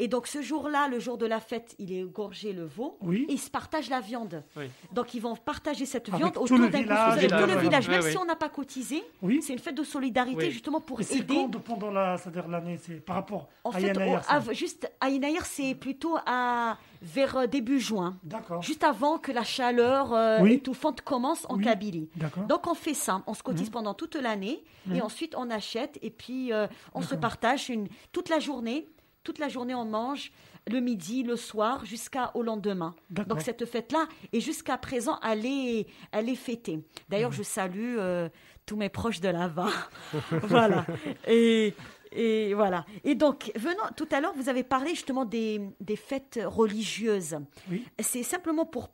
Et 0.03 0.09
donc 0.09 0.27
ce 0.27 0.41
jour-là, 0.41 0.89
le 0.89 0.99
jour 0.99 1.19
de 1.19 1.27
la 1.27 1.41
fête, 1.41 1.77
il 1.79 1.93
est 1.93 2.01
égorgé 2.01 2.53
le 2.55 2.65
veau. 2.65 2.97
Oui. 3.03 3.27
Et 3.29 3.35
ils 3.35 3.39
se 3.39 3.51
partagent 3.51 3.91
la 3.91 4.01
viande. 4.01 4.43
Oui. 4.57 4.65
Donc 4.93 5.13
ils 5.15 5.21
vont 5.21 5.37
partager 5.37 5.85
cette 5.85 6.09
Avec 6.09 6.19
viande 6.21 6.37
autour 6.39 6.57
le 6.59 6.69
d'un 6.71 6.81
village, 6.81 7.13
avec 7.19 7.25
et 7.25 7.29
tout 7.29 7.47
le 7.47 7.57
village. 7.59 7.89
Même 7.89 8.01
Oui, 8.01 8.07
oui. 8.07 8.13
si 8.13 8.17
on 8.19 8.25
n'a 8.25 8.35
pas 8.37 8.49
cotisé, 8.49 9.05
Oui. 9.21 9.41
c'est 9.43 9.53
une 9.53 9.59
fête 9.59 9.75
de 9.77 9.85
solidarité 9.85 10.47
Oui. 10.47 10.51
justement 10.51 10.81
pour 10.81 11.01
Et 11.01 11.05
c'est 11.05 11.19
aider. 11.19 11.35
quand 11.35 11.51
pendant 11.61 11.91
la, 11.91 12.17
c'est-à-dire 12.17 12.49
l'année, 12.49 12.79
c'est 12.83 12.95
par 13.05 13.17
rapport 13.17 13.49
En 13.63 13.71
à 13.71 13.75
fait, 13.75 13.89
Yann 13.89 14.01
Ayer, 14.01 14.17
on- 14.17 14.33
av- 14.35 14.53
juste 14.55 14.91
à 15.01 15.11
Inaïr, 15.11 15.45
c'est 15.45 15.75
plutôt 15.75 16.17
à 16.25 16.79
vers 17.03 17.37
euh, 17.37 17.47
début 17.47 17.79
juin, 17.81 18.17
D'accord. 18.25 18.63
juste 18.63 18.85
avant 18.85 19.19
que 19.19 19.33
la 19.33 19.45
chaleur 19.45 20.13
euh, 20.15 20.39
Oui. 20.41 20.55
étouffante 20.55 21.03
commence 21.03 21.47
en 21.51 21.57
Oui. 21.57 21.65
Kabylie. 21.65 22.09
D'accord. 22.17 22.45
Donc 22.45 22.67
on 22.67 22.75
fait 22.75 22.95
ça, 22.95 23.23
on 23.27 23.35
se 23.35 23.43
cotise 23.43 23.69
pendant 23.71 23.93
toute 23.95 24.17
l'année 24.17 24.65
et 24.95 25.01
ensuite 25.03 25.35
on 25.37 25.51
achète 25.51 25.99
et 26.03 26.11
puis 26.11 26.53
euh, 26.55 26.67
on 26.95 27.03
se 27.03 27.15
partage 27.15 27.69
une, 27.69 27.89
toute 28.13 28.29
la 28.31 28.39
journée. 28.39 28.87
Toute 29.23 29.39
la 29.39 29.49
journée 29.49 29.75
on 29.75 29.85
mange, 29.85 30.33
le 30.67 30.81
midi, 30.81 31.23
le 31.23 31.37
soir, 31.37 31.85
jusqu'au 31.85 32.43
lendemain. 32.43 32.95
Donc 33.11 33.41
cette 33.41 33.65
fête-là, 33.67 34.07
et 34.33 34.41
jusqu'à 34.41 34.79
présent, 34.79 35.19
elle 35.23 35.47
est, 35.47 35.87
elle 36.13 36.29
est 36.29 36.37
fêtée. 36.37 36.81
D'ailleurs, 37.09 37.33
je 37.33 37.43
salue 37.43 37.97
euh, 37.99 38.29
tous 38.67 38.77
mes 38.77 38.89
proches 38.89 39.21
de 39.21 39.29
là-bas. 39.29 39.71
voilà. 40.43 40.87
Et, 41.27 41.75
et 42.13 42.55
voilà. 42.55 42.85
Et 43.05 43.15
donc, 43.15 43.53
venant, 43.57 43.89
tout 43.97 44.09
à 44.11 44.21
l'heure, 44.21 44.35
vous 44.37 44.49
avez 44.49 44.63
parlé 44.63 44.91
justement 44.91 45.25
des, 45.25 45.61
des 45.81 45.97
fêtes 45.97 46.41
religieuses. 46.45 47.39
Oui. 47.71 47.85
C'est 47.99 48.23
simplement 48.23 48.67
pour, 48.67 48.91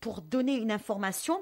pour 0.00 0.22
donner 0.22 0.56
une 0.56 0.72
information. 0.72 1.40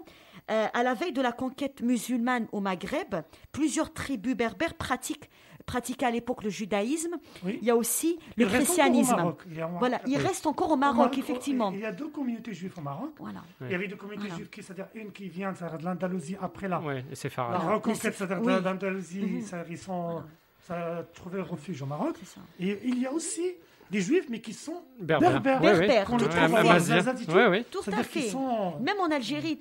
Euh, 0.50 0.66
à 0.72 0.82
la 0.82 0.94
veille 0.94 1.12
de 1.12 1.20
la 1.20 1.32
conquête 1.32 1.82
musulmane 1.82 2.48
au 2.52 2.60
Maghreb, 2.60 3.16
plusieurs 3.52 3.92
tribus 3.92 4.34
berbères 4.34 4.74
pratiquent, 4.74 5.28
pratiquaient 5.68 6.06
à 6.06 6.10
l'époque 6.10 6.42
le 6.42 6.50
judaïsme. 6.50 7.14
Oui. 7.44 7.58
Il 7.62 7.68
y 7.68 7.70
a 7.70 7.76
aussi 7.76 8.18
le 8.36 8.46
Il 8.46 8.50
christianisme. 8.50 9.14
Maroc. 9.16 9.42
Il 9.48 9.64
Voilà, 9.78 10.00
il 10.06 10.16
Oui. 10.16 10.22
reste 10.22 10.46
encore 10.46 10.70
au 10.70 10.74
Au 10.74 10.76
Maroc, 10.76 11.16
effectivement. 11.18 11.70
Il 11.72 11.80
y 11.80 11.84
a 11.84 11.92
deux 11.92 12.08
communautés 12.08 12.54
juives 12.54 12.74
au 12.76 12.80
Maroc. 12.80 13.12
Voilà. 13.18 13.42
Il 13.60 13.70
y 13.70 13.74
avait 13.74 13.86
deux 13.88 13.96
communautés 13.96 14.28
Voilà. 14.28 14.36
juives, 14.36 14.50
qui, 14.50 14.62
c'est-à-dire 14.62 14.88
une 14.94 15.12
qui 15.12 15.28
vient 15.28 15.52
de 15.52 15.84
l'Andalousie 15.84 16.36
après 16.40 16.68
la, 16.68 16.80
la 16.80 17.58
reconquête 17.58 18.14
c'est-à-dire 18.14 18.40
oui. 18.42 18.54
de 18.54 18.58
l'Andalousie. 18.64 19.20
Mhm. 19.20 19.64
Ils 19.70 19.78
sont, 19.78 20.22
ça 20.66 20.98
a 20.98 21.02
trouvé 21.02 21.40
refuge 21.40 21.82
au 21.82 21.86
Maroc. 21.86 22.16
Et 22.58 22.78
il 22.84 22.98
y 23.00 23.06
a 23.06 23.12
aussi 23.12 23.42
des 23.90 24.00
juifs, 24.00 24.26
mais 24.28 24.40
qui 24.40 24.52
sont 24.52 24.82
Berbère. 25.00 25.40
berbères. 25.40 25.62
Ouais, 25.62 25.78
ouais. 25.78 25.86
Berbères, 25.86 26.06
tout 26.18 26.26
Amazigh. 26.36 26.94
les 26.94 27.08
attitudes. 27.08 27.34
Ouais, 27.34 27.46
ouais. 27.48 27.64
Tout 27.70 27.80
à 27.90 28.02
fait. 28.02 28.28
sont. 28.28 28.78
Même 28.80 28.98
en 29.00 29.10
Algérie, 29.10 29.58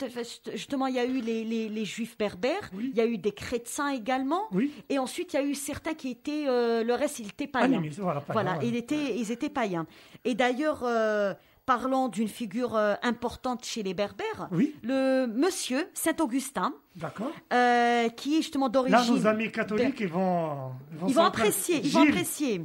justement, 0.54 0.88
il 0.88 0.96
y 0.96 1.00
a 1.00 1.06
eu 1.06 1.22
les, 1.22 1.44
les, 1.44 1.70
les 1.70 1.86
juifs 1.86 2.18
berbères, 2.18 2.70
Oui. 2.76 2.90
il 2.94 2.98
y 2.98 3.02
a 3.02 3.06
eu 3.06 3.18
des 3.18 3.32
chrétiens 3.32 3.90
également, 3.90 4.44
Oui. 4.52 4.72
et 4.90 5.00
ensuite 5.00 5.34
il 5.34 5.38
y 5.38 5.40
a 5.40 5.44
eu 5.44 5.56
certains 5.56 5.94
qui 5.94 6.10
étaient, 6.10 6.46
euh, 6.48 6.84
le 6.84 6.94
reste, 6.94 7.20
ils 7.20 7.28
étaient 7.28 7.48
païens. 7.48 7.78
Animés, 7.78 7.90
voilà, 7.98 8.22
païens, 8.22 8.34
Voilà, 8.34 8.54
voilà. 8.56 8.68
ils 8.68 8.76
étaient, 8.76 9.16
ils 9.18 9.32
étaient 9.32 9.50
païens. 9.50 9.86
Et 10.26 10.34
d'ailleurs, 10.36 10.82
euh, 10.84 11.34
parlant 11.66 12.08
d'une 12.08 12.30
figure 12.30 12.76
euh, 12.78 12.94
importante 13.04 13.66
chez 13.66 13.84
les 13.84 13.94
berbères, 13.94 14.48
Oui. 14.52 14.74
le 14.84 15.26
monsieur 15.28 15.90
Saint-Augustin, 15.94 16.74
D'accord. 16.96 17.32
euh, 17.54 18.08
qui 18.10 18.36
est 18.36 18.42
justement 18.42 18.70
d'origine... 18.70 18.98
Là, 18.98 19.06
nos 19.06 19.28
amis 19.28 19.52
catholiques, 19.52 20.00
ils 20.00 20.08
vont. 20.08 20.72
Ils 20.94 20.98
vont 20.98 21.10
s'en 21.10 21.26
apprécier, 21.26 21.82
ils 21.84 21.92
vont 21.92 22.04
apprécier. 22.08 22.62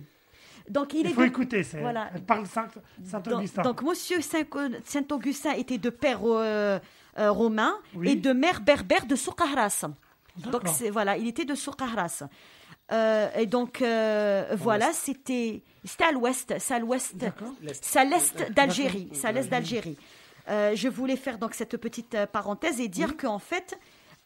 Donc 0.68 0.94
il, 0.94 1.00
Il 1.00 1.06
est 1.06 1.10
faut 1.10 1.22
de- 1.22 1.26
écouter. 1.26 1.62
c'est- 1.62 1.80
Voilà. 1.80 2.10
Elle 2.14 2.22
parle 2.22 2.46
Saint- 2.46 2.62
Donc, 2.98 3.06
Saint-Augustin. 3.24 3.62
donc, 3.62 3.82
Monsieur 3.82 4.20
Saint- 4.20 4.44
Saint-Augustin 4.84 5.52
était 5.52 5.78
de 5.78 5.90
père 5.90 6.20
euh, 6.24 6.78
euh, 7.18 7.30
romain 7.30 7.74
Oui. 7.94 8.10
et 8.10 8.14
de 8.16 8.32
mère 8.32 8.60
berbère 8.60 9.06
de 9.06 9.16
Soukahras. 9.16 9.84
Donc 10.50 10.62
c'est- 10.68 10.90
voilà, 10.90 11.16
il 11.16 11.26
était 11.28 11.44
de 11.44 11.54
Soukahras. 11.54 12.22
Euh, 12.90 13.28
et 13.38 13.46
donc 13.46 13.80
euh, 13.82 14.54
voilà, 14.58 14.92
c'était 14.92 15.62
c'était 15.84 16.04
à 16.04 16.12
l'ouest, 16.12 16.54
c'est 16.58 16.74
à 16.74 16.78
l'ouest, 16.78 17.14
c'est 17.80 17.98
à 17.98 18.04
l'est 18.04 18.52
d'Algérie, 18.52 19.08
c'est 19.12 19.26
à 19.28 19.32
l'est 19.32 19.48
d'Algérie. 19.48 19.96
Euh, 20.48 20.72
je 20.74 20.88
voulais 20.88 21.16
faire 21.16 21.38
donc 21.38 21.54
cette 21.54 21.76
petite 21.76 22.16
parenthèse 22.32 22.80
et 22.80 22.88
dire 22.88 23.16
qu'en 23.16 23.38
fait 23.38 23.78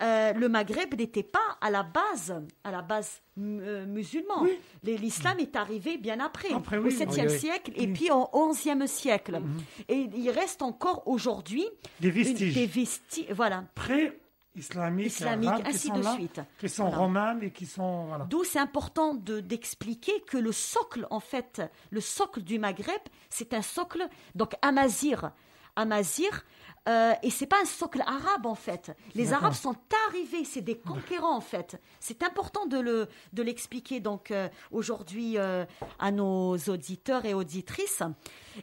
euh, 0.02 0.32
le 0.34 0.48
Maghreb 0.48 0.94
n'était 0.94 1.22
pas 1.22 1.56
à 1.60 1.70
la 1.70 1.82
base, 1.82 2.34
à 2.64 2.70
la 2.70 2.82
base 2.82 3.22
euh, 3.38 3.86
musulman. 3.86 4.42
Oui. 4.42 4.58
L'islam 4.82 5.38
est 5.40 5.56
arrivé 5.56 5.96
bien 5.96 6.20
après, 6.20 6.52
Après, 6.52 6.76
au 6.78 6.82
oui, 6.84 6.90
7e 6.94 7.08
oui, 7.10 7.26
oui. 7.30 7.38
siècle 7.38 7.72
et 7.76 7.86
puis 7.88 8.10
au 8.10 8.28
11e 8.32 8.86
siècle. 8.86 9.40
Et 9.88 10.08
il 10.14 10.30
reste 10.30 10.60
encore 10.62 11.06
aujourd'hui 11.08 11.64
Des 12.00 12.08
une- 12.08 12.14
vestiges. 12.14 12.54
des 12.54 12.66
vestiges, 12.66 13.30
voilà. 13.32 13.64
Pré-islamiques, 13.74 15.06
Islamiques, 15.06 15.54
qui 15.64 15.68
ainsi 15.70 15.88
sont 15.88 15.98
de 15.98 16.02
là, 16.04 16.14
suite. 16.14 16.40
Qui 16.58 16.68
sont 16.68 16.84
Voilà. 16.84 16.98
romanes 16.98 17.42
et 17.42 17.50
qui 17.50 17.66
sont. 17.66 18.06
Voilà. 18.06 18.24
D'où 18.24 18.44
c'est 18.44 18.58
important 18.58 19.14
de- 19.14 19.40
d'expliquer 19.40 20.20
que 20.26 20.38
le 20.38 20.52
socle, 20.52 21.06
en 21.10 21.20
fait, 21.20 21.62
le 21.90 22.00
socle 22.00 22.42
du 22.42 22.58
Maghreb, 22.58 23.00
c'est 23.30 23.54
un 23.54 23.62
socle, 23.62 24.06
donc 24.34 24.52
Amazir. 24.62 25.32
Amazir, 25.78 26.46
euh, 26.88 27.12
et 27.22 27.30
c'est 27.30 27.46
pas 27.46 27.60
un 27.60 27.64
socle 27.64 28.02
arabe 28.06 28.46
en 28.46 28.54
fait. 28.54 28.96
Les. 29.14 29.32
Arabes 29.32 29.54
sont 29.54 29.74
arrivés, 30.08 30.44
c'est 30.44 30.60
des 30.60 30.76
conquérants 30.78 31.36
en 31.36 31.40
fait. 31.40 31.80
C'est 32.00 32.22
important 32.22 32.66
de 32.66 32.78
le 32.78 33.08
de 33.32 33.42
l'expliquer 33.42 34.00
donc 34.00 34.30
euh, 34.30 34.48
aujourd'hui 34.70 35.36
euh, 35.36 35.64
à 35.98 36.10
nos 36.12 36.56
auditeurs 36.68 37.24
et 37.24 37.34
auditrices. 37.34 38.02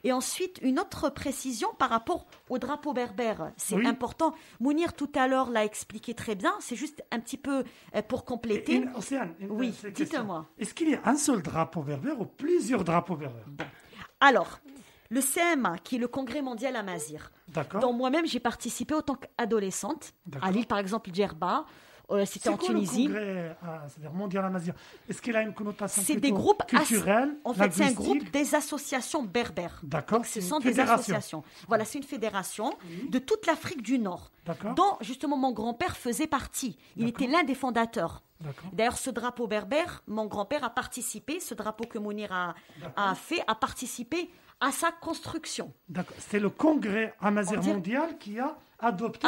Et 0.04 0.12
ensuite 0.12 0.60
une 0.62 0.80
autre 0.80 1.10
précision 1.10 1.68
par 1.78 1.90
rapport 1.90 2.26
au 2.50 2.58
drapeau 2.58 2.94
berbère, 2.94 3.52
c'est 3.58 3.76
Oui. 3.76 3.86
important. 3.86 4.34
Mounir 4.60 4.94
tout 4.94 5.12
à 5.16 5.28
l'heure 5.28 5.50
l'a 5.52 5.66
expliqué 5.66 6.14
très 6.16 6.36
bien. 6.36 6.54
C'est 6.60 6.76
juste 6.76 7.04
un 7.12 7.20
petit 7.20 7.38
peu 7.38 7.64
euh, 7.96 8.02
pour 8.02 8.26
compléter. 8.26 8.76
Une- 8.76 8.90
Océane, 8.96 9.36
une- 9.40 9.52
Oui, 9.52 9.74
dites-moi. 9.94 10.46
Est-ce 10.58 10.74
qu'il 10.74 10.90
y 10.90 10.96
a 10.96 11.02
un 11.06 11.18
seul 11.18 11.42
drapeau 11.44 11.82
berbère 11.84 12.20
ou 12.20 12.26
plusieurs 12.26 12.84
drapeaux 12.84 13.16
berbères? 13.18 13.70
Alors, 14.20 14.60
le 15.14 15.22
CMA, 15.22 15.78
qui 15.80 15.96
est 15.96 16.00
le 16.00 16.08
Congrès 16.08 16.42
mondial 16.42 16.76
Amazir, 16.76 17.32
D'accord. 17.50 17.82
dont 17.82 17.94
moi-même 17.94 18.26
j'ai 18.26 18.40
participé 18.40 18.94
en 18.96 19.02
tant 19.02 19.16
qu'adolescente, 19.16 20.14
à 20.42 20.52
Lille 20.52 20.66
par 20.68 20.80
exemple, 20.80 21.12
Djerba, 21.14 21.66
euh, 22.12 22.26
c'était 22.26 22.42
C'est 22.44 22.50
en 22.50 22.58
quoi 22.58 22.68
Tunisie. 22.68 23.08
le 23.08 23.14
congrès, 23.14 23.58
ah, 23.64 23.82
c'est-à-dire 23.88 24.12
mondial 24.14 24.44
amazigh 24.46 24.74
Est-ce 25.10 25.22
qu'il 25.22 25.36
a 25.38 25.42
une 25.42 25.54
connotation 25.54 26.02
C'est 26.06 26.18
des 26.18 26.32
groupes 26.32 26.62
as- 26.74 27.28
En 27.46 27.54
fait, 27.54 27.72
c'est 27.72 27.84
un 27.86 27.92
groupe 27.94 28.30
des 28.32 28.56
associations 28.56 29.24
berbères. 29.24 29.80
D'accord, 29.84 30.18
Donc, 30.20 30.26
ce 30.28 30.42
sont 30.42 30.60
des 30.60 30.80
associations. 30.80 31.44
Voilà, 31.70 31.86
c'est 31.86 31.98
une 32.00 32.04
fédération 32.04 32.74
de 33.10 33.20
toute 33.20 33.46
l'Afrique 33.48 33.82
du 33.82 34.00
Nord, 34.00 34.32
dont 34.76 34.98
justement 35.02 35.38
mon 35.38 35.54
grand-père 35.54 35.96
faisait 35.96 36.28
partie. 36.28 36.78
Il 36.98 37.08
était 37.08 37.28
l'un 37.28 37.44
des 37.44 37.56
fondateurs. 37.56 38.22
D'ailleurs, 38.72 38.98
ce 38.98 39.10
drapeau 39.10 39.48
berbère, 39.48 40.04
mon 40.08 40.26
grand-père 40.26 40.64
a 40.64 40.70
participé, 40.70 41.40
ce 41.40 41.54
drapeau 41.54 41.86
que 41.86 41.98
Mounir 41.98 42.32
a, 42.32 42.56
a 42.96 43.16
fait, 43.16 43.44
a 43.48 43.56
participé 43.56 44.30
à 44.60 44.72
sa 44.72 44.92
construction. 44.92 45.74
D'accord. 45.90 46.16
C'est 46.20 46.40
le 46.40 46.50
congrès 46.50 47.14
amazigh 47.20 47.58
On 47.58 47.62
dirait- 47.62 47.74
mondial 47.76 48.18
qui 48.18 48.40
a 48.40 48.56
adopté, 48.80 49.28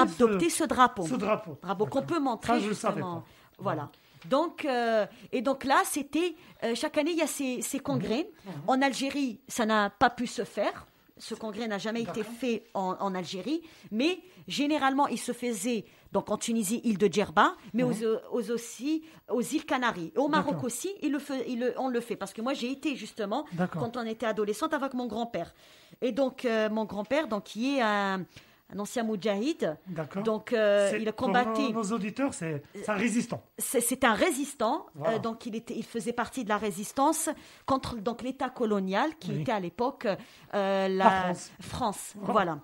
ce 0.49 0.63
drapeau. 0.63 1.05
ce, 1.07 1.15
drapeau. 1.15 1.57
Drapeau 1.61 1.85
qu'on 1.85 2.01
peut 2.03 2.19
montrer 2.19 2.53
Ça, 2.53 2.59
je 2.59 2.67
le 2.69 2.73
savais 2.73 2.95
justement. 2.95 3.21
pas. 3.21 3.25
Voilà. 3.59 3.89
Donc, 4.25 4.65
euh, 4.65 5.05
et 5.31 5.41
donc 5.41 5.63
là, 5.65 5.81
c'était 5.85 6.35
euh, 6.63 6.73
chaque 6.75 6.97
année, 6.97 7.11
il 7.11 7.17
y 7.17 7.21
a 7.21 7.27
ces, 7.27 7.61
ces 7.61 7.79
congrès. 7.79 8.27
En 8.67 8.81
Algérie, 8.81 9.39
ça 9.47 9.65
n'a 9.65 9.89
pas 9.89 10.09
pu 10.09 10.25
se 10.27 10.43
faire. 10.43 10.87
Ce 11.17 11.33
congrès 11.33 11.67
n'a 11.67 11.77
jamais 11.77 12.01
été 12.01 12.23
fait 12.23 12.63
en, 12.73 12.97
en 12.99 13.15
Algérie, 13.15 13.61
mais 13.89 14.19
généralement, 14.49 15.07
il 15.07 15.17
se 15.17 15.31
faisait 15.31 15.85
donc 16.11 16.29
en 16.29 16.37
Tunisie, 16.37 16.81
île 16.83 16.97
de 16.97 17.07
Djerba, 17.11 17.55
mais 17.73 17.83
aux, 17.83 17.93
aux 18.31 18.51
aussi 18.51 19.01
aux 19.29 19.41
îles 19.41 19.65
Canaries. 19.65 20.11
Au 20.17 20.27
Maroc 20.27 20.55
aussi, 20.65 20.89
il 21.01 21.11
le 21.13 21.19
fait, 21.19 21.45
il 21.47 21.59
le- 21.59 21.73
on 21.77 21.87
le 21.87 21.99
fait 22.01 22.15
parce 22.17 22.33
que 22.33 22.41
moi 22.41 22.53
j'ai 22.53 22.69
été 22.71 22.95
justement 22.97 23.45
quand 23.79 23.95
on 23.97 24.05
était 24.05 24.25
adolescente 24.25 24.73
avec 24.73 24.93
mon 24.93 25.07
grand-père. 25.07 25.53
Et 26.01 26.11
donc 26.11 26.43
euh, 26.45 26.69
mon 26.69 26.83
grand-père, 26.85 27.27
donc 27.29 27.43
qui 27.45 27.77
est 27.77 27.81
un, 27.81 28.25
un 28.73 28.79
ancien 28.79 29.03
moudjahid, 29.03 29.77
D'accord. 29.87 30.23
donc 30.23 30.51
euh, 30.51 30.91
il 30.99 31.07
a 31.07 31.13
pour 31.13 31.27
combattu. 31.27 31.61
nos, 31.61 31.71
nos 31.83 31.91
auditeurs, 31.93 32.33
c'est 32.33 32.63
un 32.87 32.93
résistant. 32.95 33.43
C'est 33.59 34.03
un 34.03 34.13
résistant, 34.13 34.87
Voilà. 34.95 35.15
euh, 35.15 35.19
donc 35.19 35.45
il, 35.45 35.55
était, 35.55 35.75
il 35.75 35.83
faisait 35.85 36.13
partie 36.13 36.43
de 36.43 36.49
la 36.49 36.57
résistance 36.57 37.29
contre 37.67 37.95
donc 37.97 38.23
l'État 38.23 38.49
colonial 38.49 39.15
qui 39.19 39.31
Oui. 39.31 39.41
était 39.41 39.51
à 39.51 39.59
l'époque 39.59 40.05
euh, 40.07 40.87
la, 40.87 40.87
La 40.87 41.09
France. 41.09 41.51
France, 41.61 42.13
Voilà. 42.15 42.31
voilà. 42.33 42.59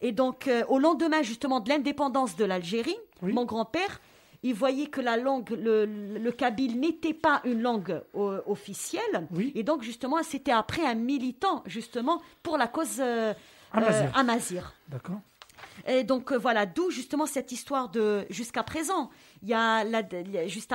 Et 0.00 0.12
donc 0.12 0.50
au 0.68 0.78
lendemain 0.78 1.22
justement 1.22 1.60
de 1.60 1.68
l'indépendance 1.68 2.34
de 2.36 2.44
l'Algérie, 2.44 2.96
Oui. 3.22 3.32
mon 3.34 3.44
grand-père, 3.44 4.00
il 4.42 4.54
voyait 4.54 4.86
que 4.88 5.00
la 5.00 5.16
langue, 5.16 5.50
le, 5.50 5.84
le 5.84 6.32
kabyle 6.32 6.80
n'était 6.80 7.14
pas 7.14 7.40
une 7.44 7.60
langue 7.62 8.02
euh, 8.16 8.40
officielle, 8.46 9.28
Oui. 9.32 9.52
et 9.54 9.62
donc 9.62 9.82
justement 9.82 10.16
c'était 10.24 10.50
après 10.50 10.84
un 10.84 10.94
militant 10.96 11.62
justement 11.66 12.20
pour 12.42 12.58
la 12.58 12.66
cause 12.66 12.96
euh, 12.98 13.32
Amazigh. 13.72 14.06
euh, 14.06 14.18
amazigh. 14.18 14.62
D'accord. 14.88 15.20
Et 15.86 16.04
donc 16.04 16.32
euh, 16.32 16.36
voilà, 16.38 16.66
d'où 16.66 16.90
justement 16.90 17.26
cette 17.26 17.52
histoire 17.52 17.88
de 17.88 18.26
jusqu'à 18.30 18.62
présent. 18.62 19.10
Il 19.42 19.48
y 19.48 19.54
a 19.54 19.82
la, 19.82 20.02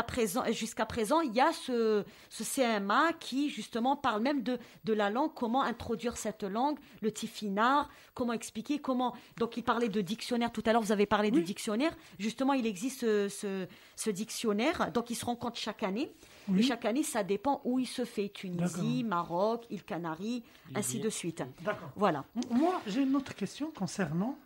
présent, 0.04 0.44
jusqu'à 0.52 0.86
présent, 0.86 1.22
il 1.22 1.34
y 1.34 1.40
a 1.40 1.54
ce, 1.54 2.04
ce 2.30 2.44
CMA 2.44 3.14
qui 3.20 3.50
justement 3.50 3.96
parle 3.96 4.22
même 4.22 4.44
de 4.44 4.60
de 4.84 4.94
la 4.94 5.10
langue, 5.10 5.32
comment 5.34 5.64
introduire 5.64 6.18
cette 6.18 6.44
langue, 6.44 6.78
le 7.02 7.12
tifinard, 7.12 7.90
comment 8.14 8.34
expliquer, 8.34 8.80
comment. 8.80 9.16
Donc 9.38 9.56
il 9.58 9.64
parlait 9.64 9.90
de 9.90 10.02
dictionnaire 10.02 10.52
tout 10.52 10.64
à 10.66 10.74
l'heure. 10.74 10.82
Vous 10.82 10.92
avez 10.92 11.06
parlé 11.06 11.32
de 11.32 11.38
Oui. 11.38 11.44
dictionnaire. 11.44 11.96
Justement, 12.20 12.54
il 12.54 12.66
existe 12.66 13.02
ce, 13.02 13.30
ce, 13.30 13.68
ce 13.96 14.10
dictionnaire. 14.10 14.92
Donc 14.92 15.10
il 15.10 15.16
se 15.16 15.26
rencontre 15.26 15.58
chaque 15.58 15.84
année. 15.84 16.12
Oui. 16.50 16.60
Et 16.60 16.64
chaque 16.64 16.86
année, 16.86 17.04
ça 17.04 17.24
dépend 17.24 17.62
où 17.66 17.80
il 17.80 17.88
se 17.88 18.06
fait. 18.06 18.30
Tunisie, 18.30 19.04
Maroc, 19.04 19.66
îles 19.70 19.84
Canaries, 19.84 20.44
ainsi 20.76 21.00
de 21.00 21.10
suite. 21.10 21.44
D'accord. 21.64 21.90
Voilà. 21.96 22.24
Moi, 22.50 22.82
j'ai 22.88 23.02
une 23.02 23.16
autre 23.16 23.34
question 23.36 23.72
concernant 23.72 24.38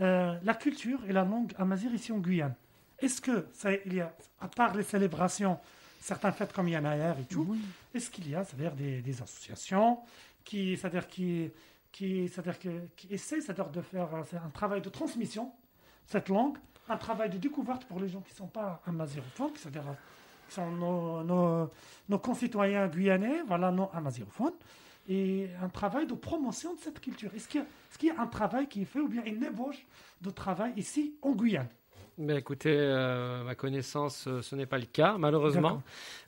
euh, 0.00 0.38
la 0.42 0.54
culture 0.54 1.00
et 1.08 1.12
la 1.12 1.24
langue 1.24 1.52
amazigh 1.58 1.92
ici 1.92 2.12
en 2.12 2.18
Guyane. 2.18 2.54
Est-ce 2.98 3.20
que, 3.20 3.46
ça, 3.52 3.72
il 3.74 3.94
y 3.94 4.00
a, 4.00 4.14
à 4.40 4.48
part 4.48 4.74
les 4.74 4.84
célébrations, 4.84 5.58
certains 6.00 6.32
fêtes 6.32 6.52
comme 6.52 6.68
Yanaïr 6.68 7.18
et 7.18 7.24
tout, 7.24 7.56
est-ce 7.94 8.10
qu'il 8.10 8.28
y 8.28 8.34
a, 8.34 8.44
c'est-à-dire 8.44 8.72
des, 8.72 9.02
des 9.02 9.22
associations 9.22 9.98
qui, 10.44 10.76
c'est-à-dire 10.76 11.06
qui, 11.08 11.50
qui, 11.90 12.28
c'est-à-dire 12.28 12.58
qui 12.58 13.12
essaient, 13.12 13.40
c'est-à-dire 13.40 13.68
de 13.68 13.80
faire 13.82 14.08
un 14.14 14.50
travail 14.50 14.80
de 14.80 14.88
transmission 14.88 15.52
cette 16.06 16.28
langue, 16.28 16.58
un 16.88 16.96
travail 16.96 17.30
de 17.30 17.38
découverte 17.38 17.84
pour 17.84 18.00
les 18.00 18.08
gens 18.08 18.20
qui 18.20 18.32
ne 18.32 18.36
sont 18.36 18.46
pas 18.46 18.82
amazigophones, 18.86 19.52
c'est-à-dire 19.56 19.84
qui 20.48 20.54
sont 20.54 20.70
nos, 20.70 21.22
nos, 21.22 21.70
nos 22.08 22.18
concitoyens 22.18 22.86
guyanais, 22.88 23.42
voilà, 23.46 23.70
non 23.70 23.90
amazigophones, 23.92 24.54
et 25.08 25.48
un 25.62 25.68
travail 25.68 26.06
de 26.06 26.14
promotion 26.14 26.74
de 26.74 26.80
cette 26.80 27.00
culture. 27.00 27.30
Est-ce 27.34 27.48
qu'il 27.48 27.60
y, 27.60 28.10
a- 28.10 28.14
y 28.14 28.16
un 28.18 28.26
travail 28.26 28.66
qui 28.68 28.82
est 28.82 28.86
fait 28.86 29.00
ou 29.00 29.08
bien 29.08 29.24
une 29.24 29.42
ébauche 29.42 29.84
de 30.20 30.30
travail 30.30 30.72
ici 30.76 31.14
en 31.22 31.32
Guyane? 31.32 31.68
Mais 32.18 32.36
écoutez, 32.36 32.76
euh, 32.76 33.42
ma 33.42 33.54
connaissance, 33.54 34.26
euh, 34.28 34.42
ce 34.42 34.54
n'est 34.54 34.66
pas 34.66 34.76
le 34.78 34.84
cas, 34.84 35.16
malheureusement. 35.16 35.82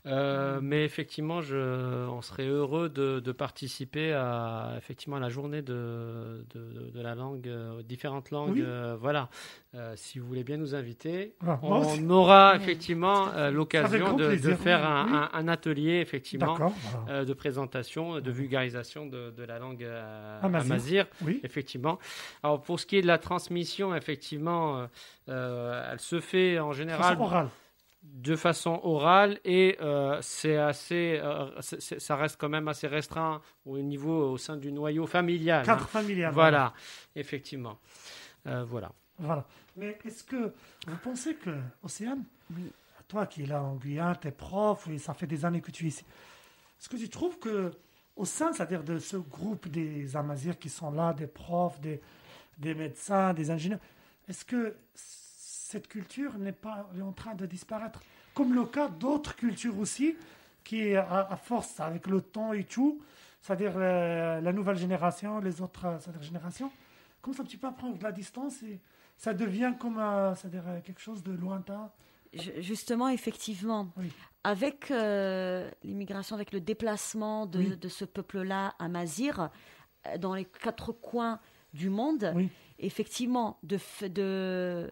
Euh, 0.07 0.59
mais 0.63 0.83
effectivement, 0.85 1.43
je, 1.43 2.09
on 2.09 2.23
serait 2.23 2.47
heureux 2.47 2.89
de, 2.89 3.21
de 3.21 3.33
participer 3.33 4.15
à 4.15 4.75
effectivement 4.79 5.17
à 5.17 5.21
la 5.21 5.29
journée 5.29 5.61
de, 5.61 6.45
de, 6.55 6.91
de 6.91 7.01
la 7.03 7.15
langue, 7.15 7.51
aux 7.79 7.83
différentes 7.83 8.31
langues. 8.31 8.55
Oui. 8.55 8.63
euh, 8.63 8.97
voilà. 8.99 9.29
Euh, 9.75 9.95
si 9.97 10.21
vous 10.21 10.27
voulez 10.29 10.45
bien 10.45 10.57
nous 10.57 10.77
inviter, 10.77 11.35
Ah, 11.45 11.59
on 11.63 12.09
aura 12.11 12.55
effectivement 12.55 13.29
euh, 13.33 13.51
l'occasion 13.51 14.15
de, 14.15 14.37
faire 14.55 14.85
un, 14.89 15.07
oui. 15.07 15.13
un- 15.17 15.31
un 15.33 15.49
atelier 15.49 15.95
effectivement 16.01 16.55
voilà. 16.55 16.73
euh, 17.09 17.25
de 17.25 17.33
présentation, 17.33 18.21
de 18.21 18.31
vulgarisation 18.31 19.07
de, 19.07 19.31
de 19.33 19.43
la 19.43 19.59
langue 19.59 19.85
amazigh. 20.43 21.05
Oui. 21.23 21.41
Effectivement. 21.43 21.99
Alors 22.45 22.61
pour 22.63 22.79
ce 22.79 22.87
qui 22.87 22.99
est 22.99 23.03
de 23.03 23.09
la 23.09 23.19
transmission, 23.19 23.95
effectivement, 23.97 24.87
elle 25.27 25.99
se 25.99 26.21
fait 26.21 26.61
en 26.61 26.73
général 26.73 27.15
Façon 27.17 27.21
orale. 27.23 27.49
de 28.05 28.37
façon 28.37 28.81
orale 28.85 29.41
et 29.45 29.77
euh, 29.81 30.19
c'est 30.21 30.57
assez, 30.57 31.19
euh, 31.21 31.47
ça 31.61 32.15
reste 32.15 32.39
quand 32.41 32.49
même 32.49 32.69
assez 32.69 32.87
restreint 32.87 33.41
au 33.67 33.79
niveau 33.79 34.31
au 34.31 34.37
sein 34.39 34.57
du 34.57 34.71
noyau 34.71 35.07
familial. 35.09 35.65
Cadre 35.67 35.83
hein. 35.83 35.87
familial. 35.87 36.33
Voilà, 36.33 36.75
effectivement. 37.17 37.79
Euh, 38.47 38.63
voilà. 38.65 38.93
Voilà. 39.19 39.45
Mais 39.77 39.99
est-ce 40.05 40.25
que 40.25 40.53
vous 40.87 40.97
pensez 41.03 41.35
que, 41.35 41.51
Océane, 41.83 42.25
toi 43.09 43.27
qui 43.27 43.43
es 43.43 43.47
là 43.47 43.63
en 43.63 43.75
Guyane, 43.75 44.17
tu 44.21 44.29
es 44.29 44.31
prof, 44.31 44.87
et 44.89 44.99
ça 44.99 45.15
fait 45.15 45.27
des 45.27 45.45
années 45.45 45.61
que 45.61 45.71
tu 45.71 45.85
es 45.85 45.89
ici, 45.89 46.05
est-ce 46.79 46.89
que 46.89 46.97
tu 46.97 47.09
trouves 47.09 47.39
que, 47.39 47.73
au 48.17 48.25
sein, 48.25 48.53
c'est-à-dire 48.53 48.85
de 48.85 48.99
ce 48.99 49.17
groupe 49.17 49.69
des 49.69 50.17
Amazirs 50.17 50.59
qui 50.59 50.69
sont 50.69 50.91
là, 50.91 51.13
des 51.13 51.27
profs, 51.27 51.81
des, 51.81 52.01
des 52.59 52.75
médecins, 52.75 53.35
des 53.35 53.51
ingénieurs, 53.51 53.81
est-ce 54.29 54.45
que 54.45 54.77
cette 54.95 55.89
culture 55.89 56.39
n'est 56.39 56.53
pas 56.53 56.89
est 56.97 57.03
en 57.03 57.13
train 57.13 57.35
de 57.35 57.47
disparaître? 57.47 58.01
Comme 58.35 58.55
le 58.55 58.65
cas 58.65 58.89
d'autres 58.89 59.35
cultures 59.35 59.79
aussi, 59.79 60.17
qui, 60.63 60.95
à, 60.95 61.29
à 61.31 61.37
force, 61.37 61.79
avec 61.81 62.07
le 62.07 62.21
temps 62.21 62.53
et 62.53 62.65
tout, 62.65 63.01
c'est-à-dire 63.43 63.79
la, 63.79 64.41
la 64.41 64.53
nouvelle 64.53 64.77
génération, 64.77 65.39
les 65.41 65.61
autres 65.61 65.85
euh, 65.85 66.23
générations, 66.23 66.73
commence 67.21 67.41
un 67.41 67.45
petit 67.45 67.59
peu 67.59 67.67
à 67.67 67.73
prendre 67.73 67.99
de 67.99 68.03
la 68.03 68.13
distance 68.13 68.63
et 68.63 68.79
ça 69.17 69.35
devient 69.35 69.75
comme 69.79 69.97
c'est-à-dire 70.37 70.65
euh, 70.67 70.81
quelque 70.81 71.01
chose 71.01 71.23
de 71.23 71.33
lointain. 71.33 71.91
Ju- 72.33 72.53
Justement, 72.63 73.09
effectivement, 73.09 73.89
Oui. 73.97 74.11
avec 74.43 74.91
euh, 74.91 75.71
l'immigration, 75.85 76.35
avec 76.35 76.53
le 76.53 76.61
déplacement 76.61 77.47
de, 77.47 77.59
Oui. 77.59 77.77
de 77.77 77.89
ce 77.89 78.05
peuple-là 78.05 78.75
à 78.79 78.89
Mazir, 78.89 79.51
euh, 80.09 80.19
dans 80.19 80.35
les 80.35 80.45
quatre 80.45 80.93
coins 80.93 81.39
du 81.73 81.91
monde, 81.91 82.33
Oui. 82.35 82.49
effectivement, 82.79 83.59
de, 83.63 83.79
de, 84.09 84.91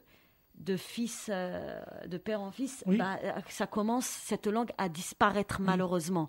de 0.54 0.76
fils, 0.76 1.28
euh, 1.32 1.82
de 2.06 2.16
père 2.18 2.40
en 2.40 2.52
fils, 2.52 2.84
bah, 2.86 3.18
ça 3.48 3.66
commence, 3.66 4.06
cette 4.06 4.46
langue, 4.46 4.70
à 4.78 4.88
disparaître 4.88 5.60
malheureusement. 5.60 6.28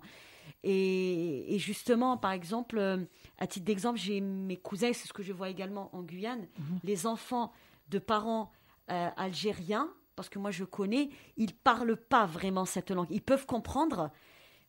Et, 0.62 1.54
et 1.54 1.58
justement, 1.58 2.16
par 2.16 2.32
exemple, 2.32 3.06
à 3.38 3.46
titre 3.46 3.66
d'exemple, 3.66 3.98
j'ai 3.98 4.20
mes 4.20 4.56
cousins, 4.56 4.92
c'est 4.92 5.06
ce 5.08 5.12
que 5.12 5.22
je 5.22 5.32
vois 5.32 5.48
également 5.48 5.90
en 5.94 6.02
Guyane, 6.02 6.46
Mhm. 6.58 6.78
les 6.84 7.06
enfants 7.06 7.52
de 7.88 7.98
parents 7.98 8.50
euh, 8.90 9.08
algériens, 9.16 9.88
parce 10.16 10.28
que 10.28 10.38
moi 10.38 10.50
je 10.50 10.64
connais, 10.64 11.10
ils 11.36 11.54
parlent 11.54 11.96
pas 11.96 12.26
vraiment 12.26 12.64
cette 12.64 12.90
langue. 12.90 13.08
Ils 13.10 13.22
peuvent 13.22 13.46
comprendre, 13.46 14.10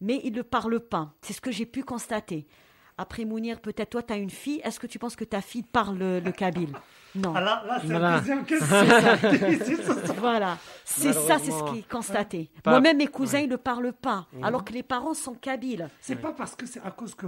mais 0.01 0.21
ils 0.23 0.33
ne 0.33 0.41
parlent 0.41 0.79
pas. 0.79 1.13
C'est 1.21 1.33
ce 1.33 1.41
que 1.41 1.51
j'ai 1.51 1.65
pu 1.65 1.83
constater. 1.83 2.47
Après 2.97 3.25
Mounir, 3.25 3.59
peut-être 3.59 3.89
toi, 3.89 4.03
tu 4.03 4.13
as 4.13 4.15
une 4.15 4.29
fille. 4.29 4.61
Est-ce 4.63 4.79
que 4.79 4.87
tu 4.87 4.99
penses 4.99 5.17
que 5.17 5.25
ta 5.25 5.41
fille 5.41 5.63
parle 5.63 5.97
le, 5.97 6.21
le 6.21 6.31
kabyle? 6.31 6.71
Non. 7.13 7.33
Ah 7.35 7.41
là, 7.41 7.63
là 7.67 7.77
c'est 7.81 7.87
Voilà. 7.87 8.09
la 8.11 8.19
deuxième 8.19 8.45
question. 8.45 9.95
Voilà, 10.17 10.57
c'est 10.85 11.11
ça, 11.11 11.37
c'est 11.37 11.51
ce 11.51 11.71
qui 11.71 11.79
est 11.79 11.89
constaté. 11.89 12.49
Moi-même, 12.65 12.97
mes 12.97 13.07
cousins, 13.07 13.39
ouais. 13.39 13.45
ils 13.45 13.49
ne 13.49 13.57
parlent 13.57 13.91
pas, 13.93 14.27
alors 14.41 14.63
que 14.63 14.71
les 14.71 14.83
parents 14.83 15.13
sont 15.13 15.33
kabyles. 15.33 15.89
C'est 15.99 16.15
pas 16.15 16.31
parce 16.31 16.55
que 16.55 16.65
c'est 16.65 16.81
à 16.81 16.91
cause 16.91 17.15
que 17.15 17.27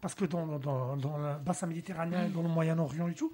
parce 0.00 0.14
que 0.14 0.24
dans, 0.24 0.46
dans, 0.58 0.96
dans 0.96 1.18
le 1.18 1.34
bassin 1.44 1.66
méditerranéen, 1.66 2.28
dans 2.28 2.42
le 2.42 2.48
Moyen-Orient 2.48 3.08
et 3.08 3.14
tout, 3.14 3.32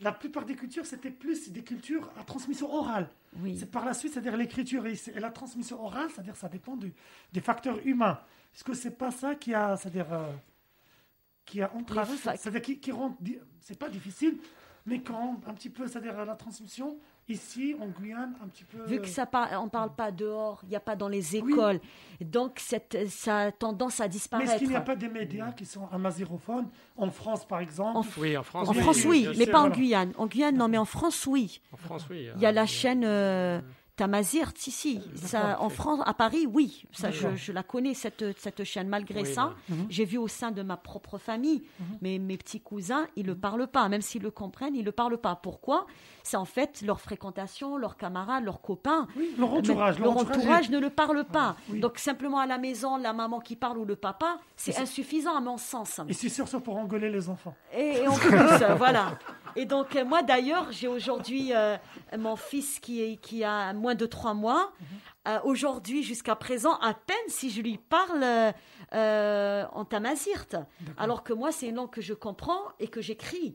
la 0.00 0.12
plupart 0.12 0.44
des 0.44 0.54
cultures 0.54 0.84
c'était 0.86 1.10
plus 1.10 1.50
des 1.50 1.62
cultures 1.62 2.10
à 2.18 2.24
transmission 2.24 2.72
orale. 2.72 3.08
Oui. 3.40 3.56
C'est 3.58 3.70
par 3.70 3.84
la 3.84 3.94
suite, 3.94 4.12
c'est-à-dire 4.12 4.36
l'écriture 4.36 4.86
et, 4.86 4.96
la 5.16 5.30
transmission 5.30 5.82
orale, 5.84 6.08
c'est-à-dire 6.10 6.36
ça 6.36 6.48
dépend 6.48 6.76
du- 6.76 6.92
des 7.32 7.40
facteurs 7.40 7.78
humains. 7.86 8.20
Est-ce 8.54 8.64
que 8.64 8.74
c'est 8.74 8.96
pas 8.96 9.10
ça 9.10 9.34
qui 9.34 9.54
a, 9.54 9.76
c'est-à-dire 9.76 10.12
euh, 10.12 10.32
qui 11.44 11.62
a 11.62 11.72
entravé, 11.74 12.16
c'est-à-dire 12.16 12.62
qui, 12.62 12.78
qui 12.78 12.92
rend, 12.92 13.16
c'est 13.60 13.78
pas 13.78 13.88
difficile, 13.88 14.38
mais 14.86 15.00
qui 15.02 15.12
rend 15.12 15.40
un 15.46 15.54
petit 15.54 15.70
peu, 15.70 15.86
c'est-à-dire 15.86 16.24
la 16.24 16.34
transmission 16.34 16.98
ici 17.28 17.74
en 17.80 17.86
Guyane 17.88 18.34
un 18.42 18.48
petit 18.48 18.64
peu. 18.64 18.84
Vu 18.84 19.00
que 19.00 19.08
ça 19.08 19.26
par... 19.26 19.48
on 19.62 19.68
parle 19.68 19.94
pas 19.94 20.10
dehors, 20.10 20.60
il 20.64 20.70
n'y 20.70 20.76
a 20.76 20.80
pas 20.80 20.96
dans 20.96 21.08
les 21.08 21.36
écoles, 21.36 21.80
donc 22.20 22.58
cette, 22.58 23.08
ça 23.08 23.38
a 23.38 23.52
tendance 23.52 24.00
à 24.00 24.04
mais 24.04 24.08
disparaître. 24.10 24.50
est-ce 24.52 24.58
qu'il 24.58 24.68
n'y 24.68 24.76
a 24.76 24.80
pas 24.80 24.96
des 24.96 25.08
médias 25.08 25.52
qui 25.52 25.66
sont 25.66 25.88
amazigophones? 25.92 26.68
En 26.96 27.10
France 27.10 27.46
par 27.46 27.60
exemple? 27.60 27.98
En 27.98 28.04
Oui, 28.18 28.36
en 28.36 28.42
France. 28.42 28.68
En 28.68 28.72
Oui, 28.72 28.80
France, 28.80 29.04
oui, 29.04 29.28
mais 29.38 29.46
pas 29.46 29.60
en. 29.60 29.70
Guyane. 29.70 30.12
En 30.16 30.26
Guyane, 30.26 30.56
non, 30.56 30.68
mais 30.68 30.78
en 30.78 30.84
France, 30.84 31.26
oui. 31.26 31.60
En 31.72 31.76
France, 31.76 32.06
oui. 32.10 32.28
Il 32.36 32.42
y 32.42 32.46
a 32.46 32.52
la 32.52 32.66
chaîne 32.66 33.04
euh, 33.04 33.60
Tamazirt, 33.96 34.52
si, 34.56 34.70
si. 34.70 35.00
Ça, 35.14 35.56
en 35.60 35.68
France, 35.70 36.00
à 36.06 36.12
Paris, 36.14 36.46
oui. 36.46 36.84
Ça, 36.92 37.10
je, 37.10 37.34
je 37.34 37.50
la 37.52 37.62
connais, 37.62 37.94
cette, 37.94 38.38
cette 38.38 38.62
chaîne. 38.64 38.88
Malgré 38.88 39.22
Oui, 39.22 39.32
ça. 39.34 39.54
Mhm. 39.68 39.86
j'ai 39.88 40.04
vu 40.04 40.18
au 40.18 40.28
sein 40.28 40.50
de 40.50 40.62
ma 40.62 40.76
propre 40.76 41.16
famille, 41.18 41.62
mais 42.02 42.18
mes 42.18 42.36
petits 42.36 42.60
cousins, 42.60 43.06
ils 43.16 43.22
ne 43.24 43.28
le 43.32 43.36
parlent 43.38 43.66
pas. 43.66 43.88
Même 43.88 44.02
s'ils 44.02 44.22
le 44.22 44.30
comprennent, 44.30 44.74
ils 44.74 44.80
ne 44.80 44.84
le 44.86 44.92
parlent 44.92 45.18
pas. 45.18 45.34
Pourquoi? 45.36 45.86
C'est 46.22 46.36
en 46.36 46.44
fait 46.44 46.82
leur 46.82 47.00
fréquentation, 47.00 47.76
leurs 47.76 47.96
camarades, 47.96 48.44
leurs 48.44 48.60
copains. 48.60 49.06
Oui, 49.16 49.30
leur 49.38 49.54
entourage. 49.54 49.98
Leur 49.98 50.16
entourage 50.16 50.70
ne 50.70 50.78
le 50.78 50.90
parle 50.90 51.24
pas. 51.24 51.56
oui. 51.70 51.80
Donc 51.80 51.98
simplement 51.98 52.38
à 52.38 52.46
la 52.46 52.58
maison, 52.58 52.96
la 52.96 53.12
maman 53.12 53.38
qui 53.40 53.54
parle 53.56 53.78
ou 53.78 53.84
le 53.84 53.96
papa, 53.96 54.38
c'est 54.56 54.76
insuffisant 54.78 55.36
à 55.36 55.40
mon 55.40 55.56
sens. 55.56 56.00
Et 56.08 56.12
c'est 56.12 56.28
sur 56.28 56.48
ça 56.48 56.58
pour 56.60 56.76
engueuler 56.76 57.10
les 57.10 57.28
enfants. 57.28 57.54
Et, 57.72 57.98
et 58.02 58.08
en 58.08 58.14
plus, 58.14 58.34
euh, 58.36 58.74
voilà. 58.78 59.18
Et 59.54 59.64
donc 59.64 59.94
euh, 59.96 60.04
moi 60.04 60.22
d'ailleurs, 60.22 60.66
j'ai 60.72 60.88
aujourd'hui 60.88 61.52
euh, 61.54 61.76
mon 62.18 62.36
fils 62.36 62.78
qui, 62.80 63.00
est, 63.02 63.16
qui 63.16 63.42
a 63.44 63.72
moins 63.86 63.94
de 63.94 64.06
trois 64.06 64.34
mois. 64.34 64.72
Euh, 65.28 65.38
aujourd'hui, 65.44 66.02
jusqu'à 66.02 66.34
présent, 66.34 66.74
à 66.90 66.92
peine 66.92 67.28
si 67.28 67.50
je 67.50 67.60
lui 67.62 67.78
parle 67.78 68.24
euh, 68.92 69.64
en 69.72 69.84
tamazirt. 69.84 70.56
Alors 70.98 71.22
que 71.22 71.32
moi, 71.32 71.52
c'est 71.52 71.68
une 71.68 71.76
langue 71.76 71.90
que 71.90 72.00
je 72.00 72.14
comprends 72.14 72.62
et 72.80 72.88
que 72.88 73.00
j'écris. 73.00 73.54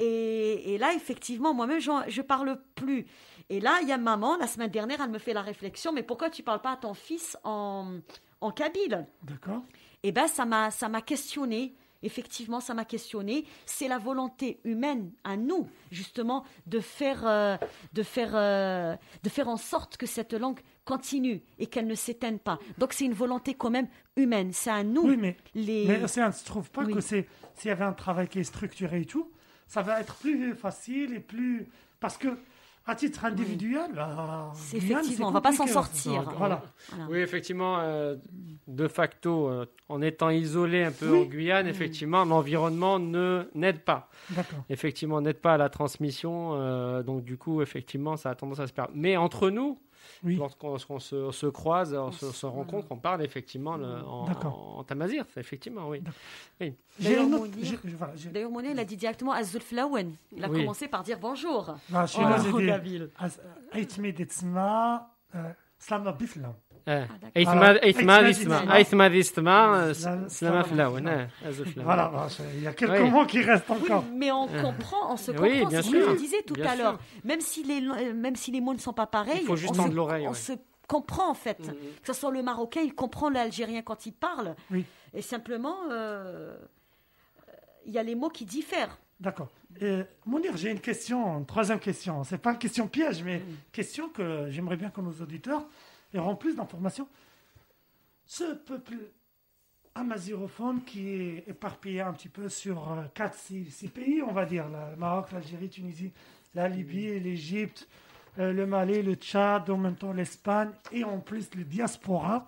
Et, 0.00 0.72
et 0.72 0.78
là, 0.78 0.94
effectivement, 0.94 1.52
moi-même, 1.52 1.80
je 1.80 2.22
parle 2.22 2.58
plus. 2.74 3.06
Et 3.50 3.60
là, 3.60 3.78
il 3.82 3.88
y 3.88 3.92
a 3.92 3.98
maman, 3.98 4.38
la 4.38 4.46
semaine 4.46 4.70
dernière, 4.70 5.00
elle 5.02 5.10
me 5.10 5.18
fait 5.18 5.34
la 5.34 5.42
réflexion, 5.42 5.92
mais 5.92 6.02
pourquoi 6.02 6.30
tu 6.30 6.42
parles 6.42 6.62
pas 6.62 6.72
à 6.72 6.76
ton 6.76 6.94
fils 6.94 7.36
en, 7.44 7.98
en 8.40 8.50
kabyle? 8.50 9.06
D'accord. 9.22 9.62
eh 10.02 10.12
ben 10.12 10.28
ça 10.28 10.44
m'a 10.46 10.70
ça 10.70 10.88
m'a 10.88 11.02
questionné. 11.02 11.74
Effectivement, 12.02 12.60
ça 12.60 12.74
m'a 12.74 12.84
questionné. 12.84 13.44
C'est 13.66 13.88
la 13.88 13.98
volonté 13.98 14.60
humaine 14.64 15.10
à 15.24 15.36
nous, 15.36 15.68
justement, 15.90 16.44
de 16.66 16.78
faire, 16.80 17.26
euh, 17.26 17.56
de 17.92 18.02
faire, 18.02 18.30
euh, 18.34 18.94
de 19.22 19.28
faire 19.28 19.48
en 19.48 19.56
sorte 19.56 19.96
que 19.96 20.06
cette 20.06 20.32
langue 20.32 20.60
continue 20.84 21.42
et 21.58 21.66
qu'elle 21.66 21.86
ne 21.86 21.94
s'éteigne 21.94 22.38
pas. 22.38 22.58
Donc, 22.78 22.92
c'est 22.92 23.04
une 23.04 23.14
volonté 23.14 23.54
quand 23.54 23.70
même 23.70 23.88
humaine. 24.16 24.52
C'est 24.52 24.70
à 24.70 24.84
nous, 24.84 25.02
Oui, 25.08 25.16
mais, 25.16 25.36
les. 25.54 25.86
mais 25.86 26.02
Océane, 26.02 26.32
tu 26.32 26.40
ne 26.40 26.46
trouves 26.46 26.70
pas 26.70 26.84
Oui. 26.84 26.94
que 26.94 27.00
c'est 27.00 27.26
s'il 27.56 27.68
y 27.68 27.72
avait 27.72 27.84
un 27.84 27.92
travail 27.92 28.28
qui 28.28 28.38
est 28.38 28.44
structuré 28.44 29.00
et 29.00 29.04
tout, 29.04 29.30
ça 29.66 29.82
va 29.82 30.00
être 30.00 30.14
plus 30.16 30.54
facile 30.54 31.14
et 31.14 31.20
plus. 31.20 31.66
Parce 32.00 32.16
que, 32.16 32.28
à 32.88 32.94
titre 32.94 33.24
individuel, 33.24 33.90
euh, 33.96 34.04
C'est 34.54 34.78
Guyane, 34.78 34.98
effectivement, 35.00 35.28
on 35.28 35.30
va 35.30 35.40
pas 35.40 35.52
s'en 35.52 35.58
compliqué, 35.66 35.72
sortir. 35.74 36.22
Donc, 36.24 36.34
Voilà. 36.38 36.62
Voilà. 36.90 37.10
Oui, 37.10 37.18
effectivement, 37.18 37.78
euh, 37.80 38.16
de 38.66 38.88
facto, 38.88 39.48
euh, 39.48 39.66
en 39.88 40.00
étant 40.02 40.30
isolé 40.30 40.82
un 40.84 40.90
peu 40.92 41.10
Oui. 41.10 41.18
en 41.20 41.24
Guyane, 41.24 41.66
effectivement, 41.66 42.24
l'environnement 42.24 42.98
ne 42.98 43.48
n'aide 43.54 43.80
pas. 43.84 44.08
D'accord. 44.30 44.60
Effectivement, 44.70 45.20
n'aide 45.20 45.40
pas 45.40 45.54
à 45.54 45.58
la 45.58 45.68
transmission. 45.68 46.52
euh, 46.54 47.02
donc, 47.02 47.24
du 47.24 47.36
coup, 47.36 47.62
effectivement, 47.62 48.16
ça 48.16 48.30
a 48.30 48.34
tendance 48.34 48.60
à 48.60 48.66
se 48.66 48.72
perdre. 48.72 48.92
Mais 48.94 49.16
entre 49.16 49.50
nous, 49.50 49.78
Oui. 50.24 50.36
lorsqu'on 50.36 50.78
se, 50.98 51.14
on 51.16 51.32
se 51.32 51.46
croise, 51.46 51.94
on 51.94 52.12
se, 52.12 52.30
se 52.32 52.46
rencontre, 52.46 52.86
on 52.90 52.96
parle 52.96 53.22
effectivement 53.22 53.76
le- 53.76 54.02
en, 54.04 54.26
en, 54.78 54.84
tamazirt, 54.84 55.26
effectivement, 55.36 55.88
oui. 55.88 56.02
D'ailleurs, 57.00 57.28
voilà, 57.28 58.48
Monet, 58.50 58.70
il 58.72 58.78
a 58.78 58.84
dit 58.84 58.96
directement 58.96 59.32
Azul 59.32 59.60
Flawen. 59.62 60.12
Il 60.36 60.44
a 60.44 60.48
Oui. 60.48 60.60
commencé 60.60 60.88
par 60.88 61.02
dire 61.02 61.18
bonjour. 61.20 61.74
Aithma- 62.32 62.38
Voilà. 65.32 65.54
Euh. 66.88 67.04
Voilà, 71.76 72.26
je- 72.28 72.42
il 72.56 72.62
y 72.62 72.66
a 72.66 72.72
quelques 72.72 73.00
Oui. 73.02 73.10
mots 73.10 73.26
qui 73.26 73.40
restent 73.42 73.70
encore. 73.70 74.04
Mais 74.14 74.30
on 74.32 74.46
comprend, 74.46 75.12
on 75.12 75.16
se 75.16 75.30
Oui, 75.32 75.36
comprend. 75.60 75.68
bien 75.68 75.82
c'est 75.82 75.88
ce 75.88 75.92
que 75.92 76.02
sûr, 76.02 76.10
je 76.12 76.16
disais 76.16 76.42
tout 76.46 76.54
bien 76.54 76.66
à 76.66 76.74
sûr. 76.74 76.84
l'heure. 76.84 76.98
Même 77.24 77.40
si 77.40 77.62
les 77.62 77.80
euh, 77.86 78.14
même 78.14 78.36
si 78.36 78.50
les 78.50 78.60
mots 78.60 78.74
ne 78.74 78.78
sont 78.78 78.92
pas 78.92 79.06
pareils, 79.06 79.40
Il 79.42 79.46
faut 79.46 79.56
juste 79.56 79.78
on, 79.78 79.86
se, 79.90 79.94
l'oreille, 79.94 80.26
on 80.26 80.30
ouais. 80.30 80.36
se 80.36 80.52
comprend 80.86 81.30
en 81.30 81.34
fait. 81.34 81.58
Mhm. 81.60 81.74
Que 82.02 82.06
ce 82.06 82.12
soit 82.14 82.30
le 82.30 82.42
Marocain, 82.42 82.80
il 82.82 82.94
comprend 82.94 83.28
l'Algérien 83.30 83.82
quand 83.82 84.06
il 84.06 84.12
parle. 84.12 84.54
Oui. 84.70 84.84
Et 85.14 85.22
simplement, 85.22 85.76
euh, 85.90 86.56
il 87.86 87.92
y 87.92 87.98
a 87.98 88.02
les 88.02 88.14
mots 88.14 88.30
qui 88.30 88.44
diffèrent. 88.44 88.98
D'accord. 89.20 89.48
Euh, 89.82 90.04
Mounir, 90.26 90.56
j'ai 90.56 90.70
une 90.70 90.80
question, 90.80 91.38
une 91.38 91.46
troisième 91.46 91.80
question. 91.80 92.22
C'est 92.24 92.38
pas 92.38 92.52
une 92.52 92.58
question 92.58 92.86
piège, 92.88 93.22
mais 93.24 93.38
Mm. 93.38 93.42
question 93.72 94.08
que 94.08 94.46
j'aimerais 94.50 94.76
bien 94.76 94.90
que 94.90 95.00
nos 95.00 95.12
auditeurs 95.12 95.64
auront 96.16 96.36
plus 96.36 96.54
d'informations. 96.54 97.08
Ce 98.24 98.54
peuple 98.54 98.96
amazirophone 99.94 100.84
qui 100.84 101.08
est 101.08 101.48
éparpillé 101.48 102.00
un 102.00 102.12
petit 102.12 102.28
peu 102.28 102.48
sur 102.48 102.96
4-6 103.14 103.88
pays, 103.90 104.22
on 104.22 104.32
va 104.32 104.46
dire, 104.46 104.66
le 104.68 104.96
Maroc, 104.96 105.32
l'Algérie, 105.32 105.68
Tunisie, 105.68 106.12
la 106.54 106.68
Libye, 106.68 107.18
l'Égypte, 107.20 107.88
euh, 108.38 108.52
le 108.52 108.66
Mali, 108.66 109.02
le 109.02 109.14
Tchad, 109.14 109.68
en 109.68 109.76
même 109.76 109.96
temps 109.96 110.12
l'Espagne, 110.12 110.70
et 110.92 111.04
en 111.04 111.18
plus 111.18 111.52
le 111.54 111.64
diaspora. 111.64 112.46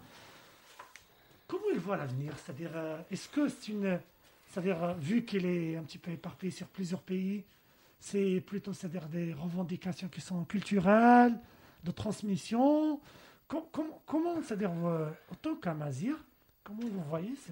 Comment 1.48 1.64
il 1.72 1.80
voit 1.80 1.96
l'avenir? 1.96 2.32
C'est-à-dire, 2.38 2.70
euh, 2.74 3.00
est-ce 3.10 3.28
que 3.28 3.48
c'est 3.48 3.72
une. 3.72 4.00
C'est-à-dire, 4.46 4.82
euh, 4.82 4.94
vu 4.94 5.24
qu'il 5.24 5.46
est 5.46 5.76
un 5.76 5.82
petit 5.82 5.98
peu 5.98 6.12
éparpillé 6.12 6.52
sur 6.52 6.68
plusieurs 6.68 7.02
pays, 7.02 7.44
c'est 7.98 8.40
plutôt 8.40 8.72
c'est-à-dire 8.72 9.08
des 9.08 9.32
revendications 9.32 10.08
qui 10.08 10.20
sont 10.20 10.44
culturelles, 10.44 11.38
de 11.82 11.90
transmission. 11.90 13.00
Com- 13.50 13.64
com- 13.72 13.92
comment, 14.06 14.40
c'est-à-dire, 14.42 14.70
euh, 14.84 15.10
autant 15.32 15.56
qu'Amazir, 15.56 16.14
comment 16.62 16.82
vous 16.82 17.02
voyez 17.08 17.34
ce- 17.34 17.50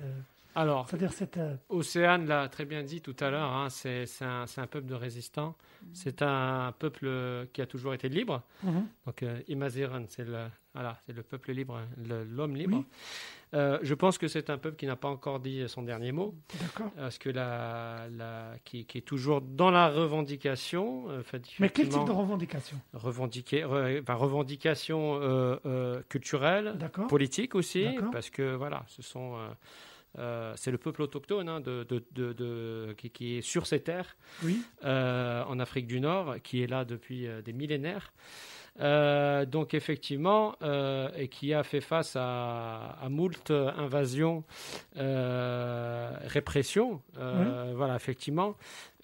Alors, 0.55 0.89
C'est-à-dire 0.89 1.13
cette. 1.13 1.37
euh, 1.39 1.57
Océane 1.69 2.27
l'a 2.27 2.49
très 2.49 2.65
bien 2.65 2.85
dit 2.85 3.01
tout 3.01 3.17
à 3.19 3.31
l'heure, 3.31 3.51
hein, 3.53 3.69
c'est 3.69 4.05
un, 4.23 4.47
peuple 4.71 4.87
de 4.87 4.95
résistants, 4.95 5.57
c'est 5.93 6.23
un 6.23 6.73
peuple 6.79 7.47
qui 7.53 7.61
a 7.63 7.67
toujours 7.67 7.95
été 7.95 8.09
libre. 8.09 8.43
mhm. 8.63 8.87
Donc, 9.07 9.23
euh, 9.25 9.41
Imaziran, 9.49 10.05
c'est 10.09 10.25
le, 10.25 10.47
voilà, 10.79 10.97
c'est 11.05 11.13
le 11.13 11.25
peuple 11.25 11.51
libre, 11.53 11.81
l'homme 12.31 12.55
libre. 12.55 12.77
Oui. 12.79 12.85
Euh, 13.55 13.79
je 13.83 13.95
pense 13.95 14.17
que 14.17 14.29
c'est 14.29 14.49
un 14.49 14.59
peuple 14.59 14.77
qui 14.77 14.87
n'a 14.87 14.95
pas 14.95 15.09
encore 15.09 15.41
dit 15.41 15.65
son 15.69 15.83
dernier 15.83 16.13
mot, 16.13 16.37
D'accord. 16.61 16.93
parce 16.93 17.19
que 17.19 17.31
la, 17.31 18.07
la, 18.17 18.53
qui, 18.65 18.85
qui 18.85 18.99
est 18.99 19.01
toujours 19.01 19.41
dans 19.41 19.73
la 19.73 19.89
revendication. 19.89 21.09
euh, 21.11 21.23
fait, 21.25 21.43
Mais 21.59 21.71
quel 21.71 21.89
type 21.89 22.05
de 22.05 22.13
revendication? 22.13 22.77
Revendiquer, 22.93 23.63
re- 23.63 24.05
revendication 24.13 25.19
euh, 25.21 25.57
euh, 25.67 26.03
culturelle, 26.09 26.77
politique 27.09 27.57
aussi, 27.57 27.87
parce 28.13 28.31
que 28.31 28.55
voilà, 28.55 28.85
ce 28.87 29.03
sont, 29.03 29.37
euh, 29.37 29.49
euh, 30.19 30.53
c'est 30.57 30.71
le 30.71 30.79
peuple 30.79 31.03
autochtone 31.03 31.49
hein, 31.49 31.61
de, 31.61 31.85
de, 31.89 32.05
de, 32.13 32.33
de- 32.35 32.95
qui, 32.99 33.11
qui 33.11 33.39
est 33.39 33.43
sur 33.43 33.67
ces 33.67 33.81
terres 33.81 34.17
Oui. 34.45 34.63
euh, 34.85 35.43
en 35.45 35.59
Afrique 35.59 35.87
du 35.89 36.01
Nord, 36.01 36.37
qui 36.45 36.63
est 36.63 36.67
là 36.69 36.85
depuis 36.85 37.27
euh, 37.27 37.43
des 37.43 37.53
millénaires. 37.53 38.13
Euh, 38.81 39.45
donc 39.45 39.75
effectivement, 39.75 40.55
euh, 40.63 41.09
et 41.17 41.29
qui 41.29 41.53
a 41.53 41.63
fait 41.65 41.81
face 41.81 42.15
à, 42.17 42.91
à 43.03 43.09
moult 43.09 43.51
invasions, 43.51 44.45
euh, 44.97 46.11
répressions. 46.27 47.01
Euh, 47.19 47.73
Voilà, 47.77 47.97
effectivement, 47.97 48.57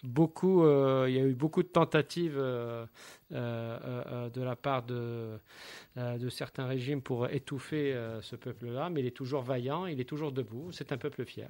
beaucoup, 0.02 0.64
euh, 0.64 1.06
il 1.08 1.14
y 1.14 1.18
a 1.18 1.22
eu 1.24 1.34
beaucoup 1.34 1.62
de 1.62 1.68
tentatives 1.68 2.36
euh, 2.38 2.86
euh, 3.32 3.78
euh, 3.84 4.30
de 4.30 4.42
la 4.42 4.54
part 4.56 4.82
de, 4.82 5.38
euh, 5.96 6.18
de 6.18 6.28
certains 6.28 6.66
régimes 6.66 7.00
pour 7.02 7.28
étouffer 7.28 7.92
euh, 7.94 8.20
ce 8.22 8.36
peuple-là, 8.36 8.90
mais 8.90 9.00
il 9.00 9.06
est 9.06 9.16
toujours 9.16 9.42
vaillant, 9.42 9.86
il 9.86 10.00
est 10.00 10.08
toujours 10.08 10.30
debout. 10.32 10.70
C'est 10.72 10.92
un 10.92 10.98
peuple 10.98 11.24
fier. 11.24 11.48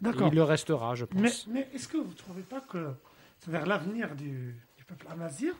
D'accord. 0.00 0.28
il 0.30 0.34
le 0.36 0.42
restera, 0.42 0.94
je 0.94 1.04
pense. 1.06 1.46
Mais, 1.48 1.54
mais 1.60 1.68
est-ce 1.74 1.88
que 1.88 1.96
vous 1.96 2.10
ne 2.10 2.16
trouvez 2.16 2.42
pas 2.42 2.60
que 2.60 2.90
c'est-à-dire 3.40 3.66
l'avenir 3.66 4.14
du, 4.14 4.54
du 4.76 4.84
peuple 4.84 5.06
amazir, 5.10 5.54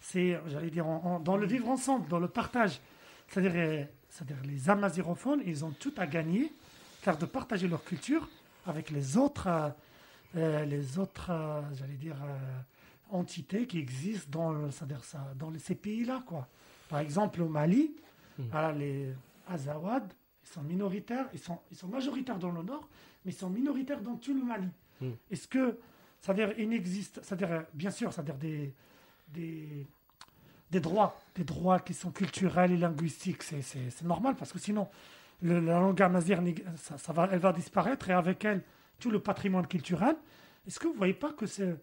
c'est, 0.00 0.38
j'allais 0.46 0.70
dire, 0.70 0.86
en- 0.86 1.02
en- 1.04 1.20
dans 1.20 1.36
le 1.36 1.46
vivre 1.46 1.68
ensemble, 1.68 2.08
dans 2.08 2.18
le 2.20 2.28
partage 2.28 2.80
C'est-à-dire, 3.28 3.52
euh, 3.56 3.84
c'est-à-dire 4.08 4.36
les 4.44 4.70
amazirophones, 4.70 5.42
ils 5.44 5.64
ont 5.64 5.72
tout 5.72 5.92
à 5.96 6.06
gagner, 6.06 6.52
car 7.02 7.18
de 7.18 7.26
partager 7.26 7.66
leur 7.66 7.82
culture 7.84 8.28
avec 8.66 8.90
les 8.90 9.16
autres, 9.16 9.48
euh, 9.48 9.68
euh, 10.36 10.64
les 10.64 10.98
autres, 10.98 11.30
euh, 11.30 11.60
j'allais 11.74 11.96
dire, 11.96 12.16
euh, 12.24 12.38
entités 13.10 13.66
qui 13.66 13.78
existent 13.78 14.28
dans, 14.30 14.52
le- 14.52 14.70
c'est-à-dire 14.70 15.02
ça, 15.04 15.32
dans 15.36 15.52
ces 15.58 15.74
pays-là, 15.74 16.22
quoi. 16.26 16.46
Par 16.88 17.00
exemple, 17.00 17.42
au 17.42 17.48
Mali, 17.48 17.96
Hmm. 18.38 18.44
voilà, 18.50 18.72
les 18.72 19.12
Azawad, 19.48 20.12
ils 20.44 20.48
sont 20.48 20.62
minoritaires, 20.62 21.26
ils 21.32 21.38
sont, 21.40 21.58
ils 21.70 21.76
sont 21.76 21.88
majoritaires 21.88 22.38
dans 22.38 22.50
le 22.52 22.62
nord, 22.62 22.88
mais 23.24 23.32
ils 23.32 23.36
sont 23.36 23.50
minoritaires 23.50 24.00
dans 24.02 24.16
tout 24.16 24.34
le 24.34 24.42
Mali. 24.44 24.68
Hmm. 25.00 25.10
Est-ce 25.30 25.48
que, 25.48 25.78
c'est-à-dire, 26.20 26.52
il 26.58 26.68
n'existe, 26.68 27.20
c'est-à-dire, 27.24 27.64
bien 27.74 27.90
sûr, 27.90 28.12
c'est-à-dire 28.12 28.36
des, 28.36 28.72
des, 29.28 29.86
des 30.70 30.80
droits, 30.80 31.18
des 31.34 31.44
droits 31.44 31.80
qui 31.80 31.94
sont 31.94 32.10
culturels 32.10 32.72
et 32.72 32.76
linguistiques, 32.76 33.42
c'est, 33.42 34.02
normal, 34.02 34.34
parce 34.36 34.52
que 34.52 34.58
sinon, 34.58 34.88
le- 35.42 35.60
la 35.60 35.78
langue 35.80 36.00
amazigh, 36.02 36.64
ça, 36.76 36.98
ça 36.98 37.12
va, 37.12 37.28
elle 37.30 37.38
va 37.40 37.52
disparaître, 37.52 38.08
et 38.10 38.12
avec 38.12 38.44
elle, 38.44 38.62
tout 38.98 39.10
le 39.10 39.20
patrimoine 39.20 39.66
culturel. 39.66 40.16
Est-ce 40.66 40.78
que 40.80 40.86
vous 40.86 40.94
ne 40.94 40.98
voyez 40.98 41.14
pas 41.14 41.32
que 41.32 41.46
c'est, 41.46 41.76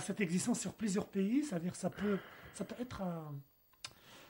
cette 0.00 0.20
existence 0.20 0.60
sur 0.60 0.74
plusieurs 0.74 1.06
pays, 1.06 1.42
c'est-à-dire 1.44 1.74
ça 1.74 1.90
peut, 1.90 2.18
ça 2.54 2.64
peut 2.64 2.76
être 2.80 3.02
un, 3.02 3.32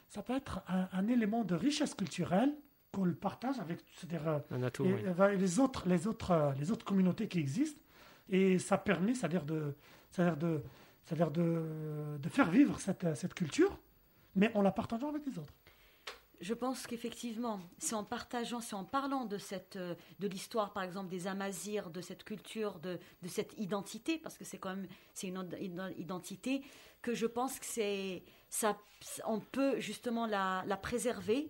ça 0.08 0.22
peut 0.22 0.34
être 0.36 0.60
un, 0.68 0.88
un 0.92 1.08
élément 1.08 1.44
de 1.44 1.54
richesse 1.54 1.94
culturelle 1.94 2.52
qu'on 2.92 3.04
le 3.04 3.14
partage 3.14 3.58
avec 3.58 3.80
euh, 4.12 4.38
Un 4.50 4.62
atout, 4.62 4.84
et- 4.84 4.92
oui. 4.94 5.00
et 5.32 5.36
les 5.36 5.58
autres, 5.58 5.88
les 5.88 6.06
autres, 6.06 6.30
euh, 6.30 6.52
les 6.58 6.70
autres 6.70 6.84
communautés 6.84 7.26
qui 7.28 7.38
existent, 7.40 7.80
et 8.28 8.58
ça 8.58 8.78
permet, 8.78 9.14
c'est-à-dire 9.14 9.44
de, 9.44 9.74
c'est-à-dire 10.10 10.36
de, 10.36 10.62
c'est-à-dire 11.04 11.30
de, 11.30 12.18
de 12.20 12.28
faire 12.28 12.50
vivre 12.50 12.78
cette, 12.80 13.14
cette 13.16 13.34
culture, 13.34 13.78
mais 14.34 14.50
en 14.56 14.62
la 14.62 14.72
partageant 14.72 15.08
avec 15.08 15.26
les 15.26 15.38
autres. 15.38 15.52
Je 16.40 16.54
pense 16.54 16.88
qu'effectivement, 16.88 17.60
c'est 17.78 17.94
en 17.94 18.02
partageant, 18.02 18.60
c'est 18.60 18.74
en 18.74 18.84
parlant 18.84 19.26
de 19.26 19.38
cette, 19.38 19.76
euh, 19.76 19.94
de 20.18 20.26
l'histoire, 20.26 20.72
par 20.72 20.82
exemple, 20.82 21.08
des 21.08 21.28
Amazirs, 21.28 21.90
de 21.90 22.00
cette 22.00 22.24
culture, 22.24 22.80
de, 22.80 22.98
de 23.22 23.28
cette 23.28 23.54
identité, 23.58 24.18
parce 24.18 24.36
que 24.36 24.44
c'est 24.44 24.58
quand 24.58 24.70
même, 24.70 24.88
c'est 25.14 25.28
une, 25.28 25.48
une 25.60 25.92
identité 25.98 26.62
que 27.00 27.14
je 27.14 27.26
pense 27.26 27.60
que 27.60 27.66
c'est, 27.66 28.24
ça, 28.48 28.76
on 29.24 29.38
peut 29.38 29.78
justement 29.78 30.26
la, 30.26 30.64
la 30.66 30.76
préserver 30.76 31.48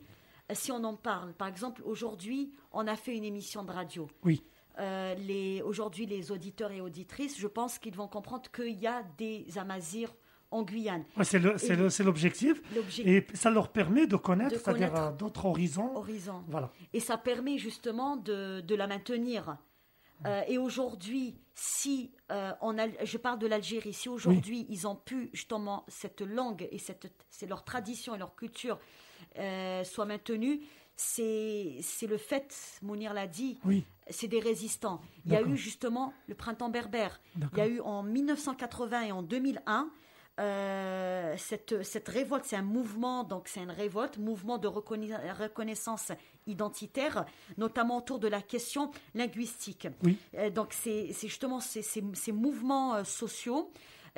euh, 0.51 0.55
si 0.55 0.71
on 0.71 0.85
en 0.85 0.95
parle. 0.95 1.33
Par 1.33 1.49
exemple, 1.49 1.83
aujourd'hui, 1.87 2.53
on 2.71 2.87
a 2.87 2.97
fait 2.97 3.17
une 3.17 3.25
émission 3.25 3.65
de 3.65 3.73
radio. 3.73 4.11
Oui. 4.25 4.43
Euh, 4.79 5.15
les, 5.15 5.61
aujourd'hui, 5.63 6.07
les 6.07 6.33
auditeurs 6.33 6.71
et 6.73 6.81
auditrices, 6.81 7.39
je 7.39 7.47
pense 7.47 7.79
qu'ils 7.79 7.95
vont 7.95 8.09
comprendre 8.09 8.51
qu'il 8.51 8.79
y 8.79 8.87
a 8.87 9.03
des 9.19 9.47
Amazirs 9.59 10.15
en 10.51 10.63
Guyane. 10.63 11.05
Ouais, 11.17 11.25
c'est 11.25 11.39
le- 11.39 11.57
c'est 11.59 11.73
Et- 11.75 11.77
le- 11.77 11.91
c'est 11.91 12.05
l'objectif. 12.05 12.61
Et 13.05 13.27
ça 13.35 13.51
leur 13.51 13.69
permet 13.71 14.07
de 14.07 14.17
connaître, 14.17 14.51
De 14.55 14.57
c'est-à-dire 14.59 14.93
connaître. 14.93 15.09
euh, 15.09 15.17
d'autres 15.17 15.47
horizons. 15.47 15.95
Horizon. 15.97 16.43
Voilà. 16.49 16.71
Et 16.93 17.01
ça 17.01 17.17
permet 17.19 17.59
justement 17.59 18.17
de, 18.17 18.61
de 18.61 18.75
la 18.75 18.87
maintenir. 18.87 19.57
Euh, 20.27 20.41
et 20.47 20.57
aujourd'hui, 20.57 21.37
si 21.55 22.13
euh, 22.31 22.53
on 22.61 22.79
a, 22.79 22.87
je 23.05 23.17
parle 23.19 23.39
de 23.41 23.47
l'Algérie, 23.47 23.93
si 23.93 24.09
aujourd'hui 24.09 24.67
ils 24.69 24.87
ont 24.87 24.95
pu 24.95 25.31
justement 25.33 25.85
cette 25.89 26.21
langue 26.21 26.69
et 26.71 26.79
cette, 26.79 27.13
c'est 27.29 27.47
leur 27.47 27.65
tradition 27.65 28.15
et 28.15 28.19
leur 28.19 28.35
culture 28.37 28.79
euh, 29.39 29.83
soit 29.85 30.05
maintenue, 30.05 30.61
c'est 31.07 32.07
le 32.07 32.17
fait, 32.17 32.55
Mounir 32.83 33.13
l'a 33.15 33.27
dit, 33.27 33.59
Oui. 33.65 33.85
c'est 34.11 34.29
des 34.29 34.41
résistants. 34.41 35.01
Il 35.27 35.33
y 35.33 35.37
a 35.37 35.43
eu 35.43 35.57
justement 35.57 36.13
le 36.29 36.35
printemps 36.35 36.69
berbère. 36.71 37.21
Il 37.53 37.59
y 37.59 37.61
a 37.61 37.67
eu 37.67 37.81
en 37.81 38.03
1980 38.03 39.03
et 39.03 39.13
en 39.13 39.23
2001 39.23 39.91
euh, 40.41 41.35
cette, 41.37 41.83
cette 41.83 42.09
révolte, 42.09 42.45
c'est 42.47 42.57
un 42.57 42.63
mouvement, 42.63 43.23
donc 43.23 43.49
c'est 43.49 43.61
une 43.63 43.71
révolte, 43.71 44.17
mouvement 44.19 44.57
de 44.59 44.67
reconna- 44.67 45.33
reconnaissance 45.39 46.11
identitaire, 46.47 47.27
notamment 47.59 47.99
autour 47.99 48.19
de 48.19 48.29
la 48.29 48.41
question 48.41 48.91
linguistique. 49.15 49.89
Oui. 50.03 50.17
Euh, 50.39 50.49
donc 50.51 50.73
c'est 50.73 51.13
justement 51.21 51.61
ces, 51.61 51.83
ces- 51.83 52.03
ces 52.15 52.33
mouvements 52.33 52.95
euh, 52.95 53.05
sociaux 53.05 53.71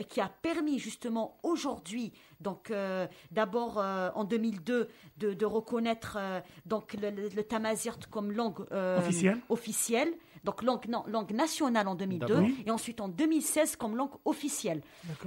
qui 0.08 0.20
a 0.20 0.28
permis 0.28 0.78
justement 0.78 1.38
aujourd'hui, 1.42 2.12
donc 2.40 2.70
euh, 2.70 3.06
d'abord 3.30 3.78
euh, 3.78 4.10
en 4.14 4.24
2002, 4.24 4.88
de, 5.18 5.32
de 5.34 5.46
reconnaître 5.46 6.16
euh, 6.18 6.40
donc 6.66 6.94
le, 6.94 7.10
le, 7.10 7.28
le 7.28 7.42
tamazirt 7.44 7.98
comme 8.10 8.32
langue 8.32 8.66
Officielle. 8.98 9.38
officielle, 9.48 10.12
donc 10.42 10.62
langue, 10.62 10.86
non, 10.88 11.04
langue 11.06 11.30
nationale 11.30 11.86
en 11.88 11.94
2002, 11.94 12.26
D'abord. 12.26 12.48
et 12.66 12.70
ensuite 12.70 13.00
en 13.00 13.08
2016 13.08 13.76
comme 13.76 13.96
langue 13.96 14.10
officielle. 14.24 14.82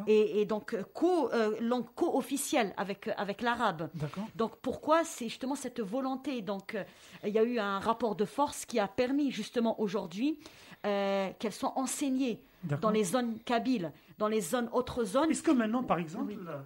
Et, 0.05 0.41
et 0.41 0.45
donc 0.45 0.75
co, 0.93 1.29
langue 1.61 1.87
co-officielle 1.95 2.73
avec, 2.77 3.09
avec 3.17 3.41
l'arabe. 3.41 3.89
Donc 4.35 4.57
pourquoi 4.61 5.03
c'est 5.05 5.29
justement 5.29 5.55
cette 5.55 5.79
volonté? 5.79 6.41
Donc 6.41 6.77
il 7.23 7.29
y 7.33 7.39
a 7.39 7.43
eu 7.43 7.57
un 7.57 7.79
rapport 7.79 8.15
de 8.15 8.25
force 8.25 8.65
qui 8.65 8.79
a 8.79 8.87
permis 8.87 9.31
justement 9.31 9.79
aujourd'hui 9.81 10.39
qu'elles 10.83 11.51
soient 11.51 11.73
enseignées 11.79 12.41
dans 12.81 12.89
les 12.91 13.03
zones 13.03 13.39
kabyles, 13.45 13.91
dans 14.17 14.27
les 14.27 14.41
zones 14.41 14.69
autres 14.73 15.03
zones. 15.03 15.29
Est-ce 15.31 15.43
que 15.43 15.51
maintenant, 15.51 15.83
par 15.83 15.99
exemple, 15.99 16.33
Oui. 16.35 16.39
euh, 16.47 16.57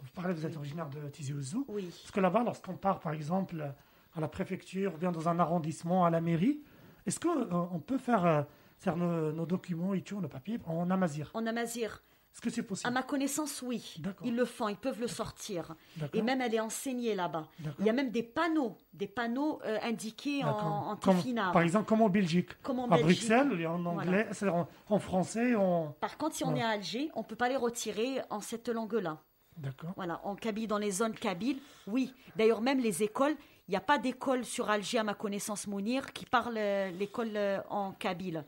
vous 0.00 0.10
parlez, 0.14 0.34
vous 0.34 0.44
êtes 0.46 0.56
originaire 0.56 0.88
de 0.88 1.08
Tizi 1.08 1.32
Ouzou. 1.32 1.64
Oui. 1.68 1.86
Est-ce 1.88 2.12
que 2.12 2.20
là-bas, 2.20 2.42
lorsqu'on 2.44 2.76
part, 2.76 3.00
par 3.00 3.12
exemple, 3.12 3.72
à 4.14 4.20
la 4.20 4.28
préfecture, 4.28 4.94
ou 4.94 4.98
bien 4.98 5.12
dans 5.12 5.28
un 5.28 5.38
arrondissement, 5.38 6.04
à 6.04 6.10
la 6.10 6.20
mairie, 6.20 6.60
est-ce 7.06 7.20
qu'on 7.20 7.80
peut 7.80 7.98
faire, 7.98 8.24
euh, 8.26 8.42
faire 8.78 8.96
nos, 8.96 9.32
nos 9.32 9.46
documents 9.46 9.94
et 9.94 10.02
tout, 10.02 10.20
nos 10.20 10.28
papiers, 10.28 10.58
en 10.66 10.90
amazir 10.90 11.30
En 11.34 11.46
amazir, 11.46 12.02
Est-ce 12.38 12.44
que 12.44 12.50
c'est 12.50 12.60
à 12.60 12.64
possible 12.64 12.92
ma 12.92 13.02
connaissance, 13.02 13.62
oui. 13.62 13.96
Ils 14.22 14.36
le 14.36 14.44
font, 14.44 14.68
ils 14.68 14.76
peuvent 14.76 15.00
le 15.00 15.08
sortir. 15.08 15.74
Et 16.14 16.22
même 16.22 16.40
elle 16.40 16.54
est 16.54 16.60
enseignée 16.60 17.16
là-bas. 17.16 17.48
Il 17.80 17.84
y 17.86 17.90
a 17.90 17.92
même 17.92 18.10
des 18.10 18.22
panneaux, 18.22 18.76
des 18.92 19.08
panneaux 19.08 19.60
euh, 19.64 19.76
indiqués 19.82 20.44
en, 20.44 20.92
en 20.92 20.96
Comme-. 20.96 21.20
Par 21.52 21.62
exemple, 21.62 21.86
comme 21.88 22.02
en 22.02 22.08
Belgique. 22.08 22.50
Comme 22.62 22.78
en 22.78 22.84
à 22.84 22.96
Belgique. 22.96 23.28
Bruxelles, 23.28 23.66
en 23.66 23.78
Voilà. 23.78 23.90
anglais, 24.02 24.28
c'est-à-dire 24.30 24.54
en, 24.54 24.68
en 24.88 24.98
français, 25.00 25.56
en... 25.56 25.96
Par 26.00 26.16
contre, 26.16 26.36
si 26.36 26.44
on 26.44 26.50
Voilà. 26.50 26.60
est 26.60 26.64
à 26.66 26.68
Alger, 26.74 27.10
on 27.16 27.24
peut 27.24 27.34
pas 27.34 27.48
les 27.48 27.56
retirer 27.56 28.20
en 28.30 28.40
cette 28.40 28.68
langue-là. 28.68 29.18
D'accord. 29.56 29.90
Voilà, 29.96 30.20
en 30.22 30.36
Kabyle, 30.36 30.68
dans 30.68 30.78
les 30.78 30.92
zones 30.92 31.14
kabyles, 31.14 31.58
oui. 31.88 32.14
D'ailleurs, 32.36 32.60
même 32.60 32.78
les 32.78 33.02
écoles, 33.02 33.34
il 33.66 33.72
n'y 33.72 33.76
a 33.76 33.80
pas 33.80 33.98
d'école 33.98 34.44
sur 34.44 34.70
Alger, 34.70 34.98
à 34.98 35.02
ma 35.02 35.14
connaissance, 35.14 35.66
Mounir, 35.66 36.12
qui 36.12 36.24
parle 36.24 36.54
euh, 36.56 36.90
l'école 36.92 37.32
euh, 37.34 37.58
en 37.68 37.90
Kabyle. 37.90 38.44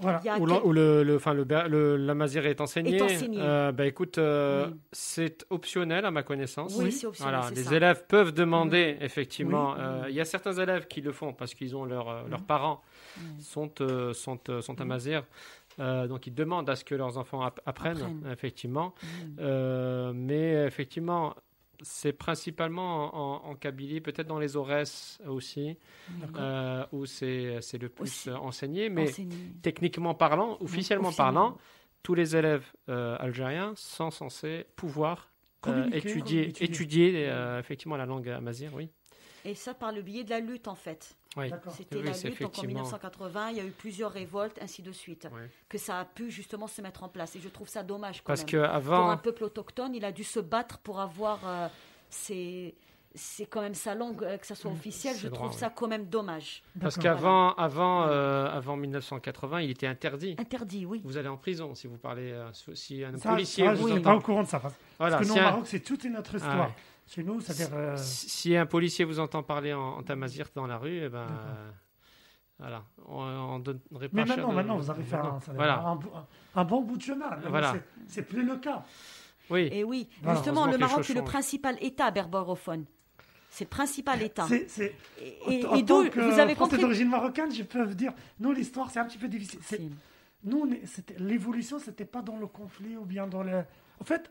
Voilà. 0.00 0.20
Il 0.24 0.30
Où, 0.42 0.46
quel- 0.46 0.62
où 0.64 0.72
le, 0.72 1.02
le, 1.02 1.16
enfin, 1.16 1.34
le, 1.34 1.44
le- 1.68 1.96
la 1.96 2.14
mazir 2.14 2.46
est 2.46 2.60
enseigné. 2.60 2.96
Est 2.96 3.02
enseigné. 3.02 3.38
Euh, 3.40 3.72
bah, 3.72 3.84
écoute, 3.86 4.18
euh, 4.18 4.68
Oui. 4.68 4.76
c'est 4.92 5.44
optionnel 5.50 6.04
à 6.04 6.10
ma 6.10 6.22
connaissance. 6.22 6.76
Oui, 6.78 6.92
c'est 6.92 7.06
optionnel, 7.06 7.34
Voilà, 7.34 7.50
les 7.54 7.64
ça. 7.64 7.74
élèves 7.74 8.04
peuvent 8.06 8.32
demander, 8.32 8.96
effectivement. 9.00 9.72
Oui. 9.72 9.80
euh, 9.80 10.04
Il 10.08 10.14
y 10.14 10.20
a 10.20 10.24
certains 10.24 10.52
élèves 10.52 10.86
qui 10.86 11.00
le 11.00 11.12
font 11.12 11.32
parce 11.32 11.52
qu'ils 11.54 11.74
ont 11.76 11.84
leur, 11.84 12.08
euh, 12.08 12.22
leurs 12.30 12.42
parents 12.42 12.80
sont, 13.40 13.70
euh, 13.80 14.12
sont, 14.14 14.38
euh, 14.50 14.60
sont 14.60 14.80
amazir. 14.80 15.24
Euh, 15.80 16.06
donc 16.08 16.26
ils 16.26 16.34
demandent 16.34 16.68
à 16.70 16.74
ce 16.76 16.84
que 16.84 16.94
leurs 16.96 17.18
enfants 17.18 17.42
app- 17.42 17.60
apprennent, 17.66 17.98
Apprennent. 17.98 18.28
effectivement. 18.32 18.94
Euh, 19.38 20.12
mais 20.14 20.64
effectivement, 20.66 21.34
c'est 21.82 22.12
principalement 22.12 23.14
en, 23.44 23.50
en 23.50 23.54
Kabylie, 23.54 24.00
peut-être 24.00 24.26
dans 24.26 24.38
les 24.38 24.56
Aurès 24.56 25.18
aussi, 25.26 25.76
D'accord. 26.08 26.36
euh, 26.40 26.84
où 26.92 27.06
c'est 27.06 27.60
le 27.80 27.88
plus 27.88 28.02
Aussi. 28.04 28.30
enseigné. 28.30 28.88
Mais 28.88 29.08
Enseigné. 29.10 29.36
techniquement 29.62 30.14
parlant, 30.14 30.56
officiellement 30.60 31.08
officiellement. 31.08 31.12
parlant, 31.12 31.58
tous 32.02 32.14
les 32.14 32.36
élèves 32.36 32.66
euh, 32.88 33.16
algériens 33.18 33.72
sont 33.76 34.10
censés 34.10 34.66
pouvoir 34.76 35.30
euh, 35.66 35.86
étudier, 35.90 36.48
étudier. 36.48 36.64
étudier 36.64 37.32
effectivement 37.58 37.96
la 37.96 38.06
langue 38.06 38.28
amazigh, 38.28 38.70
oui. 38.74 38.88
Et 39.44 39.54
ça 39.54 39.74
par 39.74 39.92
le 39.92 40.02
biais 40.02 40.24
de 40.24 40.30
la 40.30 40.40
lutte, 40.40 40.68
en 40.68 40.74
fait. 40.74 41.16
Oui. 41.36 41.50
C'était 41.76 41.96
Oui, 41.96 42.02
la 42.02 42.10
lutte. 42.12 42.22
Donc 42.22 42.24
en 42.24 42.28
effectivement- 42.28 42.68
1980, 42.80 43.50
il 43.50 43.56
y 43.56 43.60
a 43.60 43.64
eu 43.64 43.70
plusieurs 43.70 44.10
révoltes, 44.12 44.58
ainsi 44.62 44.82
de 44.82 44.92
suite. 44.92 45.28
Que 45.68 45.78
ça 45.78 46.00
a 46.00 46.04
pu 46.04 46.30
justement 46.30 46.66
se 46.66 46.80
mettre 46.82 47.04
en 47.04 47.08
place. 47.08 47.36
Et 47.36 47.40
je 47.40 47.48
trouve 47.48 47.68
ça 47.68 47.82
dommage 47.82 48.18
quand 48.22 48.26
Parce 48.28 48.40
même. 48.40 48.50
que 48.50 48.56
Pour 48.56 48.94
un 48.94 49.10
avant, 49.10 49.16
peuple 49.18 49.44
autochtone, 49.44 49.94
il 49.94 50.04
a 50.04 50.12
dû 50.12 50.24
se 50.24 50.40
battre 50.40 50.78
pour 50.78 51.00
avoir 51.00 51.40
euh, 51.46 51.68
ses- 52.10 52.74
c'est 53.14 53.46
quand 53.46 53.62
même 53.62 53.74
sa 53.74 53.94
langue, 53.94 54.22
euh, 54.22 54.36
que 54.36 54.46
ça 54.46 54.54
soit 54.54 54.70
officiel. 54.70 55.14
c'est 55.14 55.22
Je 55.22 55.28
droit, 55.28 55.38
trouve 55.40 55.52
oui. 55.52 55.58
ça 55.58 55.70
quand 55.70 55.88
même 55.88 56.04
dommage. 56.06 56.62
parce 56.80 56.96
qu'avant, 56.98 57.52
avant, 57.54 58.04
euh, 58.06 58.46
avant 58.50 58.76
1980, 58.76 59.62
il 59.62 59.70
était 59.70 59.86
interdit. 59.86 60.36
Interdit, 60.38 60.86
oui. 60.86 61.00
Vous 61.04 61.16
allez 61.16 61.28
en 61.28 61.36
prison 61.38 61.74
si 61.74 61.86
vous 61.86 61.96
parlez, 61.96 62.30
euh, 62.32 62.48
si 62.74 63.02
un 63.04 63.16
Ça, 63.16 63.30
policier 63.30 63.64
ça, 63.64 63.72
vous 63.74 63.88
je 63.88 63.92
suis 63.94 64.00
entend. 64.00 64.10
pas 64.12 64.16
au 64.16 64.20
courant 64.20 64.42
de 64.42 64.48
ça. 64.48 64.60
Parce, 64.60 64.74
Voilà, 64.98 65.16
parce 65.16 65.28
que 65.28 65.32
nous, 65.32 65.38
au 65.38 65.42
un- 65.42 65.50
Maroc, 65.50 65.66
c'est 65.66 65.80
toute 65.80 66.04
une 66.04 66.16
autre 66.16 66.30
Ah 66.34 66.36
histoire. 66.36 66.68
ouais. 66.68 66.74
Chez 67.08 67.22
nous, 67.24 67.40
c'est-à-dire... 67.40 67.74
euh, 67.74 67.96
Si 67.96 68.28
si 68.28 68.56
un 68.56 68.66
policier 68.66 69.04
vous 69.04 69.18
entend 69.18 69.42
parler 69.42 69.72
en, 69.72 69.80
en 69.98 70.02
tamazir 70.02 70.46
dans 70.54 70.66
la 70.66 70.76
rue, 70.78 71.04
eh 71.04 71.08
ben, 71.08 71.20
euh, 71.20 71.70
voilà, 72.58 72.84
on, 73.06 73.22
on 73.22 73.58
donnerait 73.60 74.08
pas 74.08 74.08
Mais 74.12 74.24
maintenant, 74.24 74.48
de- 74.50 74.54
maintenant, 74.54 74.76
vous 74.76 74.90
avez 74.90 75.02
fait 75.04 75.16
Non. 75.16 75.22
un, 75.34 75.38
Voilà. 75.54 75.98
un, 76.54 76.64
bon 76.64 76.82
bout 76.82 76.96
de 76.96 77.02
chemin. 77.02 77.30
Voilà. 77.48 77.74
c'est- 78.06 78.22
plus 78.22 78.44
le 78.44 78.56
cas. 78.56 78.84
Oui, 79.50 79.68
Et 79.72 79.82
oui, 79.84 80.08
Voilà, 80.22 80.36
justement, 80.36 80.66
le 80.66 80.76
Maroc 80.76 81.08
est 81.08 81.14
le 81.14 81.24
principal 81.24 81.76
État 81.80 82.10
berbérophone. 82.10 82.84
C'est 83.48 83.64
le 83.64 83.70
principal 83.70 84.20
État. 84.22 84.46
C'est- 84.46 84.94
Et, 85.22 85.60
et- 85.60 85.66
en 85.66 85.74
et 85.76 85.82
d'où 85.82 86.10
que 86.10 86.20
vous 86.20 86.38
avez 86.38 86.54
Français 86.54 86.72
compris 86.72 86.80
d'origine 86.82 87.08
marocaine, 87.08 87.50
je 87.54 87.62
peux 87.62 87.82
vous 87.84 87.94
dire, 87.94 88.12
nous, 88.40 88.52
l'histoire, 88.52 88.90
c'est 88.90 88.98
un 89.00 89.06
petit 89.06 89.16
peu 89.16 89.28
difficile. 89.28 89.90
Nous, 90.44 90.66
est- 90.70 91.18
l'évolution, 91.18 91.78
c'était 91.78 92.04
pas 92.04 92.20
dans 92.20 92.36
le 92.36 92.46
conflit 92.46 92.96
ou 92.98 93.06
bien 93.06 93.26
dans 93.26 93.42
le. 93.42 93.64
En 94.00 94.04
fait, 94.04 94.30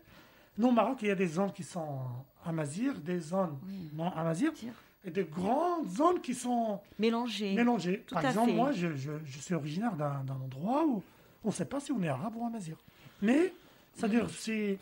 nous, 0.58 0.68
au 0.68 0.72
Maroc, 0.72 0.98
il 1.02 1.08
y 1.08 1.10
a 1.10 1.14
des 1.14 1.26
zones 1.28 1.52
qui 1.52 1.62
sont 1.62 2.00
amazir, 2.44 2.94
des 3.00 3.20
zones 3.20 3.56
non 3.94 4.10
amazir, 4.12 4.52
Dire. 4.52 4.72
et 5.04 5.10
de 5.10 5.22
grandes 5.22 5.88
zones 5.88 6.20
qui 6.20 6.34
sont 6.34 6.80
Mélangé. 6.98 7.54
mélangées. 7.54 8.04
Tout 8.06 8.14
Par 8.14 8.24
à 8.24 8.28
exemple, 8.28 8.50
fait. 8.50 8.56
moi, 8.56 8.72
je, 8.72 8.94
je- 8.96 9.10
je 9.24 9.38
suis 9.38 9.54
originaire 9.54 9.94
d'un 9.94 10.22
d'un 10.24 10.34
endroit 10.34 10.84
où 10.86 11.02
on 11.44 11.48
ne 11.48 11.52
sait 11.52 11.64
pas 11.64 11.80
si 11.80 11.92
on 11.92 12.02
est 12.02 12.08
arabe 12.08 12.34
ou 12.36 12.44
amazir. 12.46 12.76
Mais, 13.22 13.52
c'est-à-dire, 13.94 14.28
c'est. 14.30 14.78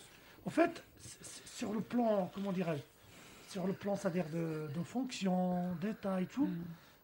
En 0.47 0.51
fait, 0.51 0.83
sur 1.45 1.73
le 1.73 1.81
plan, 1.81 2.31
comment 2.35 2.53
dirais-je 2.53 2.83
Sur 3.53 3.67
le 3.67 3.73
plan, 3.73 3.97
c'est-à-dire 3.97 4.27
de, 4.33 4.69
de 4.75 4.83
fonction, 4.85 5.75
d'état 5.81 6.21
et 6.21 6.27
tout, 6.27 6.49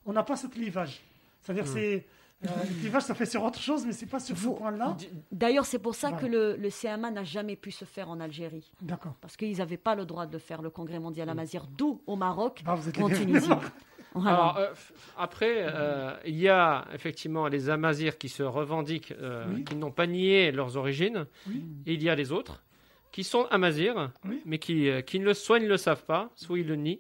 on 0.07 0.13
n'a 0.13 0.23
pas 0.23 0.37
ce 0.37 0.47
clivage. 0.47 1.01
C'est-à-dire, 1.43 1.67
c'est. 1.67 2.07
Euh, 2.45 3.01
ça 3.01 3.15
fait 3.15 3.27
sur 3.27 3.43
autre 3.45 3.59
chose, 3.61 3.85
mais 3.87 3.93
c'est 3.93 4.07
pas 4.07 4.21
sur 4.21 4.37
ce 4.37 4.43
Vous- 4.43 4.55
point-là. 4.55 4.97
D'ailleurs, 5.31 5.65
c'est 5.67 5.79
pour 5.79 5.95
ça 5.95 6.09
Voilà. 6.11 6.23
que 6.23 6.31
le, 6.31 6.57
le 6.57 6.69
CMA 6.71 7.11
n'a 7.11 7.25
jamais 7.25 7.57
pu 7.57 7.71
se 7.71 7.85
faire 7.85 8.09
en 8.11 8.21
Algérie. 8.21 8.71
D'accord. 8.81 9.15
Parce 9.21 9.37
qu'ils 9.37 9.57
n'avaient 9.59 9.77
pas 9.77 9.95
le 9.95 10.05
droit 10.05 10.27
de 10.27 10.39
faire 10.39 10.63
le 10.63 10.71
congrès 10.71 10.99
mondial 10.99 11.29
amazir, 11.29 11.67
d'où 11.77 12.03
au 12.07 12.17
Maroc, 12.17 12.63
Ah, 12.67 12.75
vous 12.75 12.89
êtes 12.89 13.01
en 13.01 13.09
Tunisie. 13.09 13.49
Voilà. 14.15 14.31
Alors, 14.37 14.57
euh, 14.59 14.67
après, 15.17 15.55
euh, 15.61 16.13
il 16.27 16.37
y 16.39 16.49
a 16.49 16.85
effectivement 16.95 17.49
les 17.49 17.71
Amazirs 17.71 18.19
qui 18.19 18.29
se 18.29 18.43
revendiquent, 18.43 19.15
euh, 19.21 19.47
Oui. 19.55 19.65
qui 19.65 19.75
n'ont 19.75 19.91
pas 19.91 20.07
nié 20.07 20.53
leurs 20.53 20.77
origines, 20.77 21.27
Oui. 21.49 21.65
et 21.87 21.95
il 21.95 22.03
y 22.03 22.11
a 22.11 22.15
les 22.15 22.31
autres 22.31 22.63
qui 23.11 23.25
sont 23.25 23.47
Amazirs, 23.51 24.11
Oui. 24.27 24.43
mais 24.45 24.59
qui, 24.59 24.89
euh, 24.91 25.01
qui 25.01 25.19
ne 25.19 25.25
le, 25.25 25.33
soit 25.35 25.59
ils 25.59 25.65
ne 25.65 25.69
le 25.69 25.77
savent 25.79 26.05
pas, 26.05 26.29
soit 26.37 26.59
ils 26.59 26.67
le 26.67 26.77
nient, 26.77 26.99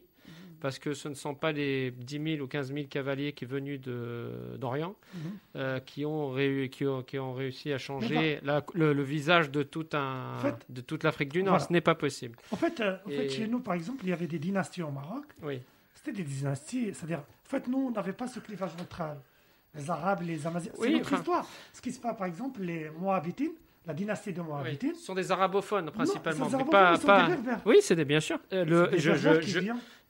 parce 0.63 0.79
que 0.79 0.95
ce 0.95 1.09
ne 1.09 1.15
sont 1.15 1.35
pas 1.35 1.53
les 1.53 1.91
10 1.91 2.37
000 2.37 2.43
ou 2.45 2.47
15 2.47 2.73
000 2.73 2.87
cavaliers 2.89 3.33
qui 3.33 3.45
venus 3.45 3.81
de- 3.81 4.57
d'Orient 4.57 4.95
Mhm. 5.15 5.21
euh, 5.57 5.81
qui, 5.81 6.07
ont 6.07 6.33
réu- 6.35 6.69
qui, 6.71 6.87
ont, 6.87 7.03
qui 7.03 7.19
ont 7.19 7.35
réussi 7.35 7.73
à 7.73 7.79
changer 7.79 8.39
la- 8.45 8.65
le, 8.75 8.93
le 8.93 9.03
visage 9.03 9.51
de, 9.51 9.63
tout 9.65 9.87
un, 9.93 10.37
En 10.37 10.39
fait, 10.39 10.65
de 10.71 10.81
toute 10.81 11.03
l'Afrique 11.05 11.31
du 11.33 11.43
Nord. 11.43 11.55
voilà. 11.55 11.67
Ce 11.67 11.73
n'est 11.73 11.81
pas 11.81 11.97
possible. 11.97 12.39
En 12.53 12.57
fait, 12.57 12.81
euh, 12.81 12.97
en 13.05 13.09
fait, 13.11 13.27
Et- 13.27 13.29
chez 13.29 13.47
nous, 13.49 13.59
par 13.61 13.75
exemple, 13.75 14.05
il 14.05 14.11
y 14.11 14.13
avait 14.13 14.29
des 14.29 14.39
dynasties 14.39 14.83
au 14.83 14.91
Maroc. 14.91 15.25
Oui. 15.43 15.61
c'était 15.95 16.13
des 16.17 16.25
dynasties. 16.25 16.95
C'est-à-dire, 16.95 17.19
en 17.21 17.49
fait, 17.49 17.69
nous, 17.69 17.79
on 17.89 17.91
n'avait 17.91 18.13
pas 18.13 18.27
ce 18.27 18.41
clivage 18.41 18.71
entre 18.81 19.03
les 19.75 19.89
Arabes 19.91 20.23
les 20.23 20.47
Amazirs. 20.47 20.73
Oui, 20.79 20.89
c'est 20.89 20.93
notre 20.95 21.07
enfin- 21.07 21.17
histoire. 21.19 21.47
Ce 21.73 21.81
qui 21.81 21.93
se 21.93 22.01
passe, 22.01 22.17
par 22.17 22.27
exemple, 22.27 22.61
les 22.63 22.91
Moabitines, 22.99 23.53
la 23.87 23.95
dynastie 23.95 24.33
de 24.33 24.41
Oui, 24.41 24.47
Moabitines. 24.49 24.95
ce 24.95 25.01
sont 25.07 25.15
des 25.15 25.31
arabophones 25.33 25.91
principalement, 25.91 26.47
des 26.49 26.57
mais 26.57 26.65
pas, 26.65 26.91
arabophones, 26.91 26.95
ils 26.95 27.01
sont 27.01 27.07
pas- 27.07 27.23
des 27.29 27.43
berbères. 27.43 27.61
Oui, 27.67 27.77
c'est 27.83 28.05
bien 28.05 28.21
sûr. 28.21 28.39
Euh, 28.53 28.65
le, 28.65 28.89
des 28.89 28.99
je, 28.99 29.13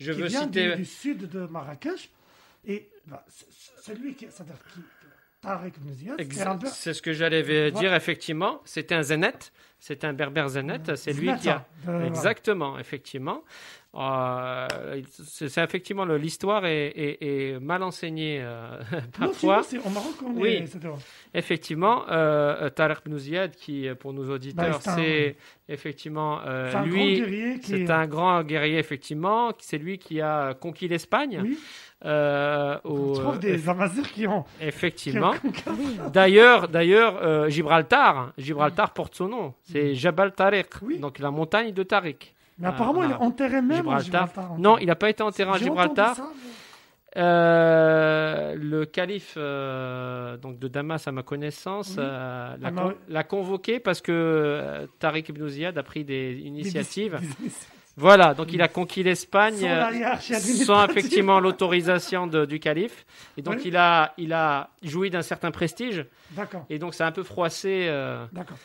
je 0.03 0.13
qui 0.13 0.21
veux 0.21 0.27
vient 0.29 0.43
citer. 0.43 0.71
du, 0.71 0.77
du 0.77 0.85
sud 0.85 1.29
de 1.31 1.47
Marrakech. 1.47 2.11
Et 2.67 2.89
bah, 3.07 3.25
c'est- 3.29 3.47
c'est 3.83 3.95
lui 3.99 4.15
qui, 4.15 4.27
c'est-à-dire 4.31 4.55
qui, 4.73 4.81
c'est 6.69 6.95
ce 6.95 7.03
que 7.03 7.13
j'allais 7.13 7.43
Voilà. 7.43 7.71
dire 7.73 7.95
effectivement. 7.95 8.61
C'était 8.65 8.95
un 8.95 9.03
Zenet, 9.03 9.33
c'est 9.81 10.05
un 10.05 10.13
berbère 10.13 10.49
Zenet. 10.49 10.81
C'est 10.97 11.13
lui 11.13 11.35
qui 11.37 11.49
a. 11.49 11.67
Exactement, 12.07 12.79
effectivement. 12.79 13.43
Euh, 13.95 14.67
c'est 15.23 15.59
effectivement 15.59 16.07
l'histoire 16.07 16.65
est, 16.65 16.87
est- 16.97 17.19
est 17.21 17.61
mal 17.61 17.83
enseignée 17.83 18.41
euh, 18.43 18.79
Non, 19.21 19.27
parfois. 19.27 19.63
c'est- 19.65 19.79
au 19.79 19.91
Maroc, 19.91 20.15
on 20.25 20.31
Oui. 20.41 20.49
est. 20.65 20.79
Effectivement, 21.35 22.09
euh, 22.09 22.71
Tarek 22.71 23.01
qui 23.55 23.87
euh, 23.89 23.95
pour 23.95 24.15
nos 24.15 24.31
auditeurs, 24.31 24.81
Bah, 24.83 24.93
c'est 24.97 25.37
un- 25.69 25.73
effectivement 25.75 26.41
lui. 26.87 27.61
C'est 27.63 27.81
est- 27.83 27.91
un 27.91 28.07
grand 28.07 28.43
guerrier, 28.45 28.79
effectivement. 28.79 29.53
C'est 29.59 29.77
lui 29.79 29.99
qui 29.99 30.23
a 30.23 30.55
conquis 30.55 30.89
l'Espagne. 30.89 31.41
Oui, 31.43 31.59
euh, 32.05 32.79
on 32.85 32.91
au- 32.91 33.13
trouve 33.15 33.39
des 33.39 33.69
Amazirs 33.69 34.11
qui 34.13 34.27
ont. 34.27 34.45
Effectivement. 34.61 35.33
D'ailleurs, 36.13 36.69
d'ailleurs, 36.69 37.19
euh, 37.23 37.49
Gibraltar, 37.49 38.33
Gibraltar 38.39 38.93
porte 38.93 39.15
son 39.15 39.29
nom. 39.29 39.55
C'est 39.65 39.95
Jabal 39.95 40.33
Tariq, 40.33 40.67
Oui. 40.83 40.99
donc 40.99 41.19
la 41.19 41.31
montagne 41.31 41.73
de 41.73 41.83
Tariq. 41.83 42.35
Mais 42.59 42.69
apparemment, 42.69 43.01
Ah, 43.03 43.07
il 43.07 43.11
est 43.13 43.15
enterré 43.15 43.63
même 43.63 43.77
Gibraltar. 43.79 44.27
Gibraltar. 44.29 44.59
Non, 44.59 44.79
il 44.79 44.87
n'a 44.87 44.95
pas 44.97 45.11
été 45.11 45.23
enterré 45.23 45.51
à 45.51 45.59
Gibraltar. 45.59 46.11
entendu 46.13 46.29
ça, 46.29 46.33
mais- 46.35 46.51
Euh, 47.15 48.55
le 48.57 48.85
calife 48.87 49.35
euh, 49.37 50.37
donc 50.39 50.59
de 50.59 50.67
Damas, 50.69 51.07
à 51.07 51.13
ma 51.13 51.23
connaissance, 51.23 51.91
Oui. 51.91 51.97
euh, 51.99 52.57
l'a, 52.61 52.69
Ah, 52.69 52.71
con- 52.73 52.95
l'a 53.09 53.25
convoqué 53.25 53.81
parce 53.81 54.01
que 54.01 54.13
euh, 54.13 54.87
Tariq 54.99 55.29
Ibn 55.31 55.47
Ziyad 55.49 55.77
a 55.79 55.83
pris 55.83 56.05
des 56.05 56.39
initiatives. 56.45 57.19
Des- 57.21 57.49
des- 57.49 57.53
Voilà, 57.97 58.33
donc 58.35 58.53
il 58.53 58.63
a 58.63 58.69
conquis 58.69 59.03
l'Espagne 59.03 59.59
Sans 59.59 60.35
euh, 60.35 60.65
sans 60.65 60.89
effectivement 60.89 61.41
l'autorisation 61.41 62.27
du 62.27 62.59
calife. 62.59 63.05
Et 63.37 63.43
donc 63.43 63.57
Oui. 63.57 63.63
il, 63.67 63.77
a, 63.77 64.15
il 64.17 64.33
a 64.33 64.71
joui 64.83 65.11
d'un 65.11 65.23
certain 65.23 65.51
prestige. 65.51 66.07
D'accord, 66.31 66.65
Et 66.71 66.79
donc 66.79 66.95
ça 66.95 67.05
a 67.05 67.09
un 67.09 67.13
peu 67.13 67.23
froissé 67.23 67.87
euh, 67.89 68.25
d'accord. 68.33 68.57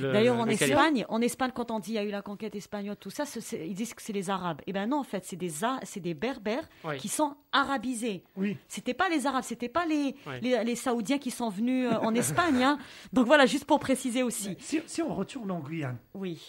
le. 0.00 0.12
D'ailleurs, 0.12 0.36
en. 0.38 0.46
Espagne, 0.48 1.06
en 1.08 1.20
Espagne, 1.20 1.52
quand 1.54 1.70
on 1.70 1.78
dit 1.78 1.92
il 1.92 1.94
y 1.94 1.98
a 1.98 2.02
eu 2.04 2.10
la 2.10 2.22
conquête 2.22 2.54
espagnole, 2.56 2.96
tout 2.96 3.10
ça, 3.10 3.22
ils 3.52 3.74
disent 3.74 3.94
que 3.94 4.02
c'est 4.02 4.12
les 4.12 4.28
Arabes. 4.28 4.60
Eh 4.66 4.72
ben 4.72 4.86
non, 4.88 4.98
en 4.98 5.04
fait, 5.04 5.24
c'est 5.24 5.36
des, 5.36 5.62
A- 5.62 5.78
c'est 5.84 6.00
des 6.00 6.14
Berbères 6.14 6.68
Oui. 6.84 6.96
qui 6.98 7.06
sont 7.08 7.36
arabisés. 7.52 8.24
Oui, 8.36 8.56
C'était 8.66 8.94
pas 8.94 9.08
les 9.08 9.26
Arabes, 9.26 9.44
c'était 9.44 9.68
pas 9.68 9.86
les, 9.86 10.16
Oui. 10.26 10.34
les, 10.42 10.64
les 10.64 10.74
Saoudiens 10.76 11.18
qui 11.18 11.30
sont 11.30 11.48
venus 11.48 11.88
euh, 11.92 11.96
en 11.98 12.12
Espagne. 12.14 12.62
hein. 12.64 12.78
Donc 13.12 13.26
voilà, 13.26 13.46
juste 13.46 13.66
pour 13.66 13.78
préciser 13.78 14.24
aussi. 14.24 14.56
si, 14.58 14.80
si 14.86 15.00
on 15.02 15.14
retourne 15.14 15.52
en 15.52 15.60
Guyane, 15.60 15.98
Oui. 16.14 16.40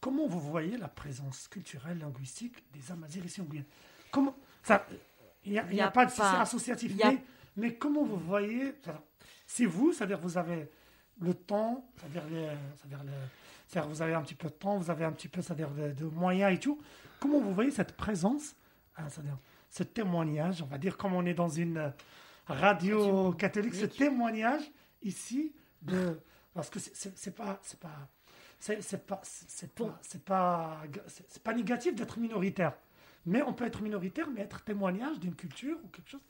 Comment 0.00 0.26
vous 0.26 0.40
voyez 0.40 0.76
la 0.76 0.88
présence 0.88 1.48
culturelle, 1.48 1.98
linguistique 1.98 2.62
des 2.72 2.90
Amazirs 2.92 3.24
ici 3.24 3.40
en 3.40 3.44
Guyane 3.44 3.64
Comment 4.10 4.34
ça 4.62 4.86
Il 5.44 5.52
n'y 5.52 5.58
a, 5.80 5.90
pas 5.90 6.06
de 6.06 6.10
pas- 6.12 6.40
associatif, 6.40 6.92
a- 7.02 7.10
mais, 7.12 7.22
mais 7.56 7.74
comment 7.76 8.04
vous 8.04 8.16
voyez 8.16 8.74
C'est 9.46 9.66
vous, 9.66 9.92
c'est-à-dire 9.92 10.18
vous 10.18 10.36
avez 10.38 10.68
le 11.20 11.34
temps, 11.34 11.84
c'est-à-dire 11.96 12.24
les- 12.30 12.48
c'est-à-dire 12.76 13.04
le- 13.04 13.12
c'est-à-dire 13.66 13.88
vous 13.90 14.02
avez 14.02 14.14
un 14.14 14.22
petit 14.22 14.34
peu 14.34 14.48
de 14.48 14.54
temps, 14.54 14.78
vous 14.78 14.90
avez 14.90 15.04
un 15.04 15.12
petit 15.12 15.28
peu 15.28 15.42
c'est-à-dire 15.42 15.70
de, 15.70 15.92
de 15.92 16.04
moyens 16.06 16.52
et 16.54 16.58
tout. 16.58 16.80
Comment 17.20 17.40
vous 17.40 17.54
voyez 17.54 17.70
cette 17.70 17.96
présence, 17.96 18.54
hein, 18.96 19.08
c'est-à-dire 19.08 19.36
ce 19.70 19.82
témoignage, 19.84 20.62
on 20.62 20.66
va 20.66 20.78
dire 20.78 20.96
comme 20.96 21.14
on 21.14 21.24
est 21.26 21.34
dans 21.34 21.48
une 21.48 21.92
radio 22.46 23.32
catholique, 23.32 23.74
ce 23.74 23.86
témoignage 23.86 24.62
ici 25.02 25.52
de 25.82 26.18
parce 26.54 26.68
que 26.70 26.78
c'est- 26.80 26.94
c'est 26.96 27.16
c'est 27.16 27.34
pas 27.34 27.58
c'est 27.62 27.78
pas 27.78 28.08
c'est 28.60 29.06
pas 29.06 29.20
c'est 29.24 29.72
pas 29.72 29.98
c'est 30.02 30.22
pas 30.24 30.82
pas 31.42 31.54
négatif 31.54 31.94
d'être 31.94 32.18
minoritaire 32.18 32.74
mais 33.26 33.42
on 33.42 33.52
peut 33.52 33.64
être 33.66 33.82
minoritaire 33.82 34.28
mais 34.30 34.42
être 34.42 34.62
témoignage 34.62 35.18
d'une 35.18 35.34
culture 35.34 35.76
ou 35.84 35.88
quelque 35.88 36.10
chose 36.10 36.20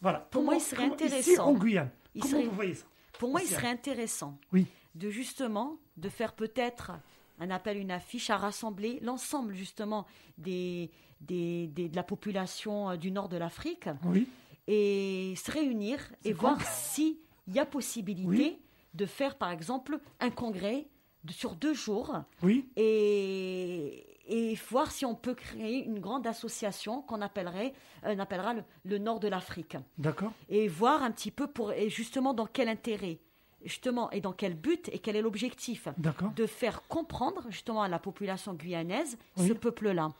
voilà 0.00 0.20
Pour 0.30 0.44
moi, 0.44 0.54
il 0.54 0.60
serait 0.60 0.84
comment- 0.88 0.94
ici 0.96 1.04
intéressant. 1.06 1.46
en 1.48 1.52
Guyane 1.54 1.90
Il 2.14 2.20
comment 2.22 2.32
serait- 2.34 2.44
vous 2.44 2.54
voyez 2.54 2.74
ça 2.74 2.86
Pour 3.18 3.30
moi, 3.30 3.40
il 3.42 3.48
serait 3.48 3.66
intéressant 3.68 4.38
Oui. 4.52 4.66
de 4.94 5.10
justement 5.10 5.76
de 5.96 6.08
faire 6.08 6.34
peut-être 6.34 6.92
un 7.40 7.50
appel, 7.50 7.76
une 7.78 7.90
affiche 7.90 8.30
à 8.30 8.36
rassembler 8.36 8.98
l'ensemble 9.02 9.54
justement 9.54 10.06
des, 10.36 10.90
des, 11.20 11.66
des- 11.68 11.88
de 11.88 11.96
la 11.96 12.02
population 12.04 12.90
euh, 12.90 12.96
du 12.96 13.10
nord 13.10 13.28
de 13.28 13.36
l'Afrique 13.38 13.88
oui 14.04 14.28
et 14.68 15.34
se 15.36 15.50
réunir 15.50 15.98
et 16.24 16.32
voir 16.34 16.60
s'il 16.62 17.16
y 17.48 17.58
a 17.58 17.64
possibilité 17.66 18.28
Oui. 18.28 18.58
de 18.94 19.06
faire 19.06 19.36
par 19.38 19.50
exemple 19.50 19.98
un 20.20 20.30
congrès 20.30 20.86
sur 21.30 21.54
deux 21.54 21.74
jours. 21.74 22.16
Oui. 22.42 22.68
Et, 22.76 24.04
et 24.28 24.54
voir 24.70 24.90
si 24.90 25.04
on 25.04 25.14
peut 25.14 25.34
créer 25.34 25.84
une 25.84 26.00
grande 26.00 26.26
association 26.26 27.02
qu'on 27.02 27.20
appellerait, 27.22 27.72
euh, 28.04 28.14
on 28.16 28.18
appellera 28.18 28.54
le, 28.54 28.64
le 28.84 28.98
nord 28.98 29.20
de 29.20 29.28
l'Afrique. 29.28 29.76
D'accord. 29.96 30.32
Et 30.48 30.68
voir 30.68 31.02
un 31.02 31.10
petit 31.10 31.30
peu 31.30 31.46
pour 31.46 31.72
et 31.72 31.90
justement 31.90 32.34
dans 32.34 32.46
quel 32.46 32.68
intérêt 32.68 33.18
justement 33.64 34.10
et 34.10 34.20
dans 34.20 34.32
quel 34.32 34.54
but 34.54 34.88
et 34.92 34.98
quel 34.98 35.16
est 35.16 35.22
l'objectif 35.22 35.88
de 36.36 36.46
faire 36.46 36.82
comprendre 36.88 37.42
justement 37.50 37.82
à 37.82 37.88
la 37.88 37.98
population 37.98 38.54
guyanaise 38.54 39.18
Oui. 39.36 39.48
ce 39.48 39.52
peuple-là 39.52 40.10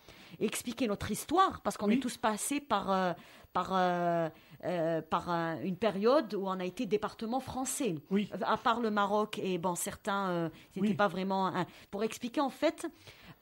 et 0.41 0.47
expliquer 0.47 0.87
notre 0.89 1.11
histoire 1.11 1.61
parce 1.63 1.77
qu'on 1.77 1.87
Oui. 1.89 1.95
est 1.95 2.01
tous 2.01 2.17
passés 2.17 2.61
par 2.61 2.91
euh, 2.91 3.13
par 3.53 3.71
euh, 3.73 4.29
euh, 4.65 5.01
par 5.03 5.31
un- 5.31 5.61
une 5.63 5.77
période 5.77 6.35
où 6.35 6.47
on 6.49 6.59
a 6.59 6.65
été 6.65 6.85
département 6.85 7.39
français 7.41 7.95
oui 8.11 8.29
à 8.43 8.57
part 8.57 8.81
le 8.81 8.91
Maroc 8.91 9.39
et 9.43 9.57
bon 9.59 9.75
certains 9.77 10.51
c'était 10.75 10.89
Oui. 10.89 10.95
pas 10.95 11.09
vraiment 11.09 11.47
un- 11.47 11.67
pour 11.91 12.03
expliquer 12.05 12.41
en 12.41 12.51
fait 12.51 12.87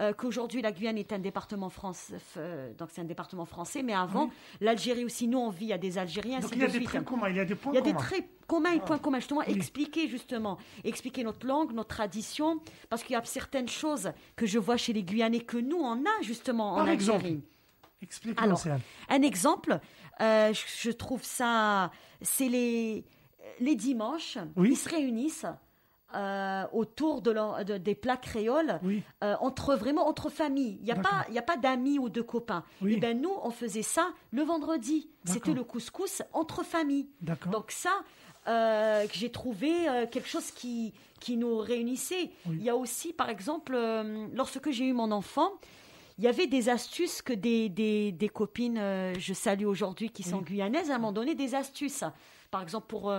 euh, 0.02 0.12
qu'aujourd'hui 0.12 0.60
la 0.62 0.72
Guyane 0.72 0.98
est 0.98 1.12
un 1.12 1.18
département 1.18 1.70
français 1.70 2.16
donc 2.78 2.90
c'est 2.92 3.00
un 3.00 3.04
département 3.04 3.46
français 3.46 3.82
mais 3.82 3.94
avant 3.94 4.26
Oui. 4.26 4.30
l'Algérie 4.60 5.04
aussi 5.04 5.26
nous 5.26 5.38
on 5.38 5.48
vit 5.50 5.72
a 5.72 5.78
des 5.78 5.96
Algériens 5.98 6.40
donc 6.40 6.50
il 6.52 6.58
y 6.58 6.64
a 6.64 6.66
de 6.66 6.72
des 6.72 6.76
suite. 6.78 6.88
traits 6.88 7.04
communs 7.04 7.28
il 7.30 7.36
y 7.36 7.40
a 7.40 7.44
des 7.46 7.54
points 7.54 7.72
Il 7.72 7.76
y 7.76 7.78
a 7.78 7.80
des 7.80 7.92
communs 7.92 8.04
traits 8.06 8.28
communs 8.46 8.72
et 8.72 8.78
Ah. 8.82 8.86
points 8.86 8.98
communs, 8.98 9.18
justement, 9.18 9.42
Oui. 9.46 9.54
expliquer 9.56 10.06
justement, 10.08 10.58
expliquer 10.84 11.24
notre 11.24 11.44
langue, 11.46 11.72
notre 11.72 11.88
tradition, 11.96 12.60
parce 12.88 13.02
qu'il 13.02 13.14
y 13.14 13.16
a 13.16 13.24
certaines 13.24 13.68
choses 13.68 14.12
que 14.36 14.46
je 14.46 14.58
vois 14.60 14.76
chez 14.76 14.92
les 14.92 15.02
Guyanais 15.02 15.40
que 15.40 15.56
nous, 15.56 15.78
on 15.78 16.04
a 16.04 16.22
justement 16.22 16.74
en 16.74 16.86
exemple. 16.86 17.24
Algérie. 17.24 17.42
expliquez-nous 18.02 18.44
Alors. 18.44 18.62
Un 19.08 19.22
exemple, 19.22 19.80
euh, 20.20 20.52
je, 20.52 20.60
je 20.88 20.90
trouve 20.92 21.24
ça, 21.24 21.90
c'est 22.22 22.48
les, 22.48 23.04
les 23.58 23.74
dimanches, 23.74 24.38
Oui. 24.56 24.68
ils 24.72 24.76
se 24.76 24.88
réunissent 24.90 25.46
euh, 26.14 26.64
autour 26.72 27.20
de 27.20 27.30
leur- 27.32 27.64
de- 27.64 27.78
des 27.78 27.94
plats 27.94 28.16
créoles, 28.16 28.78
oui 28.84 29.02
euh, 29.24 29.34
entre 29.40 29.74
vraiment 29.74 30.06
entre 30.06 30.30
familles. 30.30 30.78
Il 30.80 30.84
n'y 30.84 30.92
a 30.92 30.96
pas, 30.96 31.26
il 31.28 31.34
y 31.34 31.38
a 31.38 31.42
pas 31.42 31.56
d'amis 31.56 31.98
ou 31.98 32.08
de 32.08 32.22
copains. 32.22 32.64
Oui. 32.80 32.94
Et 32.94 32.96
ben 32.98 33.20
nous, 33.20 33.32
on 33.42 33.50
faisait 33.50 33.82
ça 33.82 34.10
le 34.30 34.42
vendredi. 34.42 35.08
C'était 35.24 35.52
le 35.54 35.64
couscous 35.64 36.22
entre 36.32 36.62
familles. 36.64 37.08
Donc 37.50 37.70
ça, 37.72 37.90
euh, 38.46 39.04
j'ai 39.12 39.30
trouvé 39.30 39.72
quelque 40.12 40.28
chose 40.28 40.52
qui, 40.52 40.94
qui 41.18 41.36
nous 41.36 41.58
réunissait. 41.58 42.30
Oui. 42.46 42.56
Il 42.60 42.62
y 42.62 42.70
a 42.70 42.76
aussi, 42.76 43.12
par 43.12 43.28
exemple, 43.28 43.76
lorsque 44.32 44.70
j'ai 44.70 44.84
eu 44.86 44.92
mon 44.92 45.10
enfant, 45.10 45.50
il 46.18 46.24
y 46.24 46.28
avait 46.28 46.46
des 46.46 46.68
astuces 46.68 47.20
que 47.20 47.32
des, 47.32 47.68
des, 47.68 48.12
des 48.12 48.28
copines, 48.28 48.80
je 49.18 49.32
salue 49.34 49.66
aujourd'hui, 49.66 50.10
qui 50.10 50.22
sont 50.22 50.40
guyanaises, 50.40 50.88
elles 50.88 51.00
m'ont 51.00 51.12
donné 51.12 51.34
des 51.34 51.54
astuces. 51.56 52.04
Par 52.52 52.62
exemple, 52.62 52.86
pour 52.86 53.12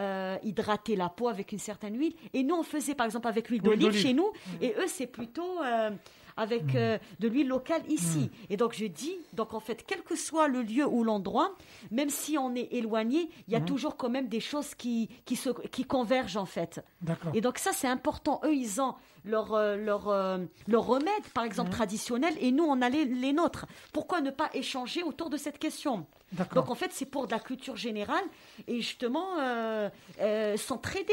euh, 0.00 0.36
hydrater 0.42 0.96
la 0.96 1.08
peau 1.08 1.28
avec 1.28 1.52
une 1.52 1.58
certaine 1.58 1.96
huile. 1.98 2.14
Et 2.32 2.42
nous, 2.42 2.54
on 2.54 2.62
faisait, 2.62 2.94
par 2.94 3.06
exemple, 3.06 3.28
avec 3.28 3.48
l'huile 3.48 3.62
Huile 3.62 3.78
d'olive 3.78 3.96
chez 3.96 4.12
nous. 4.12 4.32
Et 4.60 4.74
eux, 4.78 4.86
c'est 4.88 5.06
plutôt 5.06 5.62
euh, 5.62 5.90
avec 6.36 6.74
euh, 6.74 6.98
de 7.20 7.28
l'huile 7.28 7.48
locale 7.48 7.82
ici. 7.88 8.30
Et 8.50 8.56
donc, 8.56 8.74
je 8.74 8.86
dis, 8.86 9.16
donc 9.32 9.54
en 9.54 9.60
fait, 9.60 9.84
quel 9.86 10.02
que 10.02 10.16
soit 10.16 10.48
le 10.48 10.62
lieu 10.62 10.86
ou 10.86 11.04
l'endroit, 11.04 11.54
même 11.90 12.10
si 12.10 12.36
on 12.38 12.54
est 12.54 12.68
éloigné, 12.72 13.30
il 13.46 13.52
y 13.52 13.56
a 13.56 13.60
toujours 13.60 13.96
quand 13.96 14.10
même 14.10 14.28
des 14.28 14.40
choses 14.40 14.74
qui, 14.74 15.08
qui, 15.24 15.36
se, 15.36 15.50
qui 15.68 15.84
convergent, 15.84 16.36
en 16.36 16.46
fait. 16.46 16.84
Et 17.34 17.40
donc 17.40 17.58
ça, 17.58 17.70
c'est 17.72 17.88
important. 17.88 18.40
Eux, 18.44 18.54
ils 18.54 18.80
ont 18.80 18.94
leur, 19.24 19.54
euh, 19.54 19.76
leur, 19.76 20.08
euh, 20.08 20.38
leur 20.66 20.86
remède, 20.86 21.24
par 21.34 21.44
exemple, 21.44 21.70
traditionnel, 21.70 22.34
et 22.40 22.50
nous, 22.50 22.64
on 22.64 22.82
a 22.82 22.88
les, 22.88 23.04
les 23.04 23.32
nôtres. 23.32 23.66
Pourquoi 23.92 24.20
ne 24.20 24.30
pas 24.30 24.50
échanger 24.54 25.02
autour 25.02 25.30
de 25.30 25.36
cette 25.36 25.58
question? 25.58 26.06
Donc, 26.54 26.70
en 26.70 26.74
fait, 26.74 26.90
c'est 26.92 27.06
pour 27.06 27.26
de 27.26 27.32
la 27.32 27.40
culture 27.40 27.76
générale 27.76 28.24
et 28.66 28.76
justement 28.80 29.38
euh, 29.40 29.88
euh, 30.20 30.56
s'entraider. 30.56 31.12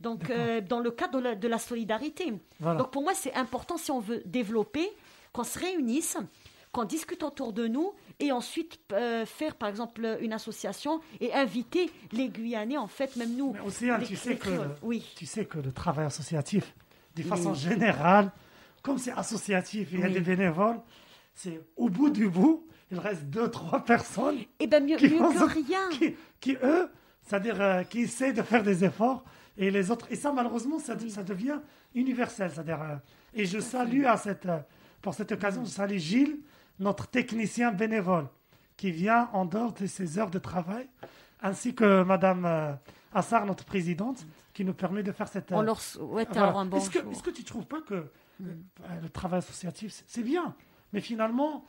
Donc, 0.00 0.30
euh, 0.30 0.60
dans 0.60 0.78
le 0.80 0.90
cadre 0.92 1.18
de 1.18 1.24
la, 1.24 1.34
de 1.34 1.48
la 1.48 1.58
solidarité. 1.58 2.32
voilà 2.60 2.78
Donc, 2.78 2.90
pour 2.92 3.02
moi, 3.02 3.14
c'est 3.14 3.34
important 3.34 3.76
si 3.76 3.90
on 3.90 3.98
veut 4.00 4.22
développer, 4.24 4.88
qu'on 5.32 5.42
se 5.44 5.58
réunisse, 5.58 6.16
qu'on 6.70 6.84
discute 6.84 7.22
autour 7.24 7.52
de 7.52 7.66
nous 7.66 7.92
et 8.20 8.30
ensuite 8.30 8.78
euh, 8.92 9.26
faire, 9.26 9.56
par 9.56 9.68
exemple, 9.68 10.18
une 10.20 10.32
association 10.32 11.00
et 11.20 11.32
inviter 11.34 11.90
les 12.12 12.28
Guyanais, 12.28 12.76
en 12.76 12.86
fait, 12.86 13.16
même 13.16 13.34
nous. 13.36 13.52
mais 13.54 13.60
Océane 13.60 14.00
les- 14.02 14.06
tu 14.06 14.16
sais 14.16 14.36
que. 14.36 14.50
Oui. 14.82 15.04
tu 15.16 15.26
sais 15.26 15.46
que 15.46 15.58
le 15.58 15.72
travail 15.72 16.06
associatif, 16.06 16.74
de 17.16 17.22
façon 17.22 17.54
générale, 17.54 18.30
comme 18.82 18.98
c'est 18.98 19.10
associatif 19.12 19.92
et 19.92 19.96
il 19.96 20.00
y 20.00 20.04
a 20.04 20.08
des 20.08 20.20
bénévoles, 20.20 20.80
c'est 21.34 21.60
au 21.76 21.88
bout 21.88 22.10
du 22.10 22.28
bout, 22.28 22.64
il 22.90 22.98
reste 22.98 23.24
deux, 23.24 23.50
trois 23.50 23.84
personnes 23.84 24.38
Eh 24.60 24.66
ben 24.66 24.84
mieux, 24.84 24.96
Qui 24.96 25.08
mieux 25.10 25.18
que 25.18 25.52
rien. 25.52 25.88
qui, 25.90 26.14
qui, 26.40 26.56
eux, 26.62 26.88
c'est-à-dire 27.22 27.60
euh, 27.60 27.82
qui 27.84 28.00
essaient 28.00 28.32
de 28.32 28.42
faire 28.42 28.62
des 28.62 28.84
efforts 28.84 29.24
et 29.56 29.70
les 29.70 29.90
autres. 29.90 30.06
Et 30.10 30.16
ça, 30.16 30.32
malheureusement, 30.32 30.78
ça, 30.78 30.96
ça 31.08 31.22
devient 31.22 31.58
universel. 31.94 32.50
C'est-à-dire, 32.52 32.80
euh, 32.82 32.96
et 33.34 33.44
je 33.44 33.58
salue 33.60 34.04
à 34.04 34.16
cette, 34.16 34.46
euh, 34.46 34.58
pour 35.02 35.14
cette 35.14 35.32
occasion, 35.32 35.64
je 35.64 35.70
salue 35.70 35.96
Gilles, 35.98 36.38
notre 36.78 37.06
technicien 37.08 37.72
bénévole, 37.72 38.26
qui 38.76 38.90
vient 38.90 39.28
en 39.32 39.44
dehors 39.44 39.72
de 39.72 39.86
ses 39.86 40.18
heures 40.18 40.30
de 40.30 40.38
travail, 40.38 40.88
ainsi 41.42 41.74
que 41.74 42.02
Madame 42.04 42.78
Assar, 43.12 43.44
notre 43.46 43.64
présidente, 43.64 44.24
qui 44.54 44.64
nous 44.64 44.74
permet 44.74 45.02
de 45.02 45.12
faire 45.12 45.28
cette. 45.28 45.50
On 45.52 45.62
leur 45.62 45.80
souhaite 45.80 46.28
voilà. 46.32 46.52
un 46.56 46.70
Est-ce 46.70 46.90
que, 46.90 46.98
est-ce 47.10 47.22
que 47.22 47.30
tu 47.30 47.42
trouves 47.44 47.66
pas 47.66 47.80
que 47.80 47.94
euh, 47.94 48.04
le 49.02 49.08
travail 49.08 49.38
associatif, 49.38 50.02
c'est- 50.06 50.22
bien, 50.22 50.54
mais 50.92 51.00
finalement, 51.00 51.64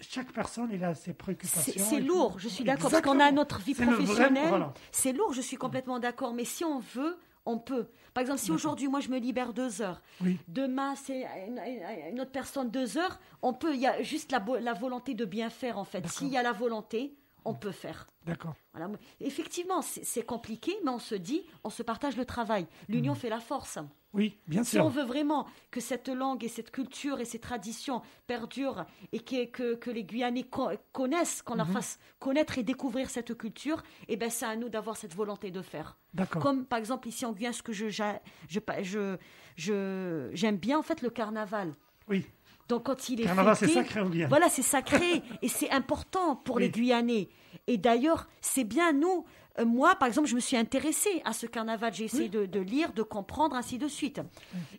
chaque 0.00 0.32
personne, 0.32 0.70
il 0.72 0.82
a 0.84 0.94
ses 0.94 1.12
préoccupations. 1.12 1.72
C'est 1.76 2.00
lourd, 2.00 2.38
je 2.38 2.48
suis 2.48 2.64
d'accord, 2.64 2.90
parce 2.90 3.02
qu'on 3.02 3.20
a 3.20 3.30
notre 3.32 3.60
vie 3.60 3.74
professionnelle. 3.74 4.48
voilà. 4.48 4.72
C'est 4.92 5.12
lourd, 5.12 5.32
je 5.32 5.40
suis 5.40 5.56
complètement 5.56 5.98
d'accord, 5.98 6.32
mais 6.32 6.44
si 6.44 6.64
on 6.64 6.78
veut, 6.78 7.18
on 7.44 7.58
peut. 7.58 7.88
Par 8.14 8.22
exemple, 8.22 8.40
si 8.40 8.50
aujourd'hui, 8.50 8.88
moi, 8.88 9.00
je 9.00 9.08
me 9.08 9.18
libère 9.18 9.52
deux 9.52 9.82
heures, 9.82 10.02
Oui. 10.22 10.38
demain, 10.48 10.94
c'est 10.96 11.26
une, 12.10 12.20
autre 12.20 12.30
personne 12.30 12.70
deux 12.70 12.98
heures, 12.98 13.18
on 13.42 13.52
peut, 13.52 13.74
il 13.74 13.80
y 13.80 13.86
a 13.86 14.02
juste 14.02 14.32
la, 14.32 14.74
volonté 14.74 15.14
de 15.14 15.24
bien 15.24 15.50
faire, 15.50 15.78
en 15.78 15.84
fait. 15.84 16.06
S'il 16.08 16.28
y 16.28 16.36
a 16.36 16.42
la 16.42 16.52
volonté, 16.52 17.16
on 17.44 17.54
peut 17.54 17.72
faire. 17.72 18.06
D'accord. 18.26 18.54
Voilà. 18.74 18.90
Effectivement, 19.20 19.82
c'est 19.82 20.24
compliqué, 20.24 20.76
mais 20.84 20.90
on 20.90 20.98
se 20.98 21.14
dit, 21.14 21.42
on 21.64 21.70
se 21.70 21.82
partage 21.82 22.16
le 22.16 22.24
travail. 22.24 22.66
L'union 22.88 23.14
fait 23.14 23.28
la 23.30 23.40
force. 23.40 23.78
Oui, 24.14 24.38
bien 24.46 24.64
Si 24.64 24.72
sûr. 24.72 24.84
on 24.86 24.88
veut 24.88 25.04
vraiment 25.04 25.46
que 25.70 25.80
cette 25.80 26.08
langue 26.08 26.42
et 26.42 26.48
cette 26.48 26.70
culture 26.70 27.20
et 27.20 27.26
ces 27.26 27.38
traditions 27.38 28.00
perdurent 28.26 28.86
et 29.12 29.20
que, 29.20 29.44
que, 29.44 29.74
que 29.74 29.90
les 29.90 30.02
Guyanais 30.04 30.44
co- 30.44 30.70
connaissent, 30.92 31.42
qu'on 31.42 31.56
leur 31.56 31.68
fasse 31.68 31.98
connaître 32.18 32.56
et 32.56 32.62
découvrir 32.62 33.10
cette 33.10 33.36
culture, 33.36 33.82
eh 34.08 34.16
ben 34.16 34.30
c'est 34.30 34.46
à 34.46 34.56
nous 34.56 34.70
d'avoir 34.70 34.96
cette 34.96 35.14
volonté 35.14 35.50
de 35.50 35.60
faire. 35.60 35.98
D'accord. 36.14 36.42
Comme 36.42 36.64
par 36.64 36.78
exemple 36.78 37.06
ici 37.06 37.26
en 37.26 37.32
Guyane, 37.32 37.52
ce 37.52 37.62
que 37.62 37.72
je 37.74 37.88
j'a- 37.90 38.22
je 38.48 38.60
je 38.82 39.18
je 39.56 40.30
j'aime 40.32 40.56
bien 40.56 40.78
en 40.78 40.82
fait 40.82 41.02
le 41.02 41.10
carnaval. 41.10 41.74
Oui. 42.08 42.24
Donc 42.68 42.84
quand 42.84 43.08
il 43.08 43.20
est 43.20 43.24
Carnaval, 43.24 43.56
c'est 43.56 43.68
sacré 43.68 44.00
en 44.00 44.08
Guyane. 44.10 44.28
Voilà, 44.28 44.48
c'est 44.48 44.62
sacré 44.62 45.22
et 45.42 45.48
c'est 45.48 45.70
important 45.70 46.36
pour 46.36 46.56
Oui. 46.56 46.62
les 46.64 46.70
Guyanais. 46.70 47.28
Et 47.66 47.78
d'ailleurs, 47.78 48.28
c'est 48.40 48.64
bien 48.64 48.92
nous. 48.92 49.24
euh, 49.58 49.64
moi, 49.64 49.94
par 49.96 50.06
exemple, 50.08 50.28
je 50.28 50.34
me 50.34 50.40
suis 50.40 50.56
intéressée 50.56 51.22
à 51.24 51.32
ce 51.32 51.46
carnaval. 51.46 51.92
J'ai 51.94 52.04
essayé 52.04 52.28
de, 52.28 52.46
de 52.46 52.60
lire, 52.60 52.92
de 52.92 53.02
comprendre, 53.02 53.56
ainsi 53.56 53.78
de 53.78 53.88
suite. 53.88 54.20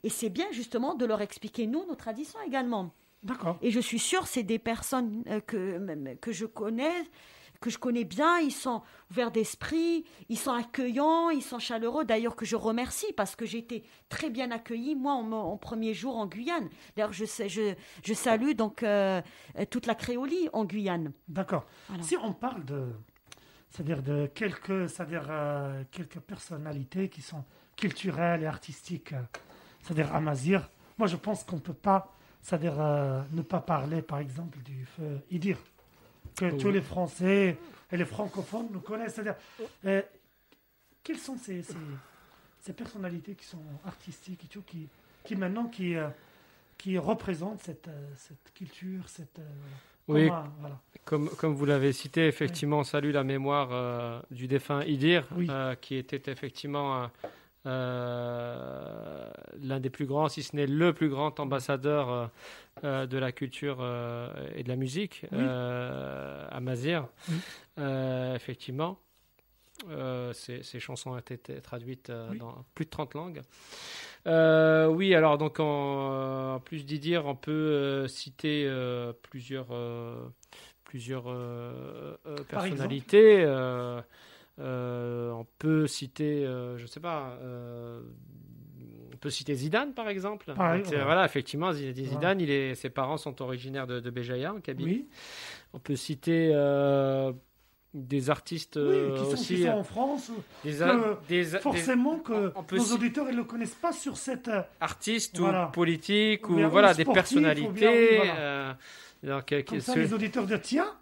Et 0.03 0.09
c'est 0.09 0.29
bien 0.29 0.45
justement 0.51 0.93
de 0.95 1.05
leur 1.05 1.21
expliquer 1.21 1.65
nous 1.67 1.85
nos 1.87 1.95
traditions 1.95 2.39
également. 2.45 2.93
D'accord. 3.23 3.57
Et 3.61 3.71
je 3.71 3.79
suis 3.79 3.99
sûre, 3.99 4.27
c'est 4.27 4.43
des 4.43 4.59
personnes 4.59 5.23
euh, 5.27 5.41
que 5.41 6.15
que 6.21 6.31
je 6.31 6.45
connais, 6.45 6.93
que 7.59 7.69
je 7.69 7.77
connais 7.77 8.03
bien. 8.05 8.39
Ils 8.39 8.51
sont 8.51 8.81
ouverts 9.11 9.31
d'esprit, 9.31 10.05
ils 10.29 10.37
sont 10.37 10.53
accueillants, 10.53 11.29
ils 11.29 11.41
sont 11.41 11.59
chaleureux. 11.59 12.05
D'ailleurs, 12.05 12.35
que 12.35 12.45
je 12.45 12.55
remercie 12.55 13.11
parce 13.17 13.35
que 13.35 13.45
j'ai 13.45 13.57
été 13.59 13.83
très 14.09 14.29
bien 14.29 14.51
accueillie 14.51 14.95
moi 14.95 15.13
en, 15.13 15.31
en 15.31 15.57
premier 15.57 15.93
jour 15.93 16.17
en 16.17 16.25
Guyane. 16.27 16.69
D'ailleurs, 16.95 17.13
je, 17.13 17.25
sais- 17.25 17.49
je, 17.49 17.73
je 18.05 18.13
salue 18.13 18.53
donc 18.53 18.83
euh, 18.83 19.21
euh, 19.57 19.65
toute 19.69 19.85
la 19.85 19.95
créolie 19.95 20.49
en 20.53 20.65
Guyane. 20.65 21.11
D'accord. 21.27 21.65
Voilà. 21.87 22.03
Si 22.03 22.15
on 22.17 22.33
parle 22.33 22.63
de, 22.65 22.87
c'est-à-dire 23.69 24.01
de 24.03 24.27
quelques, 24.33 24.89
c'est-à-dire 24.89 25.27
euh, 25.29 25.83
quelques 25.91 26.19
personnalités 26.19 27.09
qui 27.09 27.21
sont 27.21 27.43
culturelles 27.75 28.43
et 28.43 28.47
artistiques, 28.47 29.13
euh, 29.13 29.21
c'est-à-dire 29.81 30.13
Amazir, 30.15 30.69
moi 30.97 31.07
je 31.07 31.15
pense 31.15 31.43
qu'on 31.43 31.59
peut 31.59 31.73
pas, 31.73 32.13
c'est-à-dire 32.41 32.75
ne 33.31 33.41
pas 33.41 33.59
parler, 33.61 34.01
par 34.01 34.19
exemple, 34.19 34.59
du 34.59 34.85
feu 34.85 35.19
Idir, 35.29 35.57
que 36.39 36.45
Oui. 36.45 36.57
tous 36.57 36.71
les 36.71 36.81
Français 36.81 37.57
et 37.91 37.97
les 37.97 38.05
francophones 38.05 38.67
nous 38.71 38.79
connaissent. 38.79 39.15
C'est-à-dire, 39.15 39.35
euh, 39.85 40.01
quelles 41.03 41.17
sont 41.17 41.37
ces, 41.37 41.61
ces, 41.63 41.75
ces 42.61 42.73
personnalités 42.73 43.35
qui 43.35 43.45
sont 43.45 43.63
artistiques 43.85 44.43
et 44.45 44.47
tout, 44.47 44.61
qui, 44.61 44.87
qui 45.23 45.35
maintenant 45.35 45.67
qui, 45.67 45.95
euh, 45.95 46.07
qui 46.77 46.97
représentent 46.97 47.61
cette, 47.61 47.87
euh, 47.87 48.09
cette 48.15 48.53
culture, 48.53 49.07
cette 49.09 49.39
euh, 49.39 49.43
Oui. 50.07 50.27
comment, 50.29 50.43
voilà. 50.59 50.79
Comme, 51.05 51.29
comme 51.29 51.53
vous 51.55 51.65
l'avez 51.65 51.91
cité, 51.91 52.27
effectivement, 52.27 52.79
on 52.79 52.83
salue 52.83 53.11
la 53.11 53.23
mémoire 53.23 54.23
du 54.31 54.47
défunt 54.47 54.83
Idir, 54.83 55.27
Oui. 55.35 55.49
qui 55.81 55.95
était 55.95 56.31
effectivement 56.31 57.09
euh, 57.65 59.29
l'un 59.61 59.79
des 59.79 59.89
plus 59.89 60.05
grands, 60.05 60.29
si 60.29 60.43
ce 60.43 60.55
n'est 60.55 60.67
le 60.67 60.93
plus 60.93 61.09
grand 61.09 61.39
ambassadeur 61.39 62.09
euh, 62.09 62.27
euh, 62.83 63.05
de 63.05 63.17
la 63.17 63.31
culture 63.31 63.77
euh, 63.81 64.29
et 64.55 64.63
de 64.63 64.69
la 64.69 64.75
musique, 64.75 65.25
Oui. 65.31 65.43
à 65.43 66.59
Mazir. 66.61 67.07
Oui. 67.29 67.83
Effectivement. 68.35 68.99
Ces 70.33 70.79
chansons 70.79 71.11
ont 71.11 71.17
été 71.17 71.37
traduites 71.61 72.11
Oui. 72.31 72.37
dans 72.37 72.65
plus 72.75 72.85
de 72.85 72.89
30 72.89 73.13
langues. 73.13 73.41
Oui, 74.25 75.15
alors 75.15 75.37
donc 75.37 75.59
en, 75.59 76.55
en 76.55 76.59
plus 76.59 76.85
d'Idir, 76.85 77.25
on 77.25 77.35
peut 77.35 78.07
citer 78.07 78.69
plusieurs, 79.21 79.67
plusieurs 80.83 81.23
Par 81.25 82.45
personnalités. 82.63 83.45
Euh, 84.59 85.31
on 85.31 85.45
peut 85.57 85.87
citer, 85.87 86.45
euh, 86.45 86.77
je 86.77 86.85
sais 86.85 86.99
pas, 86.99 87.37
euh, 87.41 88.01
on 89.13 89.17
peut 89.17 89.29
citer 89.29 89.55
Zidane 89.55 89.93
par 89.93 90.09
exemple. 90.09 90.47
Donc, 90.47 90.57
voilà, 90.57 91.25
effectivement, 91.25 91.71
Zidane, 91.71 92.41
il 92.41 92.49
est, 92.51 92.75
ses 92.75 92.89
parents 92.89 93.17
sont 93.17 93.41
originaires 93.41 93.87
de, 93.87 93.99
de 93.99 94.09
Béjaïa 94.09 94.53
en 94.53 94.59
Kabylie. 94.59 94.89
Oui, 94.91 95.07
On 95.73 95.79
peut 95.79 95.95
citer 95.95 96.51
euh, 96.53 97.31
des 97.93 98.29
artistes 98.29 98.77
oui, 98.81 99.13
qui 99.17 99.25
sont, 99.25 99.31
aussi, 99.31 99.55
qui 99.55 99.63
sont 99.63 99.69
en 99.69 99.83
France. 99.83 100.31
des, 100.63 100.71
que 100.73 101.27
des- 101.27 101.45
des 101.51 101.57
Forcément 101.59 102.19
que 102.19 102.51
on 102.55 102.75
nos 102.75 102.91
auditeurs 102.93 103.25
ne 103.25 103.31
le 103.37 103.43
connaissent 103.45 103.75
pas 103.75 103.93
sur 103.93 104.17
cette. 104.17 104.51
artistes 104.81 105.39
Voilà. 105.39 105.67
ou 105.67 105.71
politiques 105.71 106.49
Ou 106.49 106.55
bien- 106.55 106.67
voilà 106.67 106.91
ou 106.91 106.95
des 106.95 107.01
ou 107.03 107.05
bien, 107.05 107.13
personnalités. 107.13 108.17
voilà. 108.17 108.77
donc, 109.23 109.63
Comme 109.65 109.79
ça, 109.79 109.93
ce- 109.93 109.99
les 109.99 110.13
auditeurs 110.13 110.45
de 110.45 110.57
Tiens, 110.57 110.93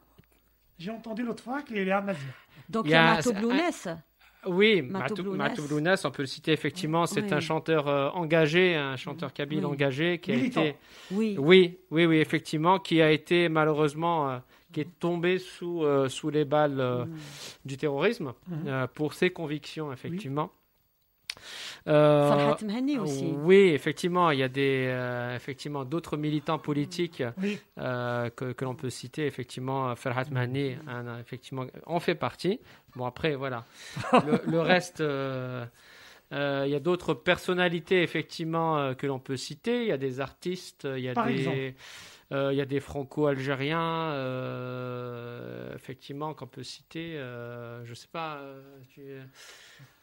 j'ai 0.80 0.92
entendu 0.92 1.24
l'autre 1.24 1.44
fois 1.44 1.62
qu'il 1.64 1.78
est 1.78 1.92
à 1.92 2.02
Mazir. 2.02 2.22
Donc 2.70 2.86
Il 2.86 2.92
y 2.92 2.96
a 2.96 3.12
a 3.12 3.16
Mato 3.16 3.30
un- 3.32 3.40
Blounès. 3.40 3.88
Oui. 4.46 4.82
Matou 4.82 5.24
Blounès, 5.24 6.06
on 6.06 6.12
peut 6.12 6.24
le 6.24 6.28
citer 6.28 6.52
effectivement. 6.54 7.06
C'est 7.06 7.24
Oui. 7.24 7.34
un 7.34 7.40
chanteur 7.40 7.88
euh, 7.88 8.10
engagé, 8.12 8.76
un 8.76 8.96
chanteur 8.96 9.34
kabyle 9.34 9.60
Oui. 9.60 9.66
engagé 9.66 10.20
qui 10.20 10.32
a 10.32 10.36
Militant. 10.36 10.62
été, 10.64 10.76
Oui. 11.12 11.36
oui, 11.38 11.78
oui, 11.92 12.06
oui, 12.06 12.18
effectivement, 12.18 12.80
qui 12.80 13.02
a 13.02 13.12
été 13.12 13.50
malheureusement, 13.50 14.30
euh, 14.30 14.38
qui 14.72 14.82
est 14.82 15.00
tombé 15.00 15.40
sous 15.40 15.84
euh, 15.84 16.08
sous 16.08 16.30
les 16.30 16.46
balles 16.46 16.80
euh, 16.80 17.06
Mm. 17.06 17.18
du 17.66 17.78
terrorisme 17.78 18.34
euh, 18.68 18.88
pour 18.88 19.14
ses 19.14 19.32
convictions, 19.32 19.92
effectivement. 19.92 20.52
Euh, 21.88 22.30
Farhat 22.30 22.58
Mhani 22.66 22.98
aussi. 23.00 23.26
Oui, 23.44 23.70
effectivement, 23.74 24.32
il 24.32 24.40
y 24.40 24.44
a 24.44 24.50
des 24.50 24.86
euh, 24.88 25.36
effectivement 25.36 25.86
d'autres 25.86 26.18
militants 26.18 26.60
politiques 26.60 27.24
Oui, 27.42 27.60
euh, 27.80 28.30
que, 28.30 28.52
que 28.52 28.66
l'on 28.66 28.76
peut 28.76 28.90
citer. 28.90 29.26
Effectivement, 29.26 29.96
Ferhat 29.96 30.26
Mahni, 30.32 30.76
un- 30.88 31.20
effectivement, 31.20 31.66
en 31.86 32.00
fait 32.00 32.16
partie. 32.16 32.60
Bon 32.96 33.06
après, 33.06 33.36
voilà. 33.36 33.66
Le, 34.26 34.42
le 34.46 34.60
reste, 34.74 35.02
euh, 35.02 35.66
euh, 36.34 36.64
il 36.66 36.72
y 36.72 36.76
a 36.76 36.80
d'autres 36.80 37.14
personnalités 37.14 38.02
effectivement 38.04 38.78
euh, 38.78 38.94
que 38.94 39.08
l'on 39.08 39.20
peut 39.20 39.38
citer. 39.38 39.84
Il 39.84 39.88
y 39.88 39.92
a 39.94 39.98
des 39.98 40.20
artistes, 40.20 40.88
il 40.98 41.04
y 41.04 41.10
a 41.10 41.14
Par 41.14 41.28
des 41.28 41.48
euh, 41.48 41.72
il 42.32 42.54
y 42.58 42.62
a 42.62 42.66
des 42.66 42.80
franco-algériens, 42.80 44.12
euh, 44.12 45.74
effectivement, 45.76 46.34
qu'on 46.34 46.48
peut 46.48 46.64
citer. 46.64 47.18
Euh, 47.18 47.84
je 47.86 47.94
sais 47.94 48.08
pas, 48.12 48.38
euh, 48.38 48.80
tu, 48.90 49.02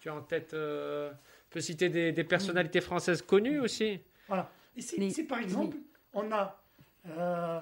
tu 0.01 0.09
as 0.09 0.15
en 0.15 0.23
tête, 0.23 0.55
euh, 0.55 1.11
on 1.13 1.51
peut 1.51 1.61
citer 1.61 1.89
des, 1.89 2.13
des 2.13 2.25
personnalités 2.25 2.81
françaises 2.81 3.23
connues 3.23 3.61
aussi. 3.61 4.01
voilà. 4.29 4.51
Ici, 4.77 5.23
par 5.25 5.39
exemple, 5.39 5.77
on 6.13 6.33
a. 6.33 6.61
euh, 7.09 7.61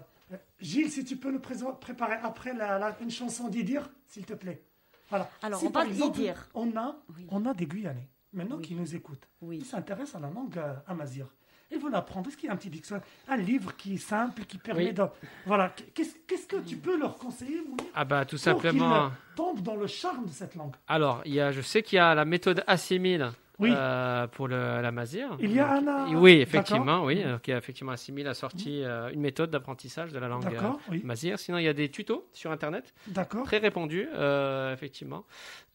Gilles, 0.60 0.90
si 0.90 1.04
tu 1.04 1.16
peux 1.16 1.30
nous 1.30 1.40
préparer 1.40 2.14
après 2.22 2.54
la, 2.54 2.78
la- 2.78 2.96
une 3.02 3.10
chanson 3.10 3.48
d'Idir, 3.48 3.90
s'il 4.06 4.24
te 4.24 4.32
plaît. 4.32 4.62
Voilà. 5.10 5.28
Alors, 5.42 5.60
Si, 5.60 5.66
on 5.66 5.70
par 5.70 5.82
parle 5.82 5.92
exemple, 5.94 6.16
d'Idir. 6.18 6.48
On 6.54 6.74
a, 6.74 6.96
Oui. 7.14 7.26
on 7.30 7.44
a 7.44 7.52
des 7.52 7.66
Guyanais, 7.66 8.08
maintenant, 8.32 8.56
Oui. 8.56 8.62
qui 8.62 8.74
nous 8.74 8.94
écoutent. 8.96 9.28
Oui. 9.42 9.58
Ils 9.58 9.66
s'intéressent 9.66 10.14
à 10.14 10.20
la 10.26 10.30
langue 10.32 10.56
euh, 10.56 10.72
amazigh. 10.86 11.26
Ils 11.72 11.78
veulent 11.78 11.94
apprendre. 11.94 12.28
Est-ce 12.28 12.36
qu'il 12.36 12.46
y 12.46 12.50
a 12.50 12.52
un 12.52 12.56
petit 12.56 12.68
dictionnaire 12.70 13.04
Un 13.28 13.36
livre 13.36 13.74
qui 13.76 13.94
est 13.94 13.98
simple, 13.98 14.42
qui 14.44 14.58
permet 14.58 14.86
Oui. 14.88 14.92
de. 14.92 15.04
Voilà. 15.46 15.72
Qu'est-ce 15.94 16.14
qu'est-ce 16.26 16.46
que 16.46 16.56
tu 16.56 16.76
peux 16.76 16.98
leur 16.98 17.16
conseiller, 17.16 17.62
Mounir 17.66 17.86
Ah 17.94 18.04
bah 18.04 18.24
tout 18.24 18.36
pour 18.36 18.40
simplement. 18.44 19.08
qu'ils 19.08 19.16
tombent 19.36 19.62
dans 19.62 19.76
le 19.76 19.86
charme 19.86 20.26
de 20.26 20.30
cette 20.32 20.54
langue? 20.54 20.74
Alors, 20.88 21.22
il 21.24 21.32
y 21.34 21.40
a, 21.40 21.50
je 21.52 21.60
sais 21.62 21.82
qu'il 21.82 21.96
y 21.96 22.00
a 22.00 22.14
la 22.14 22.24
méthode 22.24 22.62
assimile 22.66 23.30
Oui. 23.62 23.72
euh, 23.74 24.26
pour 24.26 24.48
le, 24.48 24.80
la 24.82 24.90
Mazir. 24.92 25.36
Il 25.40 25.52
y 25.52 25.60
a 25.60 25.72
un. 25.72 26.06
Et 26.08 26.14
euh, 26.14 26.18
Oui, 26.18 26.32
d'accord. 26.38 26.42
effectivement, 26.42 27.04
oui, 27.04 27.22
euh, 27.24 27.38
qui 27.38 27.52
a 27.52 27.58
effectivement 27.58 27.92
assimilé 27.92 28.28
a 28.28 28.34
sorti 28.34 28.82
euh, 28.82 29.10
une 29.12 29.20
méthode 29.20 29.50
d'apprentissage 29.50 30.12
de 30.12 30.18
la 30.18 30.28
langue 30.28 30.44
euh, 30.46 30.70
oui. 30.90 31.00
Mazir. 31.04 31.38
Sinon, 31.38 31.58
il 31.58 31.64
y 31.64 31.68
a 31.68 31.72
des 31.72 31.88
tutos 31.88 32.26
sur 32.32 32.50
Internet, 32.50 32.92
D'accord. 33.06 33.44
très 33.44 33.58
répandus, 33.58 34.08
euh, 34.14 34.72
effectivement, 34.72 35.24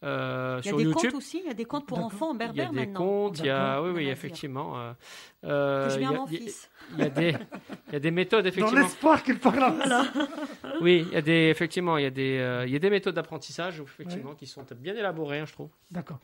euh, 0.04 0.60
Il 0.62 0.66
y 0.66 0.68
a 0.68 0.70
sur 0.70 0.76
des 0.78 0.84
YouTube. 0.84 1.10
comptes 1.10 1.14
aussi, 1.18 1.40
il 1.42 1.46
y 1.48 1.50
a 1.50 1.54
des 1.54 1.64
comptes 1.64 1.86
pour 1.86 1.98
enfants 1.98 2.30
en 2.30 2.34
Il 2.34 2.40
y 2.40 2.42
a 2.42 2.46
berbère 2.46 2.70
des 2.70 2.76
maintenant. 2.76 3.00
comptes, 3.00 3.38
il 3.40 3.46
y 3.46 3.50
a, 3.50 3.82
oui, 3.82 3.90
oui, 3.94 4.08
effectivement. 4.08 4.78
euh, 4.78 4.92
euh, 5.44 5.88
il 5.96 6.00
y 6.00 6.02
y 6.02 6.14
a- 6.14 6.26
fils. 6.26 6.70
Il 6.94 7.00
y 7.00 7.02
a 7.02 7.10
des, 7.10 7.34
il 7.88 7.92
y 7.92 7.96
a 7.96 8.00
des 8.00 8.10
méthodes 8.10 8.44
Dans 8.44 8.48
effectivement. 8.50 8.80
l'espoir 8.80 9.22
qu'il 9.22 9.38
parle 9.38 9.62
en 9.64 9.74
Oui, 10.80 11.04
il 11.08 11.14
y 11.14 11.16
a 11.16 11.22
des, 11.22 11.48
effectivement, 11.50 11.98
il 11.98 12.04
y 12.04 12.06
a 12.06 12.10
des, 12.10 12.38
euh, 12.38 12.64
il 12.66 12.72
y 12.72 12.76
a 12.76 12.78
des 12.78 12.90
méthodes 12.90 13.14
d'apprentissage 13.14 13.80
effectivement 13.80 14.34
qui 14.34 14.46
sont 14.46 14.64
bien 14.76 14.94
élaborées, 14.94 15.40
hein, 15.40 15.44
je 15.46 15.52
trouve. 15.52 15.68
D'accord. 15.90 16.18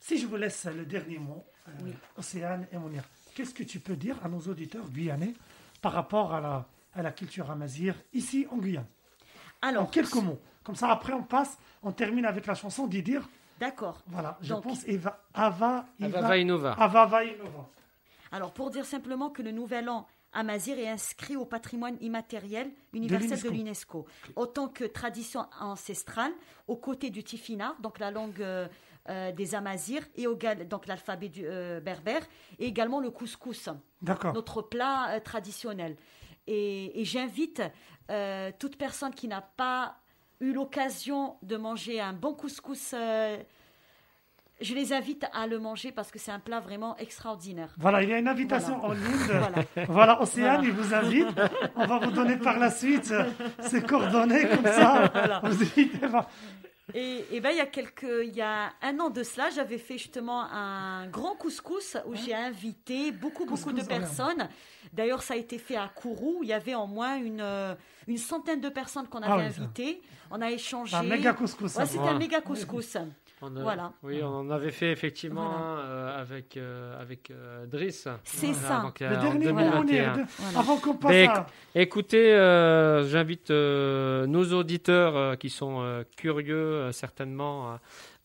Si 0.00 0.18
je 0.18 0.26
vous 0.26 0.36
laisse 0.36 0.64
le 0.66 0.84
dernier 0.86 1.18
mot, 1.18 1.44
euh, 1.68 1.72
Océane 2.16 2.66
et 2.72 2.78
Mounir, 2.78 3.02
qu'est-ce 3.34 3.54
que 3.54 3.62
tu 3.64 3.80
peux 3.80 3.96
dire 3.96 4.16
à 4.24 4.28
nos 4.28 4.40
auditeurs 4.40 4.88
guyanais 4.88 5.34
par 5.82 5.92
rapport 5.92 6.32
à 6.34 6.40
la, 6.40 6.66
à 6.94 7.02
la 7.02 7.12
culture 7.12 7.50
amazir 7.50 7.94
ici 8.12 8.46
en 8.50 8.56
Guyane? 8.58 8.86
En 9.62 9.68
Alors, 9.68 9.90
quelques 9.90 10.14
mots. 10.14 10.38
Comme 10.62 10.76
ça, 10.76 10.90
après, 10.90 11.12
on 11.12 11.22
passe, 11.22 11.58
on 11.82 11.92
termine 11.92 12.24
avec 12.26 12.46
la 12.46 12.54
chanson 12.54 12.86
d'Idir. 12.86 13.28
d'accord. 13.58 14.02
Voilà, 14.06 14.38
je 14.40 14.54
Donc- 14.54 14.64
pense 14.64 14.86
Eva, 14.86 15.24
Ava, 15.34 15.86
Iva, 15.98 16.18
Avava 16.18 16.36
Innova. 16.38 16.72
Ava 16.78 17.24
Innova. 17.24 17.68
Alors, 18.30 18.52
pour 18.52 18.70
dire 18.70 18.84
simplement 18.84 19.30
que 19.30 19.42
le 19.42 19.50
nouvel 19.50 19.88
an 19.88 20.06
amazir 20.34 20.78
est 20.78 20.88
inscrit 20.88 21.36
au 21.36 21.46
patrimoine 21.46 21.96
immatériel 22.02 22.70
universel 22.92 23.40
de 23.40 23.48
l'UNESCO, 23.48 24.06
autant 24.36 24.68
que 24.68 24.84
tradition 24.84 25.46
ancestrale, 25.58 26.32
aux 26.66 26.76
côtés 26.76 27.08
du 27.08 27.24
tifina, 27.24 27.74
donc 27.80 27.98
la 27.98 28.10
langue 28.10 28.44
euh, 29.08 29.32
des 29.32 29.54
amazirs, 29.54 30.02
et 30.16 30.26
au 30.26 30.36
gal- 30.36 30.66
donc 30.68 30.86
l'alphabet 30.86 31.28
du 31.28 31.42
euh, 31.44 31.80
berbère, 31.80 32.22
et 32.58 32.66
également 32.66 33.00
le 33.00 33.10
couscous, 33.10 33.68
notre 34.34 34.62
plat 34.62 35.10
euh, 35.10 35.20
traditionnel. 35.20 35.96
Et, 36.46 37.00
et 37.00 37.04
j'invite 37.04 37.62
toute 38.58 38.76
personne 38.78 39.14
qui 39.14 39.28
n'a 39.28 39.42
pas 39.42 39.96
eu 40.40 40.52
l'occasion 40.54 41.36
de 41.42 41.56
manger 41.58 42.00
un 42.00 42.14
bon 42.14 42.32
couscous. 42.32 42.94
je 44.60 44.74
les 44.74 44.92
invite 44.94 45.26
à 45.34 45.46
le 45.46 45.58
manger 45.58 45.92
parce 45.92 46.10
que 46.10 46.18
c'est 46.18 46.30
un 46.32 46.38
plat 46.40 46.58
vraiment 46.60 46.96
extraordinaire. 46.96 47.74
Voilà, 47.78 48.02
il 48.02 48.08
y 48.08 48.14
a 48.14 48.18
une 48.18 48.28
invitation 48.28 48.78
Voilà. 48.78 48.94
en 48.94 48.94
ligne. 48.94 49.26
Voilà. 49.28 49.86
Voilà, 49.88 50.22
Océane, 50.22 50.56
Voilà. 50.56 50.68
il 50.68 50.72
vous 50.72 50.94
invite. 50.94 51.40
On 51.76 51.86
va 51.86 51.98
vous 51.98 52.10
donner 52.12 52.36
par 52.38 52.58
la 52.58 52.70
suite 52.70 53.12
ses 53.60 53.82
coordonnées, 53.82 54.48
comme 54.48 54.64
ça. 54.72 55.40
Vous 55.44 55.62
évitez. 55.62 55.98
Et, 56.94 57.24
et 57.32 57.40
ben 57.40 57.50
il 57.50 57.58
y 57.58 57.60
a 57.60 57.66
quelques, 57.66 58.06
il 58.24 58.34
y 58.34 58.40
a 58.40 58.72
un 58.82 58.98
an 58.98 59.10
de 59.10 59.22
cela, 59.22 59.50
j'avais 59.50 59.76
fait 59.78 59.98
justement 59.98 60.42
un 60.50 61.06
grand 61.08 61.34
couscous 61.34 61.96
où 62.06 62.14
j'ai 62.14 62.34
invité 62.34 63.12
beaucoup 63.12 63.44
beaucoup 63.44 63.72
de 63.72 63.80
Couscous, 63.80 63.88
voilà. 63.88 64.06
personnes. 64.06 64.48
D'ailleurs, 64.94 65.22
ça 65.22 65.34
a 65.34 65.36
été 65.36 65.58
fait 65.58 65.76
à 65.76 65.88
Kourou. 65.94 66.38
Il 66.42 66.48
y 66.48 66.52
avait 66.54 66.74
en 66.74 66.86
moins 66.86 67.16
une 67.18 67.42
euh, 67.42 67.74
une 68.06 68.16
centaine 68.16 68.60
de 68.62 68.70
personnes 68.70 69.06
qu'on 69.06 69.18
avait 69.22 69.32
Ah 69.32 69.36
oui, 69.48 69.52
ça. 69.54 69.60
invitées. 69.62 70.00
On 70.30 70.40
a 70.40 70.50
échangé. 70.50 70.96
Un 70.96 71.02
méga 71.02 71.34
couscous. 71.34 71.74
Ouais, 71.76 71.84
c'était 71.86 72.08
un 72.08 72.18
méga 72.18 72.40
couscous. 72.40 72.96
On 73.42 73.56
a- 73.56 73.62
Voilà. 73.62 73.92
Oui, 74.02 74.20
on 74.22 74.26
en 74.28 74.50
avait 74.50 74.70
fait 74.70 74.90
effectivement 74.90 75.48
Voilà. 75.48 75.82
euh, 75.84 76.20
avec, 76.22 76.56
euh, 76.56 77.00
avec 77.00 77.30
euh, 77.30 77.66
Driss. 77.66 78.08
C'est 78.24 78.52
ça. 78.52 78.80
donc, 78.80 79.00
euh, 79.02 79.10
Le 79.10 79.16
en 79.16 79.20
dernier 79.22 79.52
mot, 79.52 79.58
on 79.58 79.60
est 79.60 79.70
2021. 79.70 80.16
de- 80.16 80.22
Voilà. 80.38 80.58
avant 80.58 80.76
qu'on 80.78 80.94
passe 80.94 81.28
à... 81.28 81.46
Écoutez, 81.74 82.34
euh, 82.34 83.06
j'invite 83.08 83.50
euh, 83.50 84.26
nos 84.26 84.52
auditeurs 84.52 85.16
euh, 85.16 85.36
qui 85.36 85.50
sont 85.50 85.80
euh, 85.82 86.02
curieux 86.16 86.56
euh, 86.56 86.92
certainement 86.92 87.78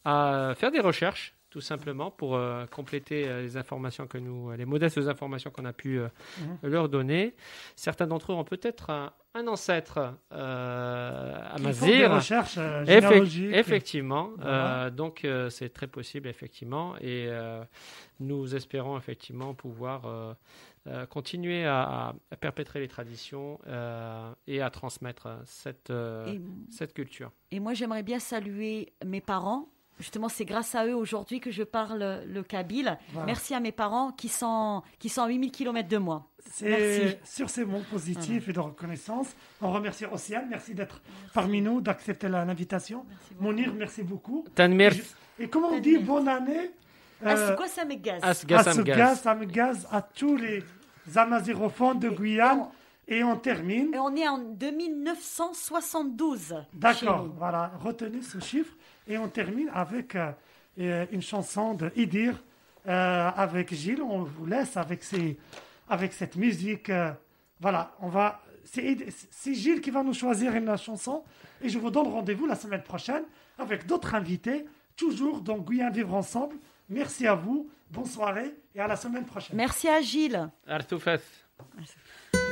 à, 0.06 0.50
à 0.50 0.56
faire 0.56 0.72
des 0.72 0.80
recherches 0.80 1.36
tout 1.54 1.62
simplement 1.62 2.10
pour 2.10 2.34
euh, 2.36 2.66
compléter 2.66 3.28
euh, 3.28 3.44
les 3.44 3.58
informations 3.58 4.08
que 4.08 4.18
nous, 4.18 4.52
les 4.54 4.66
modestes 4.66 4.98
informations 4.98 5.52
qu'on 5.52 5.66
a 5.66 5.72
pu 5.74 6.00
euh, 6.00 6.08
Mhm. 6.42 6.58
leur 6.72 6.90
donner. 6.90 7.36
Certains 7.76 8.08
d'entre 8.08 8.32
eux 8.32 8.36
ont 8.36 8.44
peut-être 8.44 8.90
un, 8.90 9.14
un 9.36 9.46
ancêtre 9.48 10.16
à 10.32 11.56
Mazir. 11.62 12.12
recherches 12.12 12.58
Effec- 12.58 12.86
généalogiques. 12.88 13.54
effectivement, 13.54 14.32
Voilà. 14.38 14.90
donc 14.90 15.28
c'est 15.50 15.70
très 15.72 15.86
possible 15.88 16.28
effectivement, 16.28 16.96
et 17.02 17.30
nous 18.20 18.56
espérons 18.56 18.98
effectivement 18.98 19.54
pouvoir 19.54 20.36
continuer 21.10 21.66
à, 21.66 22.14
à 22.32 22.36
perpétrer 22.36 22.80
les 22.80 22.88
traditions 22.88 23.60
et 24.48 24.62
à 24.62 24.70
transmettre 24.70 25.28
cette 25.46 25.90
Et, 25.92 26.42
cette 26.70 26.94
culture. 26.94 27.32
et 27.52 27.60
moi, 27.60 27.74
j'aimerais 27.74 28.04
bien 28.04 28.20
saluer 28.20 28.94
mes 29.06 29.22
parents. 29.22 29.70
Justement, 30.00 30.30
c'est 30.30 30.46
grâce 30.46 30.76
à 30.76 30.86
eux 30.88 30.96
aujourd'hui 30.96 31.40
que 31.40 31.52
je 31.52 31.64
parle 31.64 32.24
le 32.28 32.44
kabyle. 32.44 32.98
Voilà. 33.12 33.26
Merci 33.28 33.54
à 33.54 33.60
mes 33.60 33.72
parents 33.72 34.12
qui 34.12 34.28
sont 34.28 34.82
qui 35.00 35.10
sont 35.10 35.24
à 35.24 35.28
8000 35.28 35.52
km 35.52 35.88
de 35.88 35.98
moi. 35.98 36.28
C'est 36.52 36.70
Merci. 36.70 37.18
sur 37.24 37.50
ces 37.50 37.66
mots 37.66 37.82
positifs 37.90 38.50
et 38.50 38.54
de 38.54 38.60
reconnaissance. 38.60 39.28
On 39.62 39.72
remercie 39.72 40.06
Océane, 40.06 40.48
merci 40.50 40.74
d'être 40.74 41.02
parmi 41.34 41.62
nous, 41.62 41.82
d'accepter 41.82 42.28
l'invitation. 42.28 43.06
Merci 43.08 43.34
beaucoup. 43.34 43.44
Monir, 43.44 43.74
merci 43.74 44.04
beaucoup. 44.04 44.46
Tanmer 44.54 44.90
Et 45.40 45.48
comment 45.48 45.70
on 45.70 45.80
dit 45.80 45.98
bonne 45.98 46.28
année 46.28 46.72
euh, 47.26 47.50
c'est 47.50 47.56
quoi 47.56 47.68
ça, 47.70 47.86
mes 47.86 47.96
gaz 49.48 49.88
à 49.92 50.02
tous 50.02 50.36
les 50.36 50.62
amazirophones 51.16 52.00
de 52.00 52.10
Guyane. 52.10 52.66
Et 53.08 53.24
on 53.24 53.36
termine. 53.36 53.94
Et 53.94 54.00
on 54.00 54.16
est 54.16 54.28
en 54.28 54.38
2972. 54.38 56.48
chez 56.48 56.56
D'accord, 56.74 57.28
voilà, 57.38 57.72
retenez 57.82 58.22
ce 58.22 58.40
chiffre. 58.40 58.74
Et 59.08 59.18
on 59.18 59.28
termine 59.28 59.70
avec 59.74 60.16
euh, 60.16 60.32
euh, 60.80 61.06
une 61.12 61.22
chanson 61.22 61.74
de 61.74 61.92
Idir 61.96 62.42
euh, 62.88 63.30
avec 63.36 63.74
Gilles. 63.74 64.02
On 64.02 64.24
vous 64.24 64.46
laisse 64.46 64.78
avec, 64.78 65.04
ces, 65.04 65.38
avec 65.90 66.14
cette 66.14 66.36
musique. 66.36 66.90
euh, 66.90 67.12
voilà, 67.60 67.94
on 68.00 68.10
va. 68.10 68.42
C'est 68.66 69.54
Gilles 69.54 69.82
qui 69.82 69.92
va 69.92 70.04
nous 70.04 70.14
choisir 70.14 70.54
une 70.56 70.76
chanson. 70.78 71.24
Et 71.62 71.70
je 71.70 71.78
vous 71.78 71.92
donne 71.92 72.08
rendez-vous 72.08 72.46
la 72.48 72.56
semaine 72.56 72.82
prochaine 72.84 73.24
avec 73.60 73.86
d'autres 73.86 74.16
invités, 74.16 74.66
toujours 74.96 75.42
dans 75.42 75.58
Guyane 75.58 75.94
Vivre 75.94 76.14
Ensemble. 76.14 76.56
Merci 76.90 77.28
à 77.28 77.36
vous, 77.36 77.70
bonne 77.92 78.06
soirée 78.06 78.54
et 78.74 78.80
à 78.80 78.88
la 78.88 78.96
semaine 78.96 79.26
prochaine. 79.26 79.56
Merci 79.56 79.88
à 79.90 80.02
Gilles. 80.02 80.50
Artoufeth. 80.68 81.22
Frilhilin 81.58 82.43